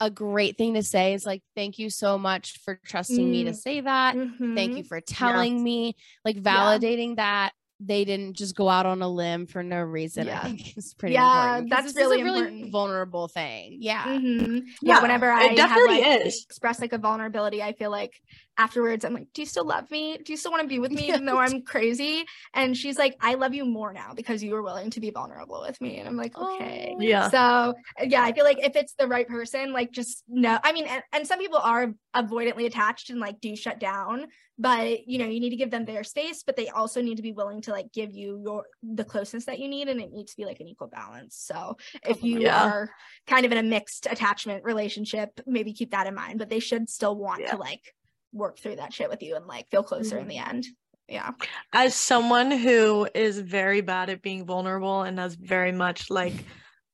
a 0.00 0.10
great 0.10 0.56
thing 0.56 0.74
to 0.74 0.82
say 0.82 1.12
is 1.14 1.26
like, 1.26 1.42
thank 1.54 1.78
you 1.78 1.90
so 1.90 2.16
much 2.18 2.58
for 2.64 2.80
trusting 2.86 3.30
me 3.30 3.44
to 3.44 3.50
Mm. 3.50 3.56
say 3.56 3.80
that. 3.82 4.16
Thank 4.54 4.76
you 4.76 4.82
for 4.84 5.00
telling 5.00 5.62
me, 5.62 5.94
like 6.24 6.36
validating 6.42 7.16
that 7.16 7.52
they 7.82 8.04
didn't 8.04 8.34
just 8.36 8.54
go 8.54 8.68
out 8.68 8.84
on 8.86 9.00
a 9.02 9.08
limb 9.08 9.46
for 9.46 9.62
no 9.62 9.80
reason. 9.80 10.26
Yeah. 10.26 10.40
I 10.42 10.44
think 10.44 10.76
is 10.76 10.92
pretty 10.94 11.14
Yeah, 11.14 11.56
important. 11.56 11.70
'cause 11.70 11.82
that's 11.84 11.94
this 11.94 11.96
is 11.96 11.96
really 12.10 12.20
a 12.20 12.24
really 12.24 12.38
important. 12.40 12.72
vulnerable 12.72 13.28
thing. 13.28 13.78
Yeah. 13.80 14.04
Mhm. 14.04 14.62
Yeah, 14.82 14.96
Yeah, 14.96 15.02
whenever 15.02 15.30
I 15.30 15.46
it 15.46 15.56
definitely 15.56 16.02
have 16.02 16.20
like 16.20 16.26
is. 16.26 16.44
expressed 16.44 16.80
like 16.82 16.92
a 16.92 16.98
vulnerability, 16.98 17.62
I 17.62 17.72
feel 17.72 17.90
like 17.90 18.20
afterwards 18.58 19.04
I'm 19.04 19.14
like, 19.14 19.28
"Do 19.32 19.42
you 19.42 19.46
still 19.46 19.64
love 19.66 19.90
me? 19.90 20.18
Do 20.18 20.32
you 20.32 20.36
still 20.36 20.50
want 20.50 20.62
to 20.62 20.68
be 20.68 20.78
with 20.78 20.92
me 20.92 21.08
even 21.08 21.24
though 21.24 21.38
I'm 21.38 21.62
crazy?" 21.62 22.24
And 22.54 22.76
she's 22.76 22.98
like, 22.98 23.16
"I 23.20 23.34
love 23.34 23.54
you 23.54 23.64
more 23.64 23.92
now 23.92 24.12
because 24.14 24.42
you 24.42 24.52
were 24.52 24.62
willing 24.62 24.90
to 24.90 25.00
be 25.00 25.10
vulnerable 25.10 25.62
with 25.66 25.80
me." 25.80 25.98
And 25.98 26.08
I'm 26.08 26.16
like, 26.16 26.36
"Okay." 26.36 26.94
Oh, 26.96 27.00
Yeah. 27.00 27.30
So 27.30 27.74
yeah, 28.02 28.22
I 28.22 28.32
feel 28.32 28.44
like 28.44 28.58
if 28.64 28.76
it's 28.76 28.94
the 28.94 29.06
right 29.06 29.26
person, 29.28 29.72
like 29.72 29.90
just 29.92 30.24
no. 30.28 30.58
I 30.62 30.72
mean, 30.72 30.86
and, 30.86 31.02
and 31.12 31.26
some 31.26 31.38
people 31.38 31.58
are 31.58 31.92
avoidantly 32.14 32.66
attached 32.66 33.10
and 33.10 33.20
like 33.20 33.40
do 33.40 33.54
shut 33.56 33.78
down, 33.78 34.26
but 34.58 35.06
you 35.06 35.18
know, 35.18 35.26
you 35.26 35.40
need 35.40 35.50
to 35.50 35.56
give 35.56 35.70
them 35.70 35.84
their 35.84 36.04
space, 36.04 36.42
but 36.42 36.56
they 36.56 36.68
also 36.68 37.00
need 37.00 37.16
to 37.16 37.22
be 37.22 37.32
willing 37.32 37.62
to 37.62 37.70
like 37.70 37.92
give 37.92 38.12
you 38.12 38.40
your 38.44 38.64
the 38.82 39.04
closeness 39.04 39.44
that 39.46 39.58
you 39.58 39.68
need, 39.68 39.88
and 39.88 40.00
it 40.00 40.12
needs 40.12 40.32
to 40.32 40.36
be 40.36 40.44
like 40.44 40.60
an 40.60 40.68
equal 40.68 40.88
balance. 40.88 41.36
So 41.36 41.76
if 42.06 42.22
you 42.22 42.40
Yeah. 42.40 42.66
are 42.66 42.90
kind 43.26 43.46
of 43.46 43.52
in 43.52 43.58
a 43.58 43.62
mixed 43.62 44.06
attachment 44.06 44.64
relationship, 44.64 45.40
maybe 45.46 45.72
keep 45.72 45.92
that 45.92 46.06
in 46.06 46.14
mind. 46.14 46.38
But 46.38 46.50
they 46.50 46.60
should 46.60 46.88
still 46.90 47.16
want 47.16 47.40
Yeah. 47.42 47.52
to 47.52 47.56
like 47.56 47.94
work 48.32 48.58
through 48.58 48.76
that 48.76 48.92
shit 48.92 49.10
with 49.10 49.22
you 49.22 49.36
and 49.36 49.46
like 49.46 49.68
feel 49.70 49.82
closer 49.82 50.18
in 50.18 50.28
the 50.28 50.38
end. 50.38 50.66
Yeah. 51.08 51.32
As 51.72 51.94
someone 51.94 52.50
who 52.50 53.08
is 53.14 53.38
very 53.38 53.80
bad 53.80 54.10
at 54.10 54.22
being 54.22 54.46
vulnerable 54.46 55.02
and 55.02 55.18
has 55.18 55.34
very 55.34 55.72
much 55.72 56.08
like 56.08 56.44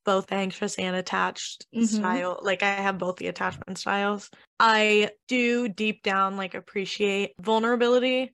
both 0.05 0.33
anxious 0.33 0.79
and 0.79 0.96
attached 0.96 1.66
Mhm. 1.75 1.87
style, 1.87 2.40
like 2.42 2.62
I 2.62 2.70
have 2.77 2.96
both 2.96 3.16
the 3.16 3.27
attachment 3.27 3.77
styles, 3.77 4.31
I 4.59 5.11
do 5.29 5.68
deep 5.68 6.03
down 6.03 6.37
like 6.37 6.55
appreciate 6.55 7.35
vulnerability. 7.40 8.33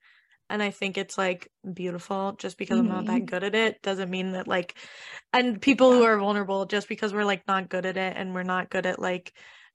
And 0.50 0.62
I 0.62 0.70
think 0.70 0.98
it's 0.98 1.16
like 1.16 1.50
beautiful 1.72 2.32
just 2.32 2.58
because 2.58 2.78
I'm 2.78 2.88
not 2.88 3.06
that 3.06 3.24
good 3.24 3.42
at 3.42 3.54
it 3.54 3.80
doesn't 3.80 4.10
mean 4.10 4.32
that 4.32 4.46
like, 4.46 4.76
and 5.32 5.60
people 5.60 5.92
who 5.92 6.02
are 6.02 6.18
vulnerable 6.18 6.66
just 6.66 6.88
because 6.88 7.14
we're 7.14 7.24
like 7.24 7.48
not 7.48 7.70
good 7.70 7.86
at 7.86 7.96
it 7.96 8.16
and 8.18 8.34
we're 8.34 8.42
not 8.42 8.68
good 8.68 8.84
at 8.84 8.98
like 9.00 9.32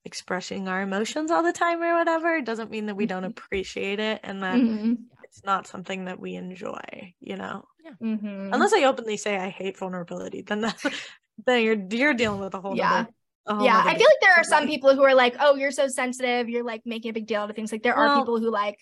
expressing 0.08 0.68
our 0.68 0.82
emotions 0.82 1.30
all 1.30 1.44
the 1.44 1.54
time 1.54 1.84
or 1.84 1.94
whatever 1.98 2.42
doesn't 2.42 2.72
mean 2.72 2.88
that 2.88 2.96
we 2.96 3.06
don't 3.06 3.24
Mhm. 3.24 3.30
appreciate 3.38 4.00
it 4.00 4.22
and 4.24 4.42
that 4.42 4.56
Mhm. 4.56 4.98
it's 5.24 5.44
not 5.44 5.68
something 5.68 6.06
that 6.06 6.20
we 6.20 6.34
enjoy, 6.36 7.14
you 7.20 7.36
know. 7.36 7.66
Mhm. 8.02 8.50
Unless 8.54 8.74
I 8.74 8.84
openly 8.86 9.18
say 9.18 9.38
I 9.38 9.50
hate 9.50 9.78
vulnerability, 9.78 10.42
then 10.42 10.62
that, 10.62 10.78
then 11.46 11.64
you're 11.64 11.78
you're 11.92 12.14
dealing 12.16 12.40
with 12.40 12.54
a 12.56 12.62
whole 12.62 12.76
Yeah. 12.76 12.90
nother- 12.90 13.14
a 13.50 13.56
whole 13.56 13.64
yeah 13.66 13.78
i 13.86 13.94
feel 13.96 14.08
like 14.14 14.20
there 14.22 14.34
are 14.38 14.44
some 14.44 14.66
people 14.68 14.94
who 14.94 15.04
are 15.04 15.16
like 15.16 15.34
oh 15.40 15.56
you're 15.56 15.72
so 15.72 15.88
sensitive 15.88 16.50
you're 16.50 16.66
like 16.66 16.82
making 16.86 17.10
a 17.12 17.14
big 17.14 17.26
deal 17.28 17.40
out 17.42 17.50
of 17.50 17.56
things 17.56 17.72
like 17.72 17.82
there 17.82 17.96
are 17.96 18.20
people 18.20 18.38
who 18.42 18.50
like 18.52 18.78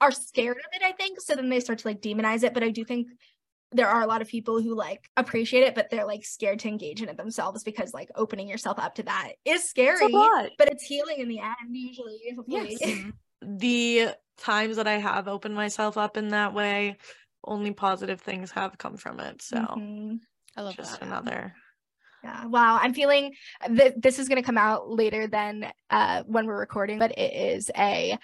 are 0.00 0.10
scared 0.10 0.56
of 0.56 0.64
it 0.72 0.82
i 0.84 0.90
think 0.90 1.20
so 1.20 1.36
then 1.36 1.48
they 1.48 1.60
start 1.60 1.78
to 1.78 1.86
like 1.86 2.00
demonize 2.00 2.42
it 2.42 2.52
but 2.52 2.64
i 2.64 2.70
do 2.70 2.82
think 2.84 3.06
there 3.72 3.88
are 3.88 4.02
a 4.02 4.06
lot 4.06 4.20
of 4.22 4.28
people 4.28 4.60
who 4.60 4.74
like 4.74 5.08
appreciate 5.16 5.62
it 5.62 5.74
but 5.74 5.90
they're 5.90 6.06
like 6.06 6.24
scared 6.24 6.58
to 6.58 6.68
engage 6.68 7.02
in 7.02 7.08
it 7.08 7.16
themselves 7.16 7.62
because 7.62 7.94
like 7.94 8.10
opening 8.16 8.48
yourself 8.48 8.78
up 8.78 8.94
to 8.96 9.02
that 9.04 9.32
is 9.44 9.60
It's 9.60 9.70
scary 9.70 10.12
lot. 10.12 10.50
but 10.58 10.68
it's 10.70 10.82
healing 10.84 11.18
in 11.18 11.28
the 11.28 11.38
end 11.40 11.54
usually 11.70 12.18
hopefully. 12.34 12.76
Yes. 12.80 13.02
the 13.42 14.08
times 14.38 14.76
that 14.76 14.86
I 14.88 14.98
have 14.98 15.28
opened 15.28 15.54
myself 15.54 15.96
up 15.96 16.16
in 16.16 16.28
that 16.28 16.52
way 16.54 16.96
only 17.44 17.72
positive 17.72 18.20
things 18.20 18.50
have 18.50 18.76
come 18.76 18.96
from 18.96 19.18
it. 19.20 19.40
So 19.42 19.56
Mhm. 19.56 20.18
I 20.56 20.62
love 20.62 20.76
just 20.76 20.98
that. 21.00 21.06
another. 21.06 21.54
Yeah. 22.22 22.46
Wow. 22.46 22.78
I'm 22.82 22.92
feeling 22.92 23.34
th- 23.66 23.94
this 23.96 24.18
is 24.18 24.28
going 24.28 24.36
to 24.42 24.46
come 24.46 24.58
out 24.58 24.90
later 24.90 25.26
than 25.26 25.72
uh, 25.88 26.22
when 26.26 26.46
we're 26.46 26.58
recording, 26.58 26.98
but 26.98 27.12
it 27.16 27.32
is 27.32 27.70
a 27.78 28.18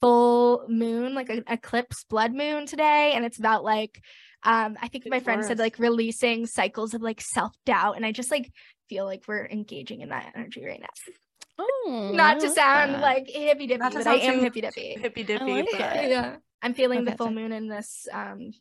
full 0.00 0.64
moon, 0.68 1.14
like 1.14 1.28
an 1.28 1.44
eclipse 1.48 2.04
blood 2.04 2.32
moon 2.32 2.64
today. 2.66 3.12
And 3.14 3.24
it's 3.26 3.38
about 3.38 3.62
like, 3.62 4.02
um, 4.44 4.76
I 4.80 4.88
think 4.88 5.04
Good 5.04 5.10
my 5.10 5.20
friend 5.20 5.42
for 5.42 5.48
said 5.48 5.58
like 5.58 5.78
releasing 5.78 6.46
cycles 6.46 6.94
of 6.94 7.02
like 7.02 7.20
self 7.20 7.52
doubt. 7.66 7.96
And 7.96 8.04
I 8.06 8.12
just 8.12 8.30
like 8.30 8.50
feel 8.88 9.04
like 9.04 9.22
we're 9.28 9.46
engaging 9.46 10.00
in 10.00 10.08
that 10.10 10.32
energy 10.34 10.64
right 10.64 10.80
now. 10.80 10.88
Oh, 11.58 12.10
Not 12.14 12.40
to 12.40 12.48
sound 12.48 12.94
that. 12.94 13.00
like 13.02 13.28
hippy 13.28 13.66
dippy, 13.66 13.78
but 13.78 14.06
I 14.06 14.14
am 14.14 14.40
hippy 14.40 14.62
dippy. 14.62 14.96
Hippy 14.98 15.22
dippy, 15.22 15.44
like. 15.44 15.68
Yeah. 15.78 16.36
I'm 16.62 16.72
feeling 16.72 17.04
the 17.04 17.12
full 17.12 17.26
sorry. 17.26 17.34
moon 17.34 17.52
in 17.52 17.68
this 17.68 18.08
um, 18.10 18.52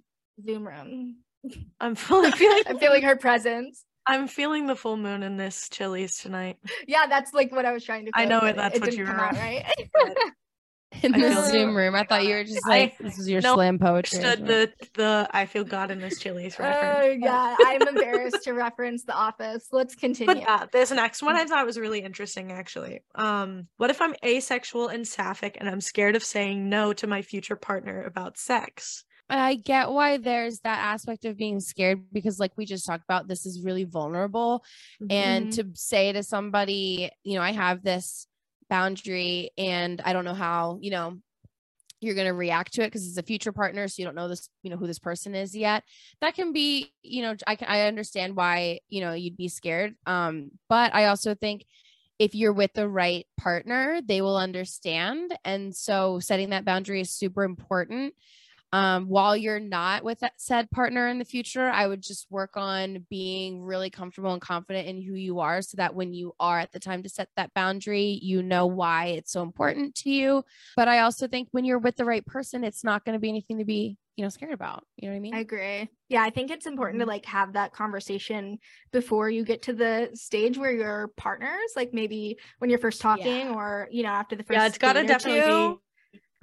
Zoom 0.45 0.67
room. 0.67 1.15
I'm 1.79 1.95
fully 1.95 2.31
feeling. 2.31 2.63
I'm 2.67 2.77
feeling 2.79 3.01
her 3.03 3.15
presence. 3.15 3.85
I'm 4.05 4.27
feeling 4.27 4.67
the 4.67 4.75
full 4.75 4.97
moon 4.97 5.23
in 5.23 5.37
this 5.37 5.69
Chili's 5.69 6.17
tonight. 6.17 6.57
Yeah, 6.85 7.05
that's 7.07 7.33
like 7.33 7.51
what 7.53 7.65
I 7.65 7.71
was 7.71 7.85
trying 7.85 8.05
to. 8.07 8.11
I 8.13 8.25
know 8.25 8.39
it- 8.41 8.57
that's 8.57 8.75
it 8.75 8.81
what 8.81 8.93
you 8.93 9.05
come 9.05 9.15
were- 9.15 9.23
out 9.23 9.33
right. 9.35 9.65
In 11.03 11.11
the 11.13 11.49
Zoom 11.49 11.75
room. 11.75 11.95
I 11.95 12.03
thought 12.03 12.25
you 12.25 12.35
were 12.35 12.43
just 12.43 12.67
like 12.67 12.93
I- 12.99 13.03
this 13.03 13.17
is 13.17 13.29
your 13.29 13.41
no, 13.41 13.55
slam 13.55 13.79
poetry. 13.79 14.19
or 14.19 14.27
Understood 14.27 14.47
the 14.47 14.73
the 14.95 15.29
I 15.31 15.45
feel 15.45 15.63
God 15.63 15.91
in 15.91 15.99
this 15.99 16.19
Chili's 16.19 16.55
Oh 16.59 16.63
reference. 16.63 17.23
yeah, 17.23 17.55
I'm 17.59 17.87
embarrassed 17.87 18.43
to 18.43 18.53
reference 18.53 19.03
The 19.03 19.13
Office. 19.15 19.67
Let's 19.71 19.95
continue. 19.95 20.33
But 20.35 20.41
yeah, 20.41 20.65
this 20.71 20.91
next 20.91 21.21
one 21.23 21.35
I 21.35 21.45
thought 21.45 21.65
was 21.65 21.79
really 21.79 21.99
interesting 22.01 22.51
actually. 22.51 23.01
Um, 23.15 23.67
what 23.77 23.89
if 23.89 24.01
I'm 24.01 24.15
asexual 24.25 24.89
and 24.89 25.07
sapphic 25.07 25.57
and 25.59 25.69
I'm 25.69 25.81
scared 25.81 26.15
of 26.15 26.23
saying 26.23 26.69
no 26.69 26.93
to 26.93 27.07
my 27.07 27.21
future 27.21 27.55
partner 27.55 28.03
about 28.03 28.37
sex? 28.37 29.03
And 29.29 29.39
I 29.39 29.55
get 29.55 29.89
why 29.91 30.17
there's 30.17 30.59
that 30.59 30.79
aspect 30.79 31.23
of 31.23 31.37
being 31.37 31.61
scared 31.61 32.03
because, 32.11 32.37
like 32.37 32.51
we 32.57 32.65
just 32.65 32.85
talked 32.85 33.05
about, 33.05 33.29
this 33.29 33.45
is 33.45 33.61
really 33.63 33.85
vulnerable. 33.85 34.61
And 35.09 35.47
Mhm. 35.47 35.55
to 35.55 35.69
say 35.73 36.11
to 36.11 36.21
somebody, 36.21 37.09
you 37.23 37.35
know, 37.35 37.41
I 37.41 37.53
have 37.53 37.81
this 37.81 38.27
boundary 38.71 39.51
and 39.57 40.01
I 40.01 40.13
don't 40.13 40.25
know 40.25 40.33
how, 40.33 40.79
you 40.81 40.89
know, 40.89 41.17
you're 41.99 42.15
going 42.15 42.27
to 42.27 42.33
react 42.33 42.73
to 42.73 42.81
it 42.81 42.87
because 42.87 43.07
it's 43.07 43.17
a 43.17 43.23
future 43.23 43.51
partner. 43.51 43.87
So 43.87 44.01
you 44.01 44.05
don't 44.05 44.15
know 44.15 44.27
this, 44.27 44.49
you 44.63 44.71
know, 44.71 44.77
who 44.77 44.87
this 44.87 44.97
person 44.97 45.35
is 45.35 45.55
yet. 45.55 45.83
That 46.21 46.33
can 46.33 46.53
be, 46.53 46.91
you 47.03 47.21
know, 47.21 47.35
I 47.45 47.57
I 47.61 47.81
understand 47.81 48.35
why, 48.35 48.79
you 48.89 49.01
know, 49.01 49.13
you'd 49.13 49.37
be 49.37 49.49
scared. 49.49 49.93
Um, 50.07 50.51
but 50.67 50.95
I 50.95 51.05
also 51.05 51.35
think 51.35 51.65
if 52.17 52.33
you're 52.33 52.53
with 52.53 52.73
the 52.73 52.87
right 52.87 53.27
partner, 53.37 53.99
they 54.03 54.21
will 54.21 54.37
understand. 54.37 55.35
And 55.43 55.75
so 55.75 56.19
setting 56.19 56.51
that 56.51 56.65
boundary 56.65 57.01
is 57.01 57.11
super 57.11 57.43
important 57.43 58.13
um, 58.73 59.07
while 59.07 59.35
you're 59.35 59.59
not 59.59 60.03
with 60.03 60.19
that 60.19 60.33
said 60.37 60.71
partner 60.71 61.07
in 61.07 61.19
the 61.19 61.25
future, 61.25 61.67
I 61.67 61.87
would 61.87 62.01
just 62.01 62.27
work 62.29 62.55
on 62.55 63.05
being 63.09 63.61
really 63.61 63.89
comfortable 63.89 64.31
and 64.31 64.41
confident 64.41 64.87
in 64.87 65.01
who 65.01 65.13
you 65.13 65.39
are 65.39 65.61
so 65.61 65.75
that 65.77 65.93
when 65.93 66.13
you 66.13 66.33
are 66.39 66.57
at 66.57 66.71
the 66.71 66.79
time 66.79 67.03
to 67.03 67.09
set 67.09 67.27
that 67.35 67.53
boundary, 67.53 68.19
you 68.21 68.41
know 68.41 68.67
why 68.67 69.07
it's 69.07 69.31
so 69.33 69.41
important 69.41 69.95
to 69.95 70.09
you. 70.09 70.45
But 70.77 70.87
I 70.87 70.99
also 70.99 71.27
think 71.27 71.49
when 71.51 71.65
you're 71.65 71.79
with 71.79 71.97
the 71.97 72.05
right 72.05 72.25
person, 72.25 72.63
it's 72.63 72.83
not 72.83 73.03
going 73.03 73.13
to 73.13 73.19
be 73.19 73.29
anything 73.29 73.57
to 73.57 73.65
be, 73.65 73.97
you 74.15 74.23
know, 74.23 74.29
scared 74.29 74.53
about. 74.53 74.85
You 74.95 75.09
know 75.09 75.13
what 75.13 75.17
I 75.17 75.21
mean? 75.21 75.33
I 75.33 75.39
agree. 75.39 75.89
Yeah, 76.07 76.23
I 76.23 76.29
think 76.29 76.49
it's 76.49 76.65
important 76.65 77.01
to 77.01 77.05
like 77.05 77.25
have 77.25 77.53
that 77.53 77.73
conversation 77.73 78.59
before 78.93 79.29
you 79.29 79.43
get 79.43 79.63
to 79.63 79.73
the 79.73 80.11
stage 80.13 80.57
where 80.57 80.71
you're 80.71 81.09
partners, 81.17 81.71
like 81.75 81.93
maybe 81.93 82.37
when 82.59 82.69
you're 82.69 82.79
first 82.79 83.01
talking 83.01 83.49
or, 83.49 83.89
you 83.91 84.03
know, 84.03 84.09
after 84.09 84.37
the 84.37 84.43
first 84.43 84.57
yeah, 84.57 84.65
it's 84.67 84.77
gotta 84.77 85.03
definitely 85.03 85.41
two. 85.41 85.73
be 85.75 85.81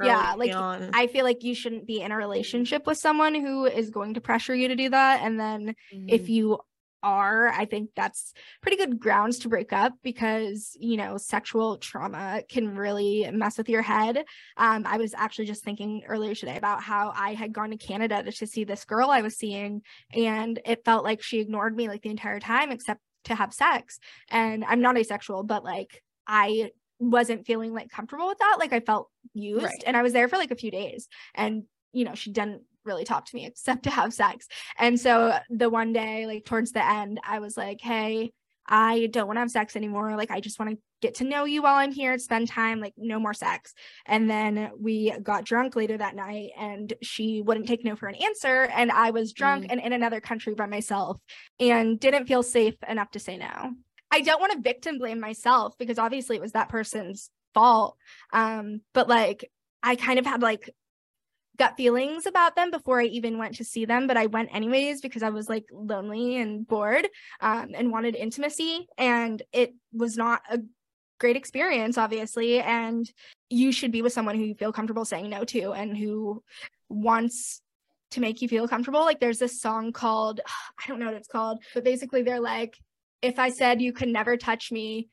Yeah, 0.07 0.35
like, 0.37 0.53
on. 0.55 0.91
I 0.93 1.07
feel 1.07 1.25
like 1.25 1.43
you 1.45 1.55
shouldn't 1.55 1.87
be 1.87 2.01
in 2.01 2.13
a 2.13 2.17
relationship 2.17 2.87
with 2.87 2.99
someone 2.99 3.35
who 3.35 3.67
is 3.67 3.91
going 3.91 4.15
to 4.15 4.21
pressure 4.21 4.55
you 4.55 4.69
to 4.69 4.77
do 4.77 4.89
that. 4.91 5.21
And 5.23 5.39
then 5.39 5.75
if 6.07 6.23
Mhm. 6.23 6.31
you 6.31 6.59
are, 7.03 7.49
I 7.49 7.65
think 7.65 7.91
that's 7.95 8.33
pretty 8.61 8.77
good 8.77 8.99
grounds 8.99 9.39
to 9.41 9.49
break 9.49 9.73
up 9.73 9.93
because, 10.03 10.77
you 10.81 10.97
know, 10.97 11.17
sexual 11.17 11.77
trauma 11.79 12.43
can 12.49 12.77
really 12.77 13.29
mess 13.33 13.57
with 13.59 13.69
your 13.69 13.83
head. 13.83 14.25
Um, 14.57 14.85
I 14.87 14.97
was 14.97 15.15
actually 15.15 15.47
just 15.47 15.63
thinking 15.63 16.03
earlier 16.09 16.35
today 16.35 16.57
about 16.57 16.83
how 16.83 17.13
I 17.15 17.35
had 17.35 17.53
gone 17.53 17.71
to 17.71 17.77
Canada 17.77 18.23
to, 18.23 18.33
to 18.33 18.47
see 18.47 18.65
this 18.65 18.85
girl 18.85 19.11
I 19.11 19.23
was 19.23 19.37
seeing, 19.37 19.83
and 20.13 20.61
it 20.65 20.85
felt 20.85 21.05
like 21.05 21.23
she 21.23 21.39
ignored 21.41 21.77
me 21.77 21.87
like 21.89 22.03
the 22.03 22.11
entire 22.11 22.41
time 22.41 22.73
except 22.73 23.01
to 23.25 23.35
have 23.35 23.53
sex. 23.55 23.99
And 24.29 24.65
I'm 24.65 24.81
not 24.81 24.97
asexual, 24.97 25.45
but 25.45 25.63
like 25.65 26.03
I 26.27 26.71
wasn't 26.99 27.47
feeling 27.47 27.73
like 27.73 27.91
comfortable 27.91 28.27
with 28.29 28.39
that. 28.39 28.57
Like 28.59 28.73
I 28.73 28.81
felt 28.81 29.09
used, 29.35 29.65
Right. 29.65 29.83
and 29.87 29.97
I 29.97 30.03
was 30.03 30.13
there 30.13 30.29
for 30.29 30.37
like 30.37 30.51
a 30.51 30.57
few 30.57 30.71
days, 30.71 31.09
and 31.35 31.65
you 31.93 32.05
know, 32.05 32.15
she 32.15 32.31
didn't 32.31 32.63
really 32.85 33.05
talk 33.05 33.27
to 33.27 33.37
me 33.37 33.47
except 33.47 33.83
to 33.85 33.91
have 33.91 34.13
sex. 34.13 34.47
And 34.79 34.99
so 34.99 35.39
the 35.51 35.69
one 35.71 35.93
day, 35.93 36.27
like 36.27 36.45
towards 36.45 36.73
the 36.73 36.85
end, 36.85 37.21
I 37.25 37.39
was 37.39 37.57
like, 37.57 37.81
hey, 37.81 38.33
I 38.67 39.09
don't 39.13 39.27
want 39.27 39.37
to 39.37 39.41
have 39.41 39.51
sex 39.51 39.77
anymore. 39.77 40.15
Like, 40.17 40.31
I 40.31 40.41
just 40.41 40.59
want 40.59 40.73
to 40.73 40.79
get 41.01 41.15
to 41.17 41.25
know 41.25 41.45
you 41.45 41.63
while 41.63 41.77
I'm 41.77 41.93
here, 41.93 42.19
spend 42.19 42.49
time, 42.49 42.81
like, 42.81 42.93
no 42.99 43.19
more 43.19 43.33
sex. 43.33 43.73
And 44.05 44.29
then 44.29 44.71
we 44.79 45.11
got 45.23 45.45
drunk 45.45 45.75
later 45.77 45.97
that 45.97 46.15
night, 46.15 46.51
and 46.59 46.93
she 47.01 47.41
wouldn't 47.41 47.67
take 47.67 47.83
no 47.85 47.97
for 47.97 48.09
an 48.09 48.15
answer. 48.17 48.65
And 48.65 48.91
I 48.93 49.11
was 49.11 49.33
drunk 49.33 49.65
Mm. 49.65 49.69
and 49.73 49.81
in 49.81 49.93
another 49.95 50.21
country 50.21 50.55
by 50.55 50.67
myself 50.67 51.19
and 51.59 51.99
didn't 51.99 52.27
feel 52.27 52.43
safe 52.43 52.75
enough 52.87 53.11
to 53.13 53.19
say 53.19 53.39
no. 53.39 53.73
I 54.11 54.21
don't 54.21 54.41
want 54.41 54.53
to 54.53 54.61
victim 54.61 54.99
blame 54.99 55.21
myself 55.21 55.77
because 55.79 55.99
obviously 55.99 56.37
it 56.37 56.43
was 56.43 56.53
that 56.53 56.69
person's 56.69 57.31
fault. 57.55 57.97
Um, 58.33 58.81
but 58.95 59.09
like, 59.09 59.51
I 59.83 59.97
kind 59.97 60.19
of 60.19 60.27
had 60.27 60.43
like 60.43 60.71
gut 61.59 61.77
feelings 61.77 62.27
about 62.27 62.57
them 62.57 62.71
before 62.71 63.01
I 63.01 63.05
even 63.05 63.37
went 63.37 63.57
to 63.57 63.65
see 63.65 63.85
them, 63.85 64.07
but 64.07 64.17
I 64.17 64.27
went 64.27 64.55
anyways 64.55 65.01
because 65.01 65.23
I 65.23 65.31
was 65.31 65.49
like 65.49 65.67
lonely 65.73 66.37
and 66.37 66.67
bored 66.67 67.07
um, 67.41 67.71
and 67.75 67.91
wanted 67.91 68.15
intimacy. 68.15 68.87
And 68.97 69.43
it 69.53 69.75
was 69.93 70.17
not 70.17 70.43
a 70.51 70.61
great 71.19 71.37
experience, 71.37 71.99
obviously. 71.99 72.61
And 72.61 73.11
you 73.51 73.73
should 73.73 73.93
be 73.93 74.03
with 74.03 74.13
someone 74.13 74.37
who 74.37 74.45
you 74.45 74.55
feel 74.55 74.73
comfortable 74.73 75.05
saying 75.05 75.29
no 75.29 75.45
to 75.45 75.73
and 75.73 75.97
who 75.97 76.43
wants 76.89 77.61
to 78.13 78.21
make 78.21 78.41
you 78.41 78.49
feel 78.49 78.69
comfortable. 78.69 79.01
Like 79.01 79.21
there's 79.21 79.39
this 79.39 79.61
song 79.61 79.93
called, 79.93 80.41
I 80.79 80.89
don't 80.89 81.01
know 81.01 81.07
what 81.07 81.15
it's 81.15 81.29
called, 81.29 81.63
but 81.75 81.85
basically 81.85 82.23
they're 82.23 82.41
like, 82.41 82.79
if 83.23 83.39
I 83.39 83.51
said 83.51 83.81
you 83.83 83.93
could 83.93 84.09
never 84.09 84.37
touch 84.37 84.71
me, 84.73 85.09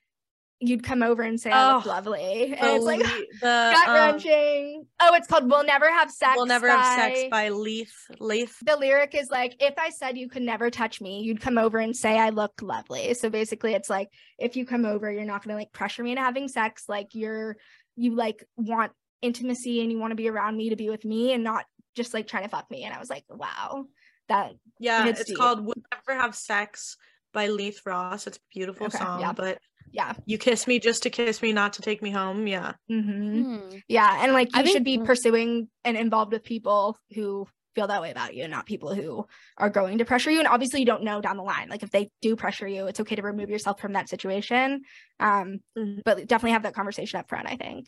you'd 0.62 0.84
come 0.84 1.04
over 1.04 1.22
and 1.22 1.40
say 1.40 1.52
I 1.52 1.76
look 1.76 1.86
Oh, 1.86 1.90
lovely. 1.90 2.54
And 2.54 2.60
The 2.62 2.76
it's 2.76 2.86
like 2.86 3.00
the 3.00 3.72
gut 3.74 3.88
um, 3.90 3.94
wrenching. 3.94 4.86
Oh, 5.02 5.14
it's 5.16 5.28
called 5.28 5.50
We'll 5.50 5.66
Never 5.66 5.92
Have 5.92 6.10
Sex. 6.10 6.34
We'll 6.38 6.46
never 6.46 6.70
have 6.70 6.86
sex 7.14 7.24
by- 7.30 7.50
Leaf. 7.50 7.94
Leith. 8.20 8.56
the 8.66 8.78
lyric 8.78 9.16
is 9.16 9.30
like, 9.30 9.56
if 9.60 9.74
I 9.78 9.90
said 9.90 10.18
you 10.18 10.30
could 10.30 10.44
never 10.44 10.70
touch 10.70 11.02
me, 11.02 11.22
you'd 11.22 11.42
come 11.42 11.58
over 11.58 11.78
and 11.80 11.96
say 11.96 12.18
I 12.18 12.30
look 12.30 12.62
lovely. 12.62 13.14
So 13.16 13.30
basically 13.30 13.74
it's 13.74 13.90
like 13.90 14.10
if 14.40 14.56
you 14.56 14.66
come 14.66 14.86
over, 14.86 15.12
you're 15.12 15.26
not 15.26 15.44
gonna 15.44 15.58
like 15.58 15.74
pressure 15.74 16.04
me 16.04 16.12
into 16.12 16.22
having 16.24 16.48
sex. 16.48 16.86
Like 16.88 17.10
you're 17.14 17.58
you 17.98 18.16
like 18.16 18.44
want 18.56 18.92
intimacy 19.22 19.82
and 19.82 19.92
you 19.92 20.00
want 20.00 20.12
to 20.12 20.16
be 20.16 20.30
around 20.30 20.56
me 20.58 20.70
to 20.70 20.76
be 20.76 20.90
with 20.90 21.04
me 21.06 21.34
and 21.34 21.44
not 21.44 21.66
just 21.96 22.14
like 22.14 22.28
trying 22.28 22.44
to 22.44 22.50
fuck 22.50 22.70
me. 22.72 22.84
And 22.84 22.94
I 22.94 23.00
was 23.00 23.10
like, 23.10 23.24
wow, 23.30 23.86
that 24.30 24.54
Yeah, 24.80 25.08
It's 25.08 25.22
it's 25.22 25.30
deep. 25.30 25.38
called 25.38 25.66
"We'll 25.66 25.76
Never 25.92 26.20
Have 26.20 26.36
Sex" 26.36 26.98
by 27.36 27.48
Leith 27.50 27.82
Ross. 27.86 28.26
It's 28.26 28.38
a 28.38 28.40
beautiful 28.52 28.88
Okay, 28.88 28.98
song, 28.98 29.22
yeah. 29.22 29.34
but 29.34 29.60
yeah. 29.92 30.14
you 30.26 30.40
kiss 30.40 30.66
me 30.66 30.80
just 30.80 31.04
to 31.04 31.12
kiss 31.12 31.42
me, 31.44 31.54
not 31.54 31.74
to 31.74 31.84
take 31.84 32.02
me 32.02 32.10
home. 32.10 32.48
Yeah, 32.48 32.74
hmm 32.90 33.44
Hmm. 33.44 33.78
Yeah. 33.88 34.24
And 34.24 34.34
like 34.34 34.50
I 34.56 34.62
you 34.62 34.66
should 34.68 34.84
think- 34.84 35.02
be 35.02 35.06
pursuing 35.06 35.70
and 35.84 35.96
involved 35.96 36.32
with 36.32 36.44
people 36.44 36.98
who 37.14 37.48
feel 37.76 37.88
that 37.88 38.02
way 38.02 38.10
about 38.10 38.34
you, 38.34 38.48
not 38.48 38.66
people 38.66 38.96
who 38.96 39.28
are 39.58 39.70
going 39.70 39.98
to 39.98 40.06
pressure 40.06 40.32
you. 40.32 40.40
And 40.40 40.48
obviously 40.48 40.80
you 40.80 40.86
don't 40.86 41.04
know 41.04 41.20
down 41.22 41.36
the 41.36 41.44
line. 41.44 41.68
Like 41.70 41.84
if 41.84 41.92
they 41.92 42.10
do 42.22 42.38
pressure 42.38 42.66
you, 42.68 42.88
it's 42.88 43.02
okay 43.02 43.16
to 43.18 43.22
remove 43.22 43.50
yourself 43.50 43.82
from 43.82 43.94
that 43.94 44.08
situation. 44.08 44.82
Um, 45.20 45.60
Mhm. 45.78 46.02
but 46.06 46.26
definitely 46.26 46.54
have 46.54 46.64
that 46.64 46.74
conversation 46.74 47.20
up 47.20 47.28
front, 47.28 47.48
I 47.50 47.58
think. 47.58 47.88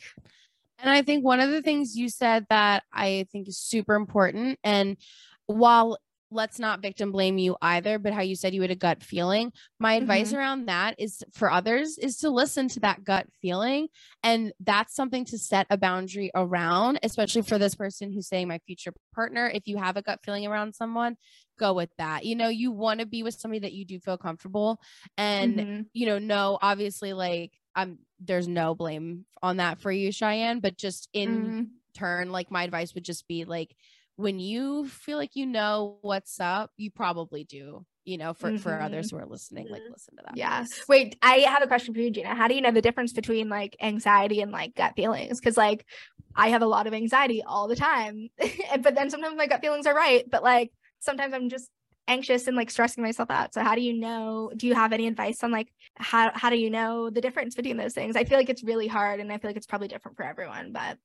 And 0.80 0.90
I 0.90 1.02
think 1.04 1.24
one 1.24 1.40
of 1.40 1.50
the 1.52 1.62
things 1.62 1.96
you 1.96 2.10
said 2.10 2.46
that 2.50 2.84
I 2.94 3.26
think 3.32 3.48
is 3.48 3.58
super 3.58 3.96
important, 3.96 4.60
and 4.64 4.98
while 5.48 5.98
let's 6.30 6.60
not 6.60 6.82
victim 6.82 7.12
blame 7.12 7.38
you 7.38 7.56
either, 7.62 7.98
but 8.00 8.14
how 8.14 8.22
you 8.22 8.36
said 8.36 8.54
you 8.54 8.62
had 8.62 8.72
a 8.72 8.76
gut 8.76 9.02
feeling, 9.02 9.52
my 9.80 9.94
advice 9.94 10.34
around 10.34 10.66
that 10.68 10.96
is 11.00 11.24
for 11.34 11.50
others 11.52 11.98
is 11.98 12.18
to 12.18 12.30
listen 12.30 12.68
to 12.68 12.80
that 12.82 13.04
gut 13.04 13.28
feeling. 13.42 13.88
And 14.24 14.52
that's 14.60 14.96
something 14.96 15.26
to 15.26 15.38
set 15.38 15.68
a 15.70 15.78
boundary 15.78 16.32
around, 16.36 17.00
especially 17.04 17.44
for 17.44 17.58
this 17.58 17.76
person 17.76 18.12
who's 18.12 18.28
saying 18.28 18.48
my 18.48 18.60
future 18.68 18.94
partner. 19.16 19.50
If 19.54 19.68
you 19.68 19.78
have 19.78 19.96
a 19.98 20.02
gut 20.02 20.20
feeling 20.24 20.46
around 20.46 20.76
someone, 20.76 21.16
go 21.58 21.74
with 21.74 21.90
that. 21.98 22.26
You 22.26 22.36
know, 22.36 22.50
you 22.50 22.72
want 22.72 23.00
to 23.00 23.06
be 23.06 23.24
with 23.24 23.36
somebody 23.36 23.60
that 23.60 23.74
you 23.74 23.86
do 23.86 24.00
feel 24.00 24.18
comfortable 24.18 24.80
and 25.18 25.60
Mhm. 25.60 25.86
you 25.94 26.06
know, 26.06 26.20
no, 26.20 26.58
obviously, 26.62 27.14
like 27.14 27.54
I'm 27.76 28.00
there's 28.20 28.48
no 28.48 28.76
blame 28.76 29.26
on 29.42 29.58
that 29.58 29.80
for 29.80 29.92
you, 29.92 30.12
Cheyenne, 30.12 30.60
but 30.60 30.78
just 30.78 31.08
in 31.14 31.54
Mhm. 31.54 31.70
turn, 31.94 32.32
like 32.32 32.52
my 32.52 32.64
advice 32.64 32.94
would 32.96 33.06
just 33.06 33.28
be 33.28 33.46
like 33.46 33.76
when 34.18 34.40
you 34.40 34.88
feel 34.88 35.18
like 35.18 35.36
you 35.36 35.46
know 35.46 36.00
what's 36.02 36.40
up, 36.40 36.72
you 36.78 36.92
probably 36.92 37.44
do, 37.46 37.86
you 38.06 38.18
know, 38.18 38.34
for 38.34 38.54
for 38.58 38.74
Mhm. 38.74 38.82
others 38.82 39.12
who 39.12 39.18
are 39.18 39.26
listening, 39.26 39.70
like 39.70 39.84
Mhm. 39.84 39.92
listen 39.92 40.16
to 40.18 40.24
that. 40.26 40.38
Yeah. 40.38 40.66
Wait, 40.90 41.18
I 41.22 41.40
have 41.40 41.64
a 41.64 41.68
question 41.68 41.94
for 41.94 42.00
you, 42.02 42.12
Gina. 42.12 42.36
How 42.36 42.48
do 42.48 42.56
you 42.56 42.62
know 42.62 42.72
the 42.72 42.82
difference 42.82 43.14
between 43.14 43.50
like 43.50 43.76
anxiety 43.82 44.42
and 44.42 44.52
like 44.52 44.76
gut 44.76 44.94
feelings? 44.96 45.40
Because 45.40 45.58
like 45.58 45.86
I 46.36 46.50
have 46.50 46.62
a 46.62 46.68
lot 46.68 46.88
of 46.88 46.94
anxiety 46.94 47.44
all 47.44 47.68
the 47.68 47.76
time. 47.76 48.30
but 48.82 48.96
then 48.96 49.10
sometimes 49.10 49.36
my 49.38 49.48
gut 49.48 49.62
feelings 49.62 49.88
are 49.88 49.96
right, 49.96 50.26
but 50.30 50.44
like 50.44 50.72
sometimes 51.00 51.34
I'm 51.34 51.50
just 51.50 51.70
anxious 52.08 52.48
and 52.48 52.56
like 52.56 52.72
stressing 52.72 53.04
myself 53.04 53.30
out. 53.30 53.54
So 53.54 53.62
how 53.62 53.76
do 53.76 53.82
you 53.82 53.94
know 53.94 54.52
do 54.56 54.68
you 54.68 54.74
have 54.76 54.94
any 54.94 55.08
advice 55.08 55.44
on 55.44 55.52
like 55.52 55.68
how 55.98 56.32
how 56.34 56.50
do 56.50 56.56
you 56.58 56.70
know 56.70 57.10
the 57.10 57.22
difference 57.22 57.56
between 57.56 57.78
those 57.78 57.94
things? 57.94 58.16
I 58.16 58.24
feel 58.24 58.38
like 58.38 58.50
it's 58.50 58.64
really 58.64 58.88
hard 58.88 59.20
and 59.20 59.32
I 59.32 59.38
feel 59.38 59.50
like 59.50 59.58
it's 59.58 59.68
probably 59.68 59.88
different 59.90 60.18
for 60.18 60.24
everyone, 60.24 60.72
but 60.72 60.98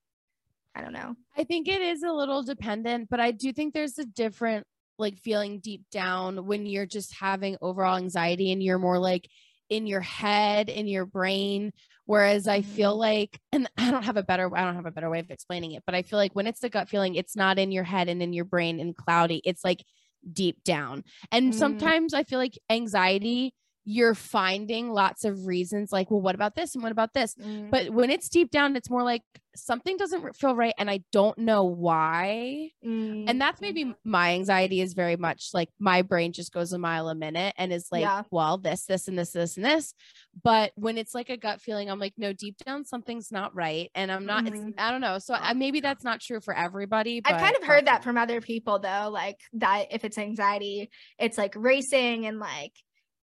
I 0.75 0.81
don't 0.81 0.93
know. 0.93 1.17
I 1.37 1.45
think 1.45 1.69
it 1.69 1.81
is 1.83 2.03
a 2.03 2.13
little 2.13 2.43
dependent, 2.43 3.09
but 3.11 3.21
I 3.21 3.31
do 3.31 3.53
think 3.53 3.75
there's 3.75 3.99
a 3.99 4.05
different 4.05 4.67
like 4.99 5.19
feeling 5.19 5.59
deep 5.61 5.85
down 5.91 6.47
when 6.47 6.67
you're 6.67 6.87
just 6.87 7.15
having 7.15 7.57
overall 7.61 7.97
anxiety 7.97 8.53
and 8.53 8.63
you're 8.63 8.79
more 8.79 8.99
like 8.99 9.29
in 9.69 9.87
your 9.87 10.01
head, 10.01 10.69
in 10.69 10.87
your 10.87 11.07
brain. 11.07 11.73
Whereas 12.05 12.47
I 12.47 12.63
feel 12.63 12.95
Mhm. 12.95 12.99
like, 12.99 13.41
and 13.53 13.69
I 13.77 13.91
don't 13.91 14.03
have 14.05 14.17
a 14.17 14.23
better, 14.23 14.55
I 14.55 14.65
don't 14.65 14.77
have 14.77 14.87
a 14.87 14.91
better 14.91 15.11
way 15.11 15.21
of 15.21 15.31
explaining 15.31 15.73
it, 15.73 15.83
but 15.87 15.95
I 15.95 16.03
feel 16.03 16.19
like 16.19 16.35
when 16.35 16.47
it's 16.47 16.61
the 16.61 16.69
gut 16.69 16.89
feeling, 16.89 17.15
it's 17.15 17.37
not 17.37 17.59
in 17.59 17.73
your 17.73 17.85
head 17.85 18.09
and 18.09 18.23
in 18.23 18.33
your 18.33 18.45
brain 18.45 18.81
and 18.81 18.95
cloudy. 18.97 19.41
It's 19.45 19.65
like 19.65 19.85
deep 20.33 20.63
down. 20.65 21.05
And 21.31 21.53
Mm. 21.53 21.59
sometimes 21.59 22.15
I 22.15 22.23
feel 22.25 22.39
like 22.39 22.59
anxiety, 22.71 23.55
you're 23.85 24.15
finding 24.15 24.91
lots 24.91 25.25
of 25.25 25.47
reasons 25.47 25.91
like, 25.93 26.11
well, 26.11 26.21
what 26.21 26.35
about 26.35 26.55
this? 26.55 26.75
And 26.75 26.83
what 26.83 26.93
about 26.93 27.15
this? 27.15 27.35
Mm. 27.35 27.71
But 27.71 27.91
when 27.91 28.11
it's 28.11 28.29
deep 28.29 28.51
down, 28.51 28.77
it's 28.77 28.89
more 28.89 29.03
like 29.03 29.23
something 29.55 29.97
doesn't 29.97 30.37
feel 30.37 30.55
right. 30.55 30.73
And 30.79 30.89
I 30.89 31.01
don't 31.11 31.37
know 31.37 31.65
why. 31.65 32.71
Mm. 32.87 33.25
And 33.29 33.41
that's 33.41 33.61
maybe 33.61 33.93
my 34.05 34.35
anxiety 34.35 34.81
is 34.81 34.95
very 34.95 35.17
much 35.17 35.51
like 35.53 35.69
my 35.79 36.03
brain 36.03 36.33
just 36.33 36.53
goes 36.53 36.73
a 36.73 36.79
mile 36.79 37.09
a 37.09 37.15
minute 37.15 37.55
and 37.59 37.73
is 37.73 37.89
like, 37.91 38.03
Yeah. 38.03 38.23
well, 38.31 38.57
this, 38.57 38.87
this, 38.87 39.09
and 39.09 39.19
this, 39.19 39.33
this, 39.33 39.57
and 39.57 39.67
this. 39.67 39.95
But 40.43 40.73
when 40.77 40.97
it's 40.97 41.15
like 41.15 41.29
a 41.29 41.37
gut 41.37 41.61
feeling, 41.61 41.91
I'm 41.91 41.99
like, 41.99 42.15
no, 42.17 42.33
deep 42.33 42.57
down, 42.65 42.85
something's 42.85 43.33
not 43.33 43.55
right. 43.55 43.91
And 43.95 44.13
I'm 44.13 44.25
not, 44.25 44.47
it's, 44.47 44.57
Mhm. 44.57 44.75
I 44.79 44.91
don't 44.91 45.01
know. 45.01 45.19
So 45.19 45.35
I, 45.35 45.53
maybe 45.55 45.81
that's 45.81 46.05
not 46.05 46.21
true 46.21 46.41
for 46.41 46.57
everybody. 46.57 47.21
But 47.21 47.35
I've 47.35 47.41
kind 47.41 47.57
of 47.57 47.65
heard 47.65 47.87
that 47.87 48.05
from 48.05 48.17
other 48.17 48.41
people 48.41 48.79
though, 48.79 49.11
like 49.13 49.41
that 49.55 49.87
if 49.91 50.05
it's 50.05 50.19
anxiety, 50.19 50.89
it's 51.19 51.37
like 51.37 51.55
racing 51.57 52.27
and 52.27 52.39
like 52.39 52.73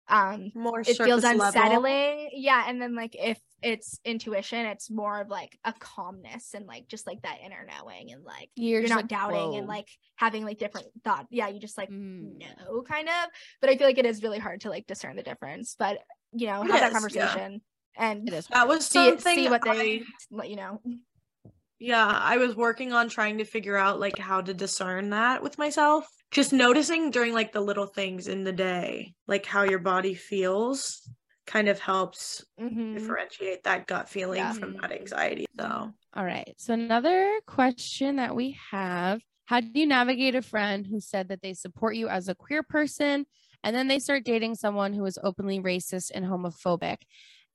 um 0.10 0.52
More 0.56 0.82
it 0.82 0.86
feels 0.98 1.22
surface 1.22 1.24
level. 1.24 1.46
unsettling. 1.46 2.30
Yeah. 2.34 2.66
And 2.68 2.82
then 2.82 2.96
like 2.96 3.16
if 3.18 3.40
it's 3.62 4.00
intuition, 4.04 4.66
it's 4.66 4.90
more 4.90 5.22
of 5.22 5.30
like 5.30 5.58
a 5.64 5.74
calmness 5.74 6.54
and 6.54 6.66
like 6.66 6.88
just 6.88 7.06
like 7.06 7.22
that 7.24 7.38
inner 7.46 7.68
knowing 7.68 8.12
and 8.12 8.24
like 8.24 8.50
you're, 8.56 8.80
you're, 8.80 8.82
just 8.82 8.90
not 8.92 9.04
like, 9.04 9.08
doubting 9.08 9.56
and 9.58 9.68
like 9.68 9.88
having 10.16 10.46
like 10.46 10.58
different 10.58 10.88
thought. 11.04 11.28
Yeah, 11.30 11.48
you 11.50 11.60
just 11.60 11.78
like 11.78 11.90
Mm. 11.90 12.40
know 12.40 12.82
kind 12.82 13.08
of. 13.08 13.30
But 13.62 13.70
I 13.70 13.78
feel 13.78 13.88
like 13.88 13.98
it 13.98 14.06
is 14.06 14.24
really 14.24 14.40
hard 14.40 14.62
to 14.62 14.70
like 14.70 14.88
discern 14.88 15.16
the 15.16 15.24
difference. 15.24 15.76
But 15.78 16.00
you 16.34 16.48
know, 16.48 16.64
It 16.64 16.72
have 16.72 16.80
that 16.80 17.04
is, 17.04 17.16
yeah. 17.16 17.28
conversation 17.28 17.62
and 17.98 18.28
It 18.28 18.34
is. 18.34 18.48
That 18.48 18.68
was 18.68 18.86
see 18.86 19.10
something 19.10 19.36
see 19.36 19.50
what 19.50 19.64
they 19.64 20.04
let 20.32 20.50
you 20.50 20.56
know. 20.56 20.82
Yeah, 21.80 22.06
I 22.08 22.38
was 22.38 22.56
working 22.56 22.92
on 22.94 23.08
trying 23.10 23.38
to 23.38 23.46
figure 23.46 23.78
out 23.78 24.00
like 24.00 24.18
how 24.18 24.42
to 24.42 24.54
discern 24.54 25.12
that 25.12 25.42
with 25.42 25.58
myself. 25.58 26.08
Just 26.32 26.54
noticing 26.54 27.10
during 27.10 27.34
like 27.34 27.54
the 27.54 27.62
little 27.62 27.88
things 27.88 28.28
in 28.28 28.44
the 28.44 28.52
day, 28.52 29.14
like 29.28 29.46
how 29.46 29.64
your 29.64 29.80
body 29.80 30.14
feels 30.14 31.02
kind 31.48 31.68
of 31.68 31.80
helps 31.80 32.46
Mhm. 32.58 32.94
differentiate 32.94 33.64
that 33.64 33.88
gut 33.88 34.08
feeling 34.08 34.44
Yeah. 34.44 34.54
from 34.54 34.74
that 34.82 34.92
anxiety. 34.92 35.46
So, 35.60 35.94
All 36.14 36.26
right. 36.26 36.54
So 36.58 36.74
another 36.74 37.40
question 37.48 38.18
that 38.18 38.36
we 38.36 38.58
have, 38.72 39.22
how 39.46 39.60
do 39.62 39.70
you 39.74 39.88
navigate 39.88 40.36
a 40.36 40.42
friend 40.42 40.86
who 40.86 41.00
said 41.00 41.30
that 41.30 41.42
they 41.42 41.54
support 41.54 41.96
you 41.96 42.08
as 42.10 42.28
a 42.28 42.36
queer 42.36 42.64
person 42.64 43.26
and 43.64 43.76
then 43.76 43.88
they 43.88 44.00
start 44.00 44.24
dating 44.24 44.56
someone 44.56 44.94
who 44.94 45.06
is 45.06 45.20
openly 45.24 45.60
racist 45.60 46.12
and 46.14 46.26
homophobic? 46.26 46.98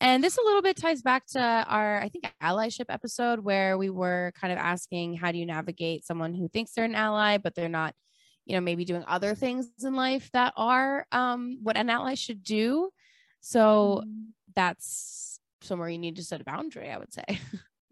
And 0.00 0.22
this 0.22 0.36
a 0.36 0.42
little 0.42 0.62
bit 0.62 0.76
ties 0.76 1.02
back 1.02 1.26
to 1.28 1.40
our, 1.40 2.00
I 2.00 2.08
think, 2.08 2.32
allyship 2.42 2.86
episode 2.88 3.40
where 3.40 3.78
we 3.78 3.90
were 3.90 4.32
kind 4.34 4.52
of 4.52 4.58
asking, 4.58 5.14
how 5.16 5.30
do 5.32 5.38
you 5.38 5.46
navigate 5.46 6.04
someone 6.04 6.34
who 6.34 6.48
thinks 6.48 6.72
they're 6.72 6.84
an 6.84 6.94
ally, 6.96 7.38
but 7.38 7.54
they're 7.54 7.68
not, 7.68 7.94
you 8.46 8.54
know, 8.54 8.60
maybe 8.60 8.84
doing 8.84 9.04
other 9.06 9.34
things 9.34 9.70
in 9.82 9.94
life 9.94 10.30
that 10.32 10.52
are 10.56 11.06
um, 11.12 11.58
what 11.62 11.76
an 11.76 11.90
ally 11.90 12.14
should 12.14 12.42
do. 12.42 12.90
So 13.40 14.04
Mhm. 14.04 14.32
that's 14.54 15.40
somewhere 15.60 15.88
you 15.88 15.98
need 15.98 16.16
to 16.16 16.24
set 16.24 16.40
a 16.40 16.44
boundary, 16.44 16.90
I 16.90 16.98
would 16.98 17.12
say. 17.12 17.24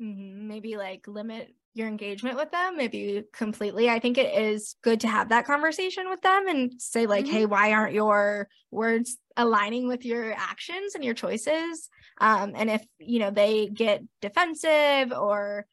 Mhm. 0.00 0.46
maybe 0.48 0.76
like 0.76 1.06
limit 1.06 1.54
your 1.74 1.86
engagement 1.88 2.36
with 2.36 2.50
them 2.50 2.76
maybe 2.76 3.22
completely 3.32 3.88
i 3.88 3.98
think 3.98 4.18
it 4.18 4.34
is 4.42 4.74
good 4.82 5.00
to 5.00 5.08
have 5.08 5.28
that 5.28 5.46
conversation 5.46 6.08
with 6.10 6.20
them 6.22 6.48
and 6.48 6.72
say 6.80 7.06
like 7.06 7.26
Mhm. 7.26 7.30
hey 7.30 7.46
why 7.46 7.72
aren't 7.72 7.94
your 7.94 8.48
words 8.70 9.16
aligning 9.36 9.86
with 9.88 10.04
your 10.04 10.32
actions 10.32 10.94
and 10.94 11.04
your 11.04 11.14
choices 11.14 11.88
um 12.20 12.52
and 12.56 12.68
if 12.68 12.84
you 12.98 13.18
know 13.20 13.30
they 13.30 13.68
get 13.68 14.02
defensive 14.20 15.12
or 15.12 15.66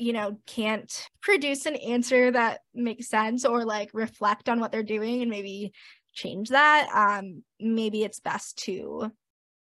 you 0.00 0.12
know 0.12 0.38
can't 0.46 1.08
produce 1.20 1.66
an 1.66 1.76
answer 1.76 2.30
that 2.30 2.60
makes 2.74 3.08
sense 3.08 3.44
or 3.44 3.64
like 3.64 3.90
reflect 3.92 4.48
on 4.48 4.58
what 4.58 4.72
they're 4.72 4.82
doing 4.82 5.20
and 5.20 5.30
maybe 5.30 5.72
change 6.14 6.48
that 6.48 6.88
um 6.94 7.42
maybe 7.60 8.02
it's 8.02 8.20
best 8.20 8.58
to 8.58 9.12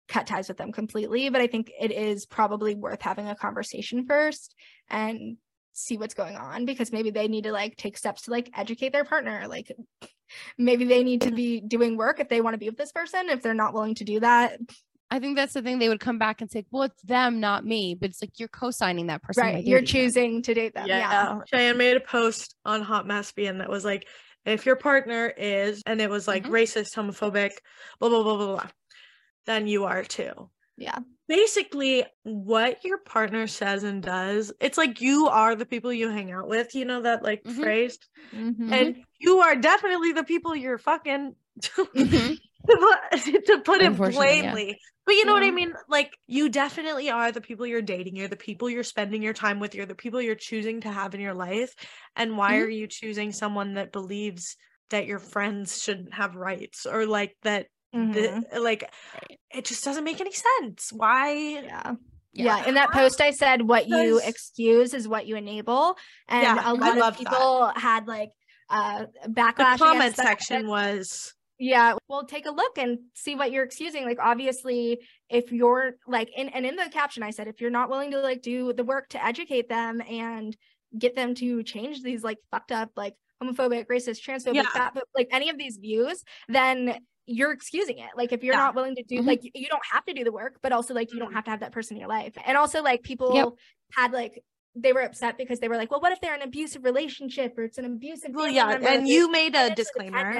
cut 0.08 0.28
ties 0.28 0.48
with 0.48 0.58
them 0.58 0.72
completely 0.72 1.30
but 1.30 1.42
i 1.42 1.48
think 1.48 1.72
it 1.80 1.92
is 1.92 2.26
probably 2.26 2.76
worth 2.76 3.02
having 3.02 3.28
a 3.28 3.36
conversation 3.36 4.06
first 4.06 4.56
and 4.90 5.38
see 5.74 5.98
what's 5.98 6.14
going 6.14 6.36
on 6.36 6.66
because 6.66 6.92
maybe 6.92 7.10
they 7.10 7.28
need 7.28 7.46
to 7.46 7.52
like 7.52 7.76
take 7.76 7.98
steps 7.98 8.24
to 8.24 8.32
like 8.32 8.50
educate 8.56 8.92
their 8.92 9.06
partner 9.06 9.46
like 9.48 9.72
maybe 10.58 10.86
they 10.86 11.04
need 11.04 11.22
to 11.22 11.32
be 11.32 11.60
doing 11.60 11.98
work 11.98 12.20
if 12.20 12.30
they 12.30 12.42
want 12.42 12.54
to 12.54 12.60
be 12.60 12.70
with 12.70 12.78
this 12.78 12.92
person. 12.92 13.30
If 13.30 13.42
they're 13.42 13.54
not 13.54 13.74
willing 13.74 13.96
to 13.96 14.04
do 14.04 14.20
that 14.20 14.60
I 15.12 15.20
think 15.20 15.36
that's 15.36 15.54
the 15.54 15.62
thing 15.62 15.80
they 15.80 15.90
would 15.90 16.00
come 16.00 16.20
back 16.20 16.42
and 16.42 16.52
say, 16.52 16.66
well, 16.72 16.84
it's 16.84 17.02
them, 17.02 17.40
not 17.40 17.66
me. 17.66 17.96
But 18.00 18.12
it's 18.12 18.22
like 18.22 18.40
you're 18.40 18.48
co-signing 18.48 19.08
that 19.08 19.24
person. 19.24 19.44
right 19.44 19.66
you're 19.66 19.80
dating 19.80 19.86
them. 19.86 19.86
choosing 19.86 20.42
to 20.44 20.54
date 20.54 20.74
them 20.76 20.88
yeah, 20.88 21.40
Cheyenne 21.52 21.78
made 21.78 21.98
a 21.98 22.02
post 22.02 22.56
on 22.66 22.82
Hot 22.82 23.08
Maspian 23.08 23.58
that 23.60 23.70
was 23.70 23.84
like, 23.84 24.08
if 24.46 24.66
your 24.66 24.76
partner 24.76 25.34
is, 25.36 25.82
and 25.86 26.00
it 26.00 26.10
was 26.10 26.28
like 26.28 26.46
Mhm. 26.46 26.52
racist, 26.52 26.96
homophobic, 26.96 27.52
blah, 28.00 28.10
blah, 28.10 28.24
blah, 28.24 28.38
blah, 28.38 28.48
blah, 28.56 28.68
then 29.46 29.68
you 29.68 29.86
are 29.86 30.04
too. 30.04 30.50
Yeah. 30.78 31.00
Basically, 31.28 32.06
what 32.24 32.84
your 32.84 33.00
partner 33.00 33.48
says 33.48 33.84
and 33.84 34.02
does, 34.02 34.52
it's 34.60 34.78
like 34.78 35.02
you 35.02 35.28
are 35.28 35.56
the 35.56 35.66
people 35.66 35.92
you 35.92 36.10
hang 36.10 36.32
out 36.32 36.48
with. 36.48 36.74
You 36.74 36.86
know 36.86 37.02
that 37.02 37.22
like 37.24 37.44
Mhm. 37.44 37.56
phrase? 37.56 38.00
Mhm. 38.34 38.72
And 38.72 39.06
you 39.20 39.40
are 39.40 39.56
definitely 39.56 40.14
the 40.14 40.24
people 40.24 40.56
you're 40.56 40.78
fucking. 40.78 41.36
To 43.46 43.60
put, 43.66 43.82
it 43.82 43.86
Unfortunately, 43.88 44.42
yeah. 44.42 44.52
plainly. 44.52 44.80
But 45.06 45.16
you 45.16 45.26
know 45.26 45.34
what 45.34 45.44
I 45.44 45.52
mean? 45.52 45.74
Like 45.88 46.14
you 46.28 46.50
definitely 46.50 47.10
are 47.10 47.32
the 47.32 47.42
people 47.42 47.66
you're 47.66 47.82
dating. 47.82 48.16
You're 48.16 48.28
the 48.28 48.36
people 48.36 48.70
you're 48.70 48.84
spending 48.84 49.22
your 49.24 49.34
time 49.34 49.60
with. 49.60 49.74
You're 49.74 49.86
the 49.88 49.96
people 49.96 50.22
you're 50.22 50.36
choosing 50.36 50.82
to 50.82 50.92
have 50.92 51.16
in 51.16 51.22
your 51.22 51.34
life. 51.34 51.74
And 52.16 52.38
why 52.38 52.54
Mhm. 52.54 52.64
are 52.66 52.70
you 52.70 52.88
choosing 52.88 53.32
someone 53.32 53.74
that 53.76 53.92
believes 53.92 54.56
that 54.92 55.08
your 55.08 55.20
friends 55.20 55.82
shouldn't 55.82 56.14
have 56.14 56.36
rights 56.36 56.86
or 56.86 57.06
like 57.06 57.36
that 57.44 57.68
Mhm. 57.96 58.14
the, 58.52 58.60
like 58.60 58.84
Right. 59.14 59.40
it 59.52 59.66
just 59.66 59.84
doesn't 59.84 60.04
make 60.04 60.22
any 60.22 60.32
sense. 60.34 60.92
Why 60.94 61.34
yeah 61.34 61.94
Yeah. 62.32 62.58
Yeah, 62.58 62.66
in 62.68 62.76
that 62.76 62.92
post 62.92 63.20
I 63.22 63.32
said 63.32 63.64
what 63.64 63.88
you 63.88 64.20
excuse 64.24 64.94
is 64.94 65.08
what 65.08 65.26
you 65.26 65.36
enable, 65.36 65.98
and 66.28 66.44
Yeah, 66.44 66.72
a 66.72 66.74
lot 66.76 66.92
of 66.92 66.98
loved 66.98 67.18
that. 67.18 67.30
people 67.32 67.72
had 67.76 68.08
like 68.08 68.30
uh 68.70 69.06
the 69.24 69.30
backlash. 69.32 69.54
against 69.76 69.84
comment 69.84 70.16
that- 70.18 70.26
section 70.28 70.68
was 70.68 71.34
Yeah, 71.62 71.96
well, 72.08 72.26
take 72.26 72.46
a 72.46 72.52
look 72.52 72.78
and 72.78 73.00
see 73.14 73.36
what 73.36 73.52
you're 73.52 73.66
excusing. 73.66 74.06
Like, 74.06 74.18
obviously, 74.22 75.02
if 75.30 75.52
you're 75.52 75.96
like, 76.08 76.30
in, 76.36 76.48
and 76.50 76.66
in 76.66 76.78
the 76.78 76.90
caption, 76.90 77.22
I 77.22 77.32
said, 77.32 77.48
if 77.50 77.60
you're 77.60 77.70
not 77.70 77.90
willing 77.90 78.12
to 78.12 78.22
like 78.22 78.42
do 78.42 78.72
the 78.72 78.86
work 78.86 79.10
to 79.10 79.24
educate 79.24 79.68
them 79.68 80.02
and 80.02 80.56
get 80.98 81.16
them 81.16 81.36
to 81.36 81.62
change 81.64 82.02
these 82.02 82.24
like 82.24 82.38
fucked 82.50 82.72
up, 82.72 82.92
like 82.96 83.16
homophobic, 83.44 83.88
racist, 83.88 84.24
transphobic, 84.26 84.56
Yeah. 84.56 84.70
that, 84.74 84.94
but 84.94 85.04
like 85.14 85.28
any 85.32 85.50
of 85.50 85.58
these 85.58 85.78
views, 85.78 86.24
then 86.48 86.98
you're 87.26 87.52
excusing 87.52 88.00
it. 88.00 88.12
Like, 88.16 88.32
if 88.32 88.42
you're 88.42 88.56
Yeah. 88.56 88.60
not 88.60 88.74
willing 88.74 88.96
to 88.96 89.04
do, 89.04 89.22
Mhm. 89.22 89.28
like, 89.28 89.42
you- 89.44 89.68
don't 89.68 89.86
have 89.92 90.06
to 90.06 90.14
do 90.14 90.24
the 90.24 90.32
work, 90.32 90.60
but 90.64 90.72
also 90.72 90.94
like 90.94 91.12
you 91.14 91.20
don't 91.20 91.32
Mhm. 91.32 91.34
have 91.34 91.44
to 91.44 91.52
have 91.52 91.60
that 91.60 91.74
person 91.74 91.98
in 91.98 92.00
your 92.02 92.10
life. 92.10 92.34
And 92.46 92.58
also, 92.58 92.82
like, 92.82 93.04
people 93.04 93.58
had 93.92 94.14
like 94.14 94.44
they 94.76 94.94
were 94.94 95.02
upset 95.02 95.38
because 95.38 95.60
they 95.60 95.68
were 95.68 95.78
like, 95.78 95.92
well, 95.92 96.02
what 96.02 96.12
if 96.12 96.22
they're 96.22 96.36
in 96.36 96.42
an 96.42 96.48
abusive 96.48 96.84
relationship 96.84 97.58
or 97.58 97.64
it's 97.64 97.78
an 97.78 97.86
abusive 97.86 98.32
well 98.34 98.48
yeah 98.48 98.68
member? 98.68 98.78
and 98.88 99.08
They're 99.08 99.08
you 99.08 99.32
made 99.32 99.56
a 99.56 99.70
disclaimer. 99.70 100.34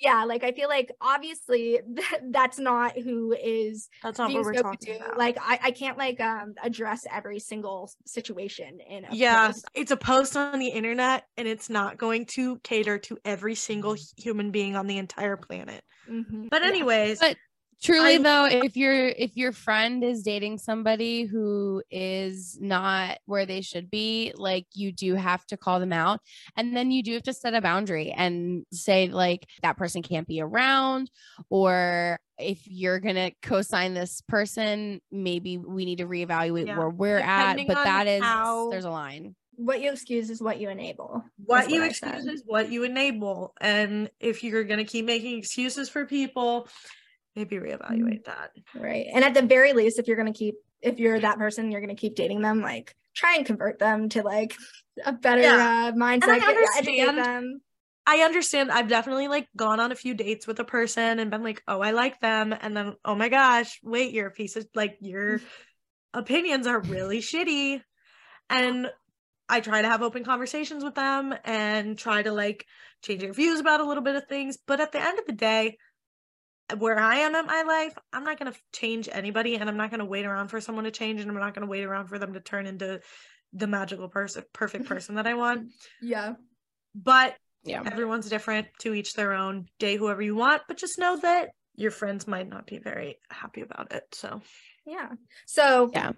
Yeah, 0.00 0.24
like 0.24 0.44
I 0.44 0.52
feel 0.52 0.68
like 0.68 0.90
obviously 1.00 1.80
that's 2.30 2.58
not 2.58 2.96
who 2.98 3.32
is 3.32 3.88
that's 4.02 4.18
not 4.18 4.32
what 4.32 4.44
we're 4.44 4.54
talking 4.54 4.94
to. 4.94 4.96
about 4.96 5.18
Like 5.18 5.36
I, 5.40 5.58
I 5.64 5.70
can't 5.72 5.98
like 5.98 6.20
um 6.20 6.54
address 6.62 7.06
every 7.10 7.38
single 7.40 7.90
situation 8.06 8.78
in 8.80 9.04
a 9.04 9.08
yeah 9.12 9.46
post. 9.46 9.68
it's 9.74 9.90
a 9.90 9.96
post 9.96 10.36
on 10.36 10.58
the 10.58 10.68
internet 10.68 11.24
and 11.36 11.48
it's 11.48 11.70
not 11.70 11.96
going 11.96 12.26
to 12.26 12.58
cater 12.60 12.98
to 12.98 13.18
every 13.24 13.54
single 13.54 13.96
human 14.16 14.50
being 14.50 14.76
on 14.76 14.86
the 14.86 14.98
entire 14.98 15.36
planet 15.36 15.82
Mhm. 16.08 16.48
but 16.50 16.62
Yeah. 16.62 16.68
anyways 16.68 17.18
But 17.20 17.36
Truly 17.82 18.14
I'm- 18.14 18.22
though, 18.24 18.46
if 18.46 18.76
your 18.76 18.92
if 19.08 19.36
your 19.36 19.52
friend 19.52 20.02
is 20.02 20.22
dating 20.22 20.58
somebody 20.58 21.22
who 21.24 21.82
is 21.90 22.58
not 22.60 23.18
where 23.26 23.46
they 23.46 23.60
should 23.60 23.88
be, 23.90 24.32
like 24.36 24.66
you 24.74 24.90
do 24.90 25.14
have 25.14 25.46
to 25.46 25.56
call 25.56 25.78
them 25.78 25.92
out 25.92 26.20
and 26.56 26.76
then 26.76 26.90
you 26.90 27.02
do 27.04 27.12
have 27.14 27.22
to 27.24 27.32
set 27.32 27.54
a 27.54 27.60
boundary 27.60 28.10
and 28.10 28.64
say 28.72 29.08
like 29.08 29.46
that 29.62 29.76
person 29.76 30.02
can't 30.02 30.26
be 30.26 30.40
around 30.40 31.10
or 31.50 32.18
if 32.38 32.62
you're 32.66 33.00
going 33.00 33.16
to 33.16 33.32
co-sign 33.42 33.94
this 33.94 34.22
person, 34.28 35.00
maybe 35.10 35.58
we 35.58 35.84
need 35.84 35.98
to 35.98 36.06
reevaluate 36.06 36.66
Yeah. 36.68 36.78
where 36.78 36.88
we're 36.90 37.18
at, 37.18 37.56
but 37.66 37.74
that 37.84 38.06
is 38.06 38.22
how- 38.22 38.70
there's 38.70 38.84
a 38.84 38.90
line. 38.90 39.34
what 39.56 39.80
you 39.80 39.90
excuse 39.90 40.30
is 40.30 40.40
what 40.40 40.60
you 40.60 40.68
enable. 40.68 41.24
what 41.44 41.62
That's 41.62 41.72
you 41.72 41.82
I 41.82 41.86
excuse 41.86 42.24
said. 42.24 42.32
is 42.32 42.42
what 42.46 42.70
you 42.70 42.84
enable. 42.84 43.54
And 43.60 44.08
if 44.20 44.44
you're 44.44 44.62
gonna 44.62 44.84
keep 44.84 45.04
making 45.04 45.36
excuses 45.38 45.88
for 45.88 46.06
people, 46.06 46.68
maybe 47.36 47.56
reevaluate 47.56 48.24
that. 48.24 48.50
Right. 48.74 49.06
And 49.12 49.24
at 49.24 49.34
the 49.34 49.42
very 49.42 49.72
least, 49.72 49.98
if 49.98 50.06
you're 50.08 50.16
gonna 50.16 50.32
keep 50.32 50.54
if 50.80 50.98
you're 50.98 51.18
that 51.20 51.38
person, 51.38 51.70
you're 51.70 51.80
gonna 51.80 51.94
keep 51.94 52.14
dating 52.14 52.42
them, 52.42 52.60
like 52.60 52.94
try 53.14 53.34
and 53.36 53.44
convert 53.46 53.78
them 53.78 54.08
to 54.10 54.22
like 54.22 54.54
a 55.04 55.12
better 55.12 55.42
Yeah. 55.42 55.90
uh, 55.90 55.92
mindset. 55.96 56.28
I 56.28 56.38
get- 56.38 56.54
yeah, 56.54 56.66
educate 56.76 57.00
understand. 57.08 57.18
them. 57.44 57.60
I 58.06 58.18
understand. 58.20 58.70
I've 58.72 58.88
definitely 58.88 59.28
like 59.28 59.48
gone 59.56 59.80
on 59.80 59.92
a 59.92 59.96
few 59.96 60.14
dates 60.14 60.46
with 60.46 60.58
a 60.60 60.64
person 60.64 61.18
and 61.18 61.30
been 61.30 61.42
like, 61.42 61.62
oh, 61.68 61.80
I 61.80 61.90
like 61.90 62.20
them. 62.20 62.54
And 62.58 62.74
then, 62.76 62.94
oh 63.04 63.14
my 63.14 63.28
gosh, 63.28 63.80
wait, 63.82 64.12
you're 64.14 64.28
a 64.28 64.30
piece 64.30 64.56
of 64.56 64.66
like 64.74 64.96
your 65.00 65.42
opinions 66.14 66.66
are 66.66 66.80
really 66.80 67.18
shitty. 67.20 67.82
And 68.48 68.90
I 69.48 69.60
try 69.60 69.82
to 69.82 69.88
have 69.88 70.00
open 70.02 70.24
conversations 70.24 70.82
with 70.84 70.94
them 70.94 71.34
and 71.44 71.98
try 71.98 72.22
to 72.22 72.32
like 72.32 72.64
change 73.02 73.20
their 73.20 73.32
views 73.32 73.60
about 73.60 73.80
a 73.80 73.84
little 73.84 74.02
bit 74.02 74.16
of 74.16 74.26
things. 74.26 74.56
But 74.66 74.80
at 74.80 74.92
the 74.92 75.04
end 75.04 75.18
of 75.18 75.26
the 75.26 75.32
day, 75.32 75.76
where 76.76 76.98
I 76.98 77.18
am 77.18 77.34
in 77.34 77.46
my 77.46 77.62
life, 77.62 77.96
I'm 78.12 78.24
not 78.24 78.38
going 78.38 78.52
to 78.52 78.58
change 78.72 79.08
anybody 79.10 79.56
and 79.56 79.68
I'm 79.68 79.76
not 79.76 79.90
going 79.90 80.00
to 80.00 80.04
wait 80.06 80.26
around 80.26 80.48
for 80.48 80.60
someone 80.60 80.84
to 80.84 80.90
change 80.90 81.20
and 81.20 81.30
I'm 81.30 81.36
not 81.38 81.54
going 81.54 81.66
to 81.66 81.70
wait 81.70 81.84
around 81.84 82.08
for 82.08 82.18
them 82.18 82.34
to 82.34 82.40
turn 82.40 82.66
into 82.66 83.00
the 83.52 83.66
magical 83.66 84.08
person, 84.08 84.44
perfect 84.52 84.84
person 84.88 85.14
that 85.14 85.26
I 85.26 85.34
want. 85.34 85.70
Yeah. 86.00 86.34
But 86.94 87.36
Yeah. 87.64 87.82
everyone's 87.84 88.28
different 88.28 88.68
to 88.80 88.94
each 88.94 89.14
their 89.14 89.32
own 89.32 89.66
day 89.78 89.96
whoever 89.96 90.22
you 90.22 90.34
want 90.36 90.62
but 90.68 90.76
just 90.76 90.98
know 90.98 91.16
that 91.16 91.50
your 91.74 91.90
friends 91.90 92.26
might 92.26 92.48
not 92.48 92.66
be 92.66 92.78
very 92.78 93.18
happy 93.30 93.60
about 93.62 93.92
it 93.92 94.04
so 94.12 94.40
Yeah. 94.86 95.10
So 95.46 95.90
Yeah. 95.92 96.12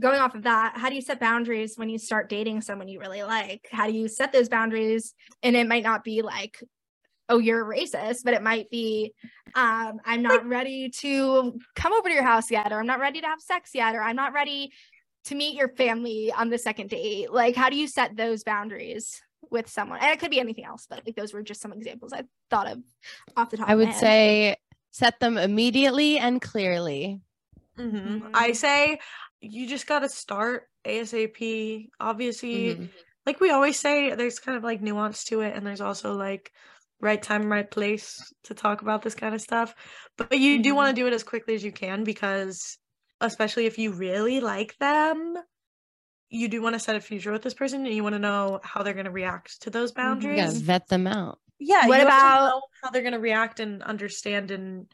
going 0.00 0.18
off 0.18 0.34
of 0.34 0.42
that, 0.44 0.76
how 0.76 0.88
do 0.88 0.94
you 0.94 1.00
set 1.02 1.20
boundaries 1.20 1.74
when 1.76 1.88
you 1.88 1.98
start 1.98 2.28
dating 2.28 2.60
someone 2.62 2.88
you 2.88 2.98
really 2.98 3.22
like? 3.22 3.68
How 3.70 3.86
do 3.86 3.92
you 3.92 4.08
set 4.08 4.32
those 4.32 4.48
boundaries? 4.48 5.14
And 5.42 5.54
it 5.54 5.68
might 5.68 5.84
not 5.84 6.02
be 6.02 6.22
like, 6.22 6.58
oh, 7.28 7.38
you're 7.38 7.70
a 7.70 7.76
racist, 7.78 8.22
but 8.24 8.34
it 8.34 8.42
might 8.42 8.70
be, 8.70 9.12
um, 9.54 10.00
I'm 10.04 10.22
not 10.22 10.46
ready 10.46 10.88
to 10.90 11.58
come 11.74 11.92
over 11.92 12.08
to 12.08 12.14
your 12.14 12.22
house 12.24 12.50
yet, 12.50 12.72
or 12.72 12.78
I'm 12.78 12.86
not 12.86 13.00
ready 13.00 13.20
to 13.20 13.26
have 13.26 13.40
sex 13.40 13.70
yet, 13.74 13.94
or 13.94 14.02
I'm 14.02 14.16
not 14.16 14.32
ready 14.32 14.72
to 15.24 15.34
meet 15.34 15.56
your 15.56 15.68
family 15.68 16.32
on 16.32 16.50
the 16.50 16.58
second 16.58 16.90
date. 16.90 17.32
Like, 17.32 17.56
how 17.56 17.68
do 17.68 17.76
you 17.76 17.88
set 17.88 18.16
those 18.16 18.44
boundaries 18.44 19.20
with 19.50 19.68
someone? 19.68 19.98
And 20.00 20.12
it 20.12 20.20
could 20.20 20.30
be 20.30 20.38
anything 20.40 20.64
else, 20.64 20.86
but 20.88 21.02
like 21.04 21.16
those 21.16 21.32
were 21.34 21.42
just 21.42 21.60
some 21.60 21.72
examples 21.72 22.12
I 22.12 22.22
thought 22.48 22.70
of 22.70 22.78
off 23.36 23.50
the 23.50 23.56
top. 23.56 23.68
I 23.68 23.72
of 23.72 23.78
my 23.78 23.84
would 23.86 23.88
head. 23.92 24.00
say 24.00 24.56
set 24.92 25.18
them 25.20 25.36
immediately 25.36 26.18
and 26.18 26.40
clearly. 26.40 27.20
Mhm. 27.78 28.30
i 28.32 28.50
Mhm. 28.52 28.56
say 28.56 28.98
you 29.42 29.68
just 29.68 29.86
got 29.86 29.98
to 29.98 30.08
start 30.08 30.66
asap 30.86 31.90
obviously 32.00 32.74
Mhm. 32.74 32.90
like 33.26 33.38
we 33.38 33.50
always 33.50 33.78
say 33.78 34.14
there's 34.14 34.38
kind 34.38 34.56
of 34.56 34.64
like 34.64 34.80
nuance 34.80 35.24
to 35.24 35.42
it 35.42 35.54
and 35.54 35.66
there's 35.66 35.82
also 35.82 36.14
like 36.14 36.50
right 37.00 37.22
time 37.22 37.50
right 37.52 37.70
place 37.70 38.32
to 38.44 38.54
talk 38.54 38.82
about 38.82 39.02
this 39.02 39.14
kind 39.14 39.34
of 39.34 39.40
stuff. 39.40 39.74
But, 40.16 40.30
but 40.30 40.38
you 40.38 40.62
do 40.62 40.74
want 40.74 40.94
to 40.94 41.00
do 41.00 41.06
it 41.06 41.12
as 41.12 41.22
quickly 41.22 41.54
as 41.54 41.62
you 41.64 41.72
can 41.72 42.04
because 42.04 42.78
especially 43.20 43.66
if 43.66 43.78
you 43.78 43.92
really 43.92 44.40
like 44.40 44.76
them 44.78 45.34
you 46.28 46.48
do 46.48 46.60
want 46.60 46.74
to 46.74 46.78
set 46.80 46.96
a 46.96 47.00
future 47.00 47.30
with 47.30 47.42
this 47.42 47.54
person 47.54 47.86
and 47.86 47.94
you 47.94 48.02
want 48.02 48.14
to 48.14 48.18
know 48.18 48.58
how 48.64 48.82
they're 48.82 48.92
going 48.94 49.04
to 49.06 49.12
react 49.12 49.62
to 49.62 49.70
those 49.70 49.92
Mhm. 49.92 49.96
Boundaries 49.96 50.40
gotta 50.40 50.58
vet 50.64 50.88
them 50.88 51.06
out. 51.06 51.38
yeah 51.58 51.86
What 51.86 52.00
you 52.00 52.06
have 52.06 52.08
to 52.08 52.26
about- 52.26 52.48
know 52.50 52.62
how 52.82 52.90
they're 52.90 53.02
going 53.02 53.12
to 53.14 53.20
react 53.20 53.60
and 53.60 53.82
understand 53.82 54.50
and 54.50 54.86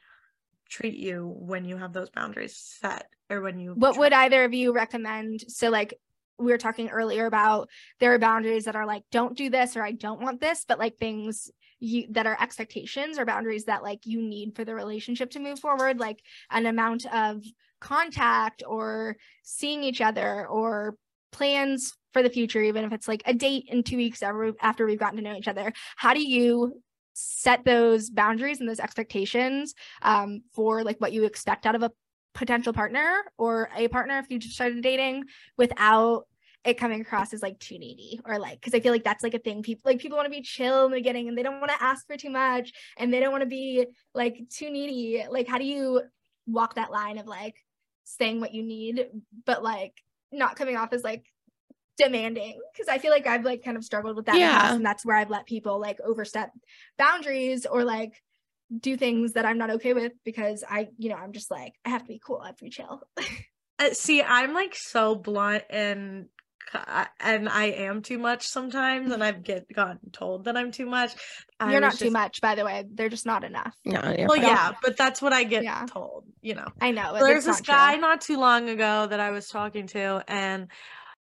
treat 0.69 0.95
you 0.95 1.27
when 1.39 1.65
you 1.65 1.77
have 1.77 1.93
those 1.93 2.11
boundaries 2.11 2.57
set 2.57 3.07
or 3.31 3.41
when 3.41 3.59
you 3.61 3.73
what 3.75 3.97
would 3.99 4.13
either 4.13 4.45
of 4.45 4.53
you 4.55 4.73
recommend? 4.73 5.41
So 5.49 5.69
like 5.71 5.95
we 6.39 6.51
were 6.53 6.59
talking 6.59 6.89
earlier 6.91 7.27
about 7.27 7.69
there 7.99 8.13
are 8.15 8.19
boundaries 8.19 8.65
that 8.65 8.75
are 8.77 8.87
like 8.87 9.05
don't 9.11 9.37
do 9.37 9.49
this 9.51 9.77
or 9.77 9.83
i 9.83 9.93
don't 9.93 10.21
want 10.21 10.41
this 10.41 10.65
but 10.67 10.79
like 10.79 10.99
things 10.99 11.51
you 11.83 12.07
that 12.11 12.27
are 12.27 12.41
expectations 12.41 13.19
or 13.19 13.25
boundaries 13.25 13.65
that 13.65 13.83
like 13.83 14.07
you 14.07 14.23
need 14.23 14.55
for 14.55 14.65
the 14.65 14.75
relationship 14.75 15.31
to 15.31 15.41
move 15.41 15.59
forward 15.59 15.99
like 15.99 16.23
an 16.51 16.67
amount 16.67 17.05
of 17.13 17.43
contact 17.81 18.63
or 18.67 19.17
seeing 19.43 19.83
each 19.83 20.01
other 20.01 20.47
or 20.47 20.95
plans 21.33 21.93
for 22.13 22.23
the 22.23 22.31
future 22.31 22.63
even 22.63 22.85
if 22.85 22.93
it's 22.93 23.09
like 23.09 23.23
a 23.27 23.35
date 23.35 23.65
in 23.69 23.83
two 23.83 23.97
weeks 23.97 24.23
after, 24.23 24.53
after 24.61 24.87
we've 24.87 24.99
gotten 25.01 25.17
to 25.17 25.25
know 25.25 25.37
each 25.37 25.49
other. 25.49 25.73
How 25.97 26.15
do 26.15 26.23
you 26.23 26.81
set 27.15 27.65
those 27.65 28.11
boundaries 28.11 28.61
and 28.61 28.69
those 28.69 28.81
expectations 28.81 29.75
um, 30.03 30.43
for 30.53 30.85
like 30.85 31.01
what 31.01 31.13
you 31.13 31.25
expect 31.25 31.67
out 31.67 31.75
of 31.75 31.83
a 31.83 31.91
potential 32.33 32.73
partner 32.73 33.25
or 33.37 33.69
a 33.77 33.89
partner 33.89 34.19
if 34.19 34.31
you 34.31 34.39
just 34.39 34.55
started 34.55 34.83
dating 34.83 35.25
without 35.59 36.27
it 36.65 36.75
coming 36.75 37.01
across 37.01 37.33
as 37.35 37.43
like 37.43 37.59
too 37.59 37.79
needy 37.79 38.21
or 38.25 38.39
like 38.39 38.61
because 38.61 38.73
I 38.75 38.81
feel 38.81 38.93
like 38.93 39.03
that's 39.05 39.25
like 39.25 39.35
a 39.35 39.39
thing 39.39 39.63
people 39.63 39.83
like 39.91 39.99
people 39.99 40.17
want 40.17 40.27
to 40.27 40.31
be 40.31 40.43
chill 40.43 40.85
in 40.87 40.93
the 40.93 40.99
beginning 40.99 41.29
and 41.29 41.37
they 41.37 41.43
don't 41.43 41.59
want 41.61 41.73
to 41.73 41.83
ask 41.83 42.07
for 42.07 42.17
too 42.17 42.31
much 42.31 42.73
and 42.97 43.13
they 43.13 43.19
don't 43.21 43.33
want 43.33 43.43
to 43.43 43.49
be 43.49 43.87
like 44.15 44.37
too 44.49 44.71
needy. 44.71 45.25
Like 45.29 45.49
how 45.49 45.59
do 45.59 45.65
you 45.65 46.03
walk 46.47 46.77
that 46.77 46.93
line 46.93 47.19
of 47.19 47.27
like 47.27 47.57
saying 48.05 48.41
what 48.41 48.53
you 48.55 48.63
need 48.63 49.07
but 49.47 49.63
like 49.63 49.93
not 50.31 50.57
coming 50.57 50.77
off 50.77 50.93
as 50.93 51.03
like 51.05 51.25
demanding 51.99 52.59
because 52.73 52.89
I 52.89 52.99
feel 52.99 53.11
like 53.11 53.27
I've 53.27 53.45
like 53.45 53.65
kind 53.65 53.77
of 53.77 53.85
struggled 53.85 54.17
with 54.17 54.27
that 54.27 54.37
in 54.37 54.41
past 54.41 54.65
Yeah. 54.71 54.75
and 54.77 54.87
that's 54.87 55.05
where 55.05 55.17
I've 55.17 55.31
let 55.31 55.47
people 55.47 55.81
like 55.81 56.01
overstep 56.01 56.51
boundaries 56.99 57.67
or 57.67 57.85
like 57.85 58.13
do 58.81 58.97
things 58.97 59.35
that 59.35 59.45
I'm 59.45 59.59
not 59.59 59.71
okay 59.71 59.93
with 59.93 60.13
because 60.25 60.65
I, 60.69 60.89
you 60.97 61.11
know, 61.11 61.17
I'm 61.17 61.33
just 61.33 61.51
like, 61.51 61.75
I 61.85 61.91
have 61.91 62.03
to 62.03 62.09
be 62.09 62.21
cool. 62.25 62.41
I 62.43 62.47
have 62.47 62.57
to 62.57 62.65
be 62.65 62.71
chill. 62.71 63.03
Uh, 63.79 63.89
see 63.95 64.23
i'm 64.23 64.53
like 64.53 64.75
so 64.77 65.15
blunt 65.17 65.65
and 65.71 66.27
c- 66.27 66.29
I- 66.29 66.42
and 67.21 67.49
i 67.49 67.65
am 67.67 68.01
too 68.03 68.19
much 68.19 68.47
sometimes 68.47 69.13
and 69.13 69.23
i've 69.23 69.43
get 69.43 69.71
gotten 69.73 69.99
told 70.11 70.45
that 70.45 70.57
i'm 70.57 70.71
too 70.73 70.87
much 70.87 71.13
I 71.61 71.71
You're 71.71 71.81
not 71.81 71.93
was 71.93 71.99
too 72.01 72.07
just- 72.07 72.13
much, 72.13 72.41
by 72.41 72.57
the 72.57 72.65
way. 72.65 72.85
They're 72.93 73.09
just 73.09 73.25
not 73.25 73.45
enough. 73.45 73.73
No, 73.85 74.01
you're 74.19 74.27
well 74.27 74.37
fine. 74.37 74.43
yeah 74.43 74.73
but 74.83 74.97
that's 74.97 75.23
what 75.23 75.33
i 75.33 75.45
get 75.45 75.63
Yeah. 75.63 75.87
told 75.87 76.25
you 76.41 76.55
know 76.55 76.67
I 76.81 76.91
know. 76.91 77.15
there's 77.19 77.45
this 77.45 77.59
not 77.59 77.65
true. 77.65 77.75
guy 77.75 77.97
not 77.97 78.21
too 78.21 78.37
long 78.39 78.69
ago 78.69 79.07
that 79.07 79.21
I 79.21 79.31
was 79.31 79.47
talking 79.49 79.87
to, 79.89 80.25
and 80.27 80.67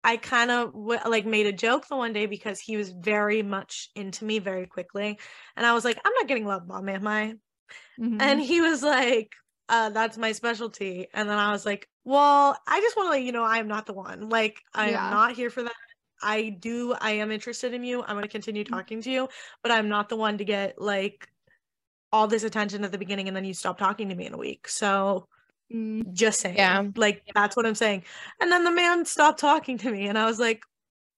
I 0.04 0.18
kind 0.18 0.50
of 0.50 0.72
w- 0.74 1.00
like 1.08 1.28
made 1.28 1.46
a 1.46 1.52
joke 1.54 1.88
the 1.88 1.96
one 1.96 2.12
day 2.12 2.26
because 2.26 2.60
he 2.60 2.76
was 2.76 2.90
very 2.90 3.44
much 3.44 3.90
into 3.96 4.26
me 4.26 4.40
very 4.40 4.66
quickly, 4.66 5.20
and 5.56 5.64
I 5.64 5.74
was 5.74 5.86
like, 5.86 6.00
"I'm 6.04 6.14
not 6.14 6.28
getting 6.28 6.46
love 6.48 6.68
bomb, 6.68 6.90
am 6.90 7.06
I?" 7.08 7.36
Mhm. 8.00 8.20
And 8.20 8.42
he 8.42 8.62
was 8.62 8.82
like, 8.82 9.30
uh, 9.72 9.90
"That's 9.92 10.18
my 10.20 10.34
specialty," 10.34 11.08
and 11.14 11.30
then 11.30 11.40
I 11.40 11.52
was 11.54 11.66
like, 11.66 11.90
"Well, 12.06 12.58
I 12.68 12.82
just 12.82 12.98
want 12.98 13.08
to 13.08 13.12
let 13.12 13.24
you 13.24 13.34
know 13.34 13.44
I 13.44 13.60
am 13.60 13.70
not 13.70 13.88
the 13.88 13.94
one. 13.94 14.30
Like, 14.30 14.62
I 14.76 14.90
Yeah. 14.90 15.06
am 15.06 15.10
not 15.10 15.34
here 15.34 15.50
for 15.52 15.64
that." 15.64 15.74
I 16.24 16.50
do, 16.50 16.94
I 17.02 17.14
am 17.14 17.32
interested 17.32 17.74
in 17.74 17.84
you. 17.84 18.02
I'm 18.04 18.10
going 18.16 18.24
to 18.24 18.30
continue 18.30 18.64
Mm-hmm. 18.70 18.74
talking 18.76 19.02
to 19.04 19.12
you, 19.12 19.30
but 19.64 19.72
I'm 19.72 19.90
not 19.90 20.10
the 20.10 20.18
one 20.18 20.38
to 20.40 20.46
get 20.46 20.80
like 20.82 21.28
all 22.12 22.28
this 22.28 22.44
attention 22.44 22.84
at 22.84 22.92
the 22.92 22.98
beginning 23.00 23.28
and 23.28 23.36
then 23.38 23.46
you 23.46 23.54
stop 23.54 23.78
talking 23.78 24.10
to 24.10 24.16
me 24.16 24.26
in 24.28 24.34
a 24.34 24.38
week. 24.38 24.68
So, 24.68 25.28
Mm. 25.74 26.04
just 26.14 26.40
saying. 26.42 26.58
Yeah. 26.58 26.84
Like 26.96 27.24
that's 27.36 27.56
what 27.56 27.66
I'm 27.66 27.76
saying. 27.76 28.04
And 28.42 28.52
then 28.52 28.64
the 28.64 28.72
man 28.72 29.06
stopped 29.06 29.40
talking 29.40 29.78
to 29.80 29.92
me 29.92 30.08
and 30.08 30.18
I 30.18 30.26
was 30.26 30.40
like, 30.40 30.64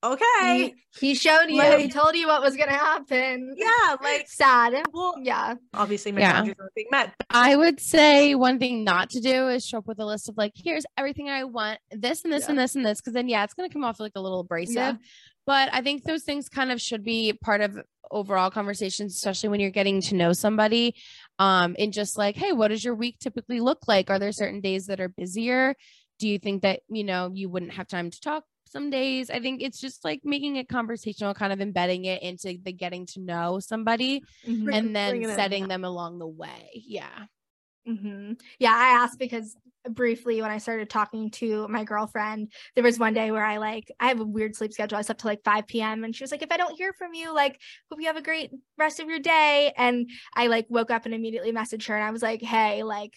okay. 0.03 0.73
he, 0.99 1.07
he 1.07 1.15
showed 1.15 1.45
you. 1.49 1.61
he 1.77 1.87
told 1.89 2.15
you 2.15 2.27
what 2.27 2.41
was 2.41 2.55
gonna 2.55 2.71
happen. 2.71 3.55
yeah, 3.57 3.95
like 4.03 4.27
sad. 4.27 4.73
well 4.93 5.15
Yeah. 5.21 5.55
obviously 5.73 6.11
my 6.11 6.21
Yeah. 6.21 6.33
boundaries 6.33 6.57
aren't 6.59 6.75
being 6.75 6.87
met. 6.91 7.13
I 7.29 7.55
would 7.55 7.79
say 7.79 8.35
one 8.35 8.59
thing 8.59 8.83
not 8.83 9.09
to 9.11 9.21
do 9.21 9.47
is 9.49 9.65
show 9.65 9.79
up 9.79 9.87
with 9.87 9.99
a 9.99 10.05
list 10.05 10.29
of 10.29 10.37
like, 10.37 10.51
here's 10.55 10.85
everything 10.97 11.29
I 11.29 11.45
want, 11.45 11.79
this 11.91 12.23
and 12.23 12.31
this 12.33 12.43
Yeah. 12.43 12.49
and 12.51 12.59
this 12.59 12.75
and 12.75 12.85
this. 12.85 13.01
Cause 13.01 13.13
then, 13.13 13.27
yeah, 13.27 13.43
it's 13.43 13.53
going 13.53 13.69
to 13.69 13.73
come 13.73 13.83
off 13.83 13.99
like 13.99 14.13
a 14.15 14.21
little 14.21 14.41
abrasive. 14.41 14.75
Yeah. 14.75 14.93
But 15.45 15.69
I 15.73 15.81
think 15.81 16.03
those 16.03 16.23
things 16.23 16.47
kind 16.47 16.71
of 16.71 16.79
should 16.79 17.03
be 17.03 17.33
part 17.33 17.61
of 17.61 17.77
overall 18.11 18.49
conversations, 18.51 19.15
especially 19.15 19.49
when 19.49 19.59
you're 19.59 19.71
getting 19.71 20.01
to 20.01 20.15
know 20.15 20.31
somebody. 20.33 20.95
Um, 21.39 21.75
and 21.79 21.91
just 21.91 22.17
like, 22.17 22.35
hey, 22.37 22.51
what 22.53 22.69
does 22.69 22.83
your 22.83 22.95
week 22.95 23.17
typically 23.19 23.59
look 23.59 23.87
like? 23.87 24.09
Are 24.09 24.19
there 24.19 24.31
certain 24.31 24.61
days 24.61 24.85
that 24.87 25.01
are 25.01 25.09
busier? 25.09 25.75
Do 26.19 26.29
you 26.29 26.39
think 26.39 26.61
that, 26.61 26.81
you 26.89 27.03
know, 27.03 27.31
you 27.33 27.49
wouldn't 27.49 27.73
have 27.73 27.87
time 27.87 28.09
to 28.11 28.21
talk 28.21 28.43
some 28.73 28.89
days? 28.91 29.29
I 29.29 29.39
think 29.39 29.61
it's 29.63 29.79
just 29.79 30.03
like 30.05 30.21
making 30.25 30.57
it 30.57 30.67
conversational, 30.69 31.33
kind 31.35 31.53
of 31.53 31.61
embedding 31.61 32.05
it 32.05 32.21
into 32.23 32.57
the 32.61 32.73
getting 32.73 33.05
to 33.07 33.21
know 33.21 33.59
somebody 33.59 34.23
Mhm. 34.47 34.71
And 34.73 34.95
then 34.95 35.23
setting 35.23 35.67
them 35.69 35.85
along 35.85 36.19
the 36.19 36.27
way. 36.27 36.69
Yeah. 36.85 37.27
hmm 37.85 38.33
Yeah, 38.59 38.71
I 38.73 38.89
asked 39.03 39.19
because 39.19 39.57
briefly 39.89 40.41
when 40.41 40.51
I 40.51 40.57
started 40.57 40.89
talking 40.89 41.29
to 41.31 41.67
my 41.67 41.83
girlfriend, 41.83 42.53
there 42.75 42.83
was 42.83 42.97
one 42.97 43.13
day 43.13 43.31
where 43.31 43.43
I 43.43 43.57
like 43.57 43.91
I 43.99 44.07
have 44.07 44.21
a 44.21 44.25
weird 44.25 44.55
sleep 44.55 44.71
schedule. 44.71 44.97
I 44.97 45.01
slept 45.01 45.19
till 45.21 45.29
like 45.29 45.43
5 45.43 45.81
p.m. 45.81 46.03
and 46.05 46.15
she 46.15 46.23
was 46.23 46.31
like, 46.31 46.41
if 46.41 46.51
I 46.51 46.57
don't 46.57 46.75
hear 46.77 46.93
from 46.93 47.13
you, 47.13 47.33
like 47.33 47.59
hope 47.91 47.99
you 47.99 48.07
have 48.07 48.15
a 48.17 48.21
great 48.21 48.51
rest 48.77 48.99
of 49.01 49.09
your 49.09 49.19
day. 49.19 49.73
And 49.77 50.09
I 50.35 50.47
like 50.47 50.65
woke 50.69 50.91
up 50.91 51.05
and 51.05 51.13
immediately 51.13 51.51
messaged 51.51 51.87
her 51.87 51.95
and 51.95 52.03
I 52.05 52.11
was 52.11 52.21
like, 52.21 52.41
hey, 52.41 52.83
like 52.83 53.11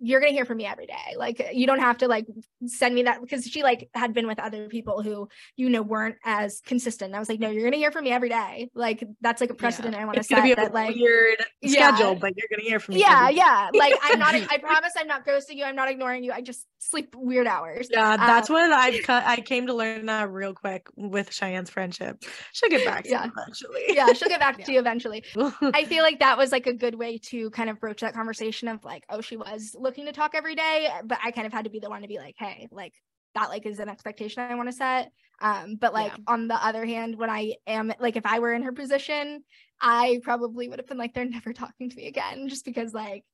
you're 0.00 0.20
gonna 0.20 0.32
hear 0.32 0.44
from 0.44 0.58
me 0.58 0.66
every 0.66 0.86
day. 0.86 1.16
Like 1.16 1.50
you 1.52 1.66
don't 1.66 1.80
have 1.80 1.98
to 1.98 2.08
like 2.08 2.26
send 2.66 2.94
me 2.94 3.04
that 3.04 3.20
because 3.20 3.44
she 3.44 3.62
like 3.62 3.88
had 3.94 4.14
been 4.14 4.26
with 4.26 4.38
other 4.38 4.68
people 4.68 5.02
who 5.02 5.28
you 5.56 5.68
know 5.68 5.82
weren't 5.82 6.16
as 6.24 6.60
consistent. 6.64 7.14
I 7.14 7.18
was 7.18 7.28
like, 7.28 7.40
no, 7.40 7.50
you're 7.50 7.64
gonna 7.64 7.76
hear 7.76 7.90
from 7.90 8.04
me 8.04 8.12
every 8.12 8.28
day. 8.28 8.70
Like 8.74 9.04
that's 9.20 9.40
like 9.40 9.50
a 9.50 9.54
precedent 9.54 9.94
yeah. 9.94 10.02
I 10.02 10.04
want 10.04 10.16
to 10.18 10.24
set. 10.24 10.42
Be 10.42 10.54
that 10.54 10.72
like 10.72 10.94
weird 10.94 11.42
yeah. 11.60 11.94
schedule, 11.94 12.14
but 12.14 12.32
you're 12.36 12.48
gonna 12.50 12.68
hear 12.68 12.80
from 12.80 12.94
me. 12.94 13.00
Yeah, 13.00 13.28
yeah. 13.28 13.70
Like 13.74 13.94
I'm 14.02 14.18
not. 14.18 14.34
I 14.50 14.58
promise 14.58 14.92
I'm 14.98 15.06
not 15.06 15.26
ghosting 15.26 15.56
you. 15.56 15.64
I'm 15.64 15.76
not 15.76 15.90
ignoring 15.90 16.24
you. 16.24 16.32
I 16.32 16.40
just 16.40 16.66
sleep 16.78 17.14
weird 17.16 17.46
hours. 17.46 17.88
Yeah, 17.90 18.16
that's 18.16 18.50
um, 18.50 18.54
what 18.54 18.72
I 18.72 19.00
I 19.08 19.40
came 19.40 19.66
to 19.66 19.74
learn 19.74 20.06
that 20.06 20.30
real 20.30 20.54
quick 20.54 20.86
with 20.96 21.30
Cheyenne's 21.30 21.70
friendship. 21.70 22.22
She'll 22.52 22.70
get 22.70 22.84
back 22.84 23.04
to 23.04 23.10
yeah. 23.10 23.26
eventually. 23.36 23.82
yeah, 23.88 24.12
she'll 24.12 24.28
get 24.28 24.40
back 24.40 24.62
to 24.64 24.72
you 24.72 24.78
eventually. 24.78 25.24
I 25.62 25.84
feel 25.84 26.02
like 26.02 26.20
that 26.20 26.38
was 26.38 26.52
like 26.52 26.66
a 26.66 26.72
good 26.72 26.94
way 26.94 27.18
to 27.26 27.50
kind 27.50 27.70
of 27.70 27.80
broach 27.80 28.00
that 28.00 28.14
conversation 28.14 28.68
of 28.68 28.84
like, 28.84 29.04
oh, 29.08 29.20
she 29.20 29.36
was 29.36 29.74
looking 29.88 30.04
to 30.04 30.12
talk 30.12 30.34
every 30.34 30.54
day, 30.54 30.90
but 31.02 31.18
I 31.24 31.30
kind 31.30 31.46
of 31.46 31.52
had 31.52 31.64
to 31.64 31.70
be 31.70 31.80
the 31.80 31.88
one 31.88 32.02
to 32.02 32.08
be 32.08 32.18
like, 32.18 32.34
hey, 32.38 32.68
like 32.70 32.92
that 33.34 33.48
like 33.48 33.64
is 33.64 33.78
an 33.78 33.88
expectation 33.88 34.42
I 34.42 34.54
want 34.54 34.68
to 34.68 34.74
set. 34.74 35.10
Um, 35.40 35.76
but 35.80 35.94
like 35.94 36.12
yeah. 36.12 36.24
on 36.26 36.46
the 36.46 36.54
other 36.54 36.84
hand, 36.84 37.16
when 37.16 37.30
I 37.30 37.54
am 37.66 37.90
like 37.98 38.16
if 38.16 38.26
I 38.26 38.40
were 38.40 38.52
in 38.52 38.64
her 38.64 38.72
position, 38.72 39.44
I 39.80 40.20
probably 40.22 40.68
would 40.68 40.78
have 40.78 40.86
been 40.86 40.98
like, 40.98 41.14
they're 41.14 41.24
never 41.24 41.54
talking 41.54 41.88
to 41.88 41.96
me 41.96 42.06
again, 42.06 42.50
just 42.50 42.66
because 42.66 42.92
like 42.92 43.24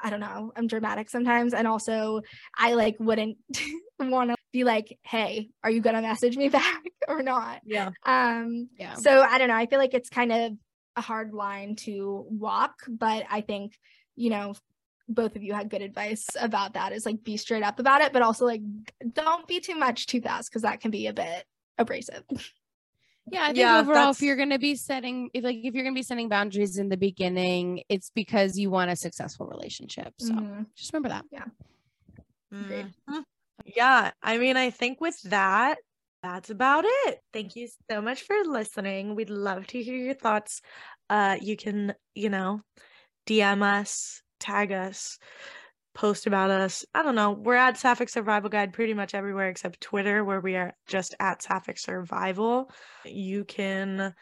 I 0.00 0.10
don't 0.10 0.20
know, 0.20 0.52
I'm 0.54 0.68
dramatic 0.68 1.10
sometimes. 1.10 1.52
And 1.52 1.66
also 1.66 2.20
I 2.56 2.74
like 2.74 2.94
wouldn't 3.00 3.38
want 3.98 4.30
to 4.30 4.36
be 4.52 4.62
like, 4.62 4.96
hey, 5.02 5.48
are 5.64 5.70
you 5.70 5.80
gonna 5.80 6.02
message 6.02 6.36
me 6.36 6.48
back 6.60 6.82
or 7.08 7.24
not? 7.24 7.60
Yeah. 7.64 7.90
Um 8.06 8.68
yeah. 8.78 8.94
So 8.94 9.20
I 9.20 9.38
don't 9.38 9.48
know. 9.48 9.56
I 9.56 9.66
feel 9.66 9.80
like 9.80 9.94
it's 9.94 10.10
kind 10.10 10.30
of 10.30 10.52
a 10.94 11.00
hard 11.00 11.32
line 11.32 11.74
to 11.74 12.24
walk, 12.28 12.82
but 12.88 13.24
I 13.28 13.40
think, 13.40 13.76
you 14.14 14.30
know, 14.30 14.54
both 15.08 15.36
of 15.36 15.42
you 15.42 15.52
had 15.52 15.70
good 15.70 15.82
advice 15.82 16.26
about 16.40 16.74
that 16.74 16.92
is 16.92 17.04
like 17.04 17.22
be 17.22 17.36
straight 17.36 17.62
up 17.62 17.78
about 17.78 18.00
it, 18.00 18.12
but 18.12 18.22
also 18.22 18.46
like 18.46 18.62
don't 19.12 19.46
be 19.46 19.60
too 19.60 19.76
much 19.76 20.06
too 20.06 20.20
fast 20.20 20.50
because 20.50 20.62
that 20.62 20.80
can 20.80 20.90
be 20.90 21.06
a 21.06 21.12
bit 21.12 21.44
abrasive. 21.78 22.24
Yeah, 23.30 23.42
I 23.42 23.46
think 23.46 23.58
yeah, 23.58 23.78
overall, 23.78 24.10
if 24.10 24.20
you're 24.20 24.36
gonna 24.36 24.58
be 24.58 24.74
setting 24.74 25.30
if 25.32 25.44
like 25.44 25.56
if 25.62 25.74
you're 25.74 25.84
gonna 25.84 25.94
be 25.94 26.02
setting 26.02 26.28
boundaries 26.28 26.76
in 26.76 26.88
the 26.88 26.96
beginning, 26.96 27.82
it's 27.88 28.10
because 28.14 28.58
you 28.58 28.70
want 28.70 28.90
a 28.90 28.96
successful 28.96 29.46
relationship. 29.46 30.12
So 30.18 30.34
mm-hmm. 30.34 30.62
just 30.76 30.92
remember 30.92 31.08
that. 31.10 31.24
Yeah. 31.30 31.44
Mm-hmm. 32.52 33.20
Yeah. 33.64 34.10
I 34.22 34.38
mean, 34.38 34.56
I 34.56 34.70
think 34.70 35.00
with 35.00 35.20
that, 35.22 35.78
that's 36.22 36.50
about 36.50 36.84
it. 36.86 37.20
Thank 37.32 37.56
you 37.56 37.68
so 37.90 38.00
much 38.00 38.22
for 38.22 38.36
listening. 38.44 39.14
We'd 39.14 39.30
love 39.30 39.66
to 39.68 39.82
hear 39.82 39.96
your 39.96 40.14
thoughts. 40.14 40.60
Uh, 41.08 41.36
you 41.40 41.56
can, 41.56 41.94
you 42.14 42.30
know, 42.30 42.60
DM 43.26 43.62
us 43.62 44.22
tag 44.40 44.72
us, 44.72 45.18
post 45.94 46.26
about 46.26 46.50
us. 46.50 46.84
I 46.94 47.02
don't 47.02 47.14
know. 47.14 47.32
We're 47.32 47.54
at 47.54 47.78
Sapphic 47.78 48.08
Survival 48.08 48.50
Guide 48.50 48.72
pretty 48.72 48.94
much 48.94 49.14
everywhere 49.14 49.48
except 49.48 49.80
Twitter, 49.80 50.24
where 50.24 50.40
we 50.40 50.56
are 50.56 50.74
just 50.86 51.14
at 51.20 51.42
Sapphic 51.42 51.78
Survival. 51.78 52.70
You 53.04 53.44
can, 53.44 54.14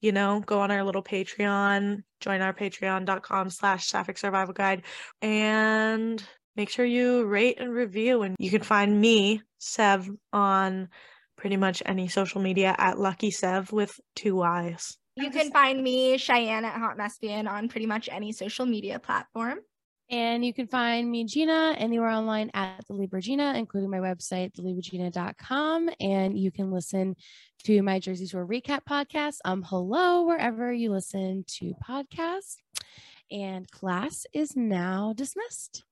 you 0.00 0.12
know, 0.12 0.40
go 0.40 0.60
on 0.60 0.70
our 0.70 0.84
little 0.84 1.02
Patreon, 1.02 2.02
join 2.20 2.40
our 2.40 2.54
patreon.com 2.54 3.50
slash 3.50 3.88
Sapphic 3.88 4.18
Survival 4.18 4.54
Guide, 4.54 4.82
and 5.22 6.22
make 6.56 6.70
sure 6.70 6.84
you 6.84 7.24
rate 7.26 7.60
and 7.60 7.72
review. 7.72 8.22
And 8.22 8.34
you 8.38 8.50
can 8.50 8.62
find 8.62 9.00
me, 9.00 9.42
Sev, 9.58 10.08
on 10.32 10.88
pretty 11.36 11.56
much 11.56 11.82
any 11.86 12.08
social 12.08 12.40
media 12.40 12.74
at 12.76 12.98
Lucky 12.98 13.30
Sev 13.30 13.70
with 13.70 13.92
two 14.16 14.36
Y's. 14.36 14.96
You 15.22 15.30
can 15.30 15.50
find 15.50 15.82
me, 15.82 16.16
Cheyenne 16.16 16.64
at 16.64 16.74
Hot 16.74 16.96
Mespian, 16.96 17.48
on 17.48 17.68
pretty 17.68 17.86
much 17.86 18.08
any 18.10 18.32
social 18.32 18.66
media 18.66 18.98
platform. 18.98 19.58
And 20.10 20.42
you 20.44 20.54
can 20.54 20.66
find 20.66 21.10
me, 21.10 21.24
Gina, 21.24 21.74
anywhere 21.76 22.08
online 22.08 22.50
at 22.54 22.86
the 22.86 22.94
Libra 22.94 23.20
Gina, 23.20 23.54
including 23.56 23.90
my 23.90 23.98
website, 23.98 24.54
thelibragina.com. 24.54 25.90
And 26.00 26.38
you 26.38 26.50
can 26.50 26.70
listen 26.70 27.14
to 27.64 27.82
my 27.82 27.98
Jersey 27.98 28.26
Shore 28.26 28.46
recap 28.46 28.80
podcast. 28.88 29.38
Um, 29.44 29.62
hello, 29.62 30.22
wherever 30.22 30.72
you 30.72 30.92
listen 30.92 31.44
to 31.58 31.74
podcasts. 31.86 32.56
And 33.30 33.70
class 33.70 34.24
is 34.32 34.56
now 34.56 35.12
dismissed. 35.14 35.84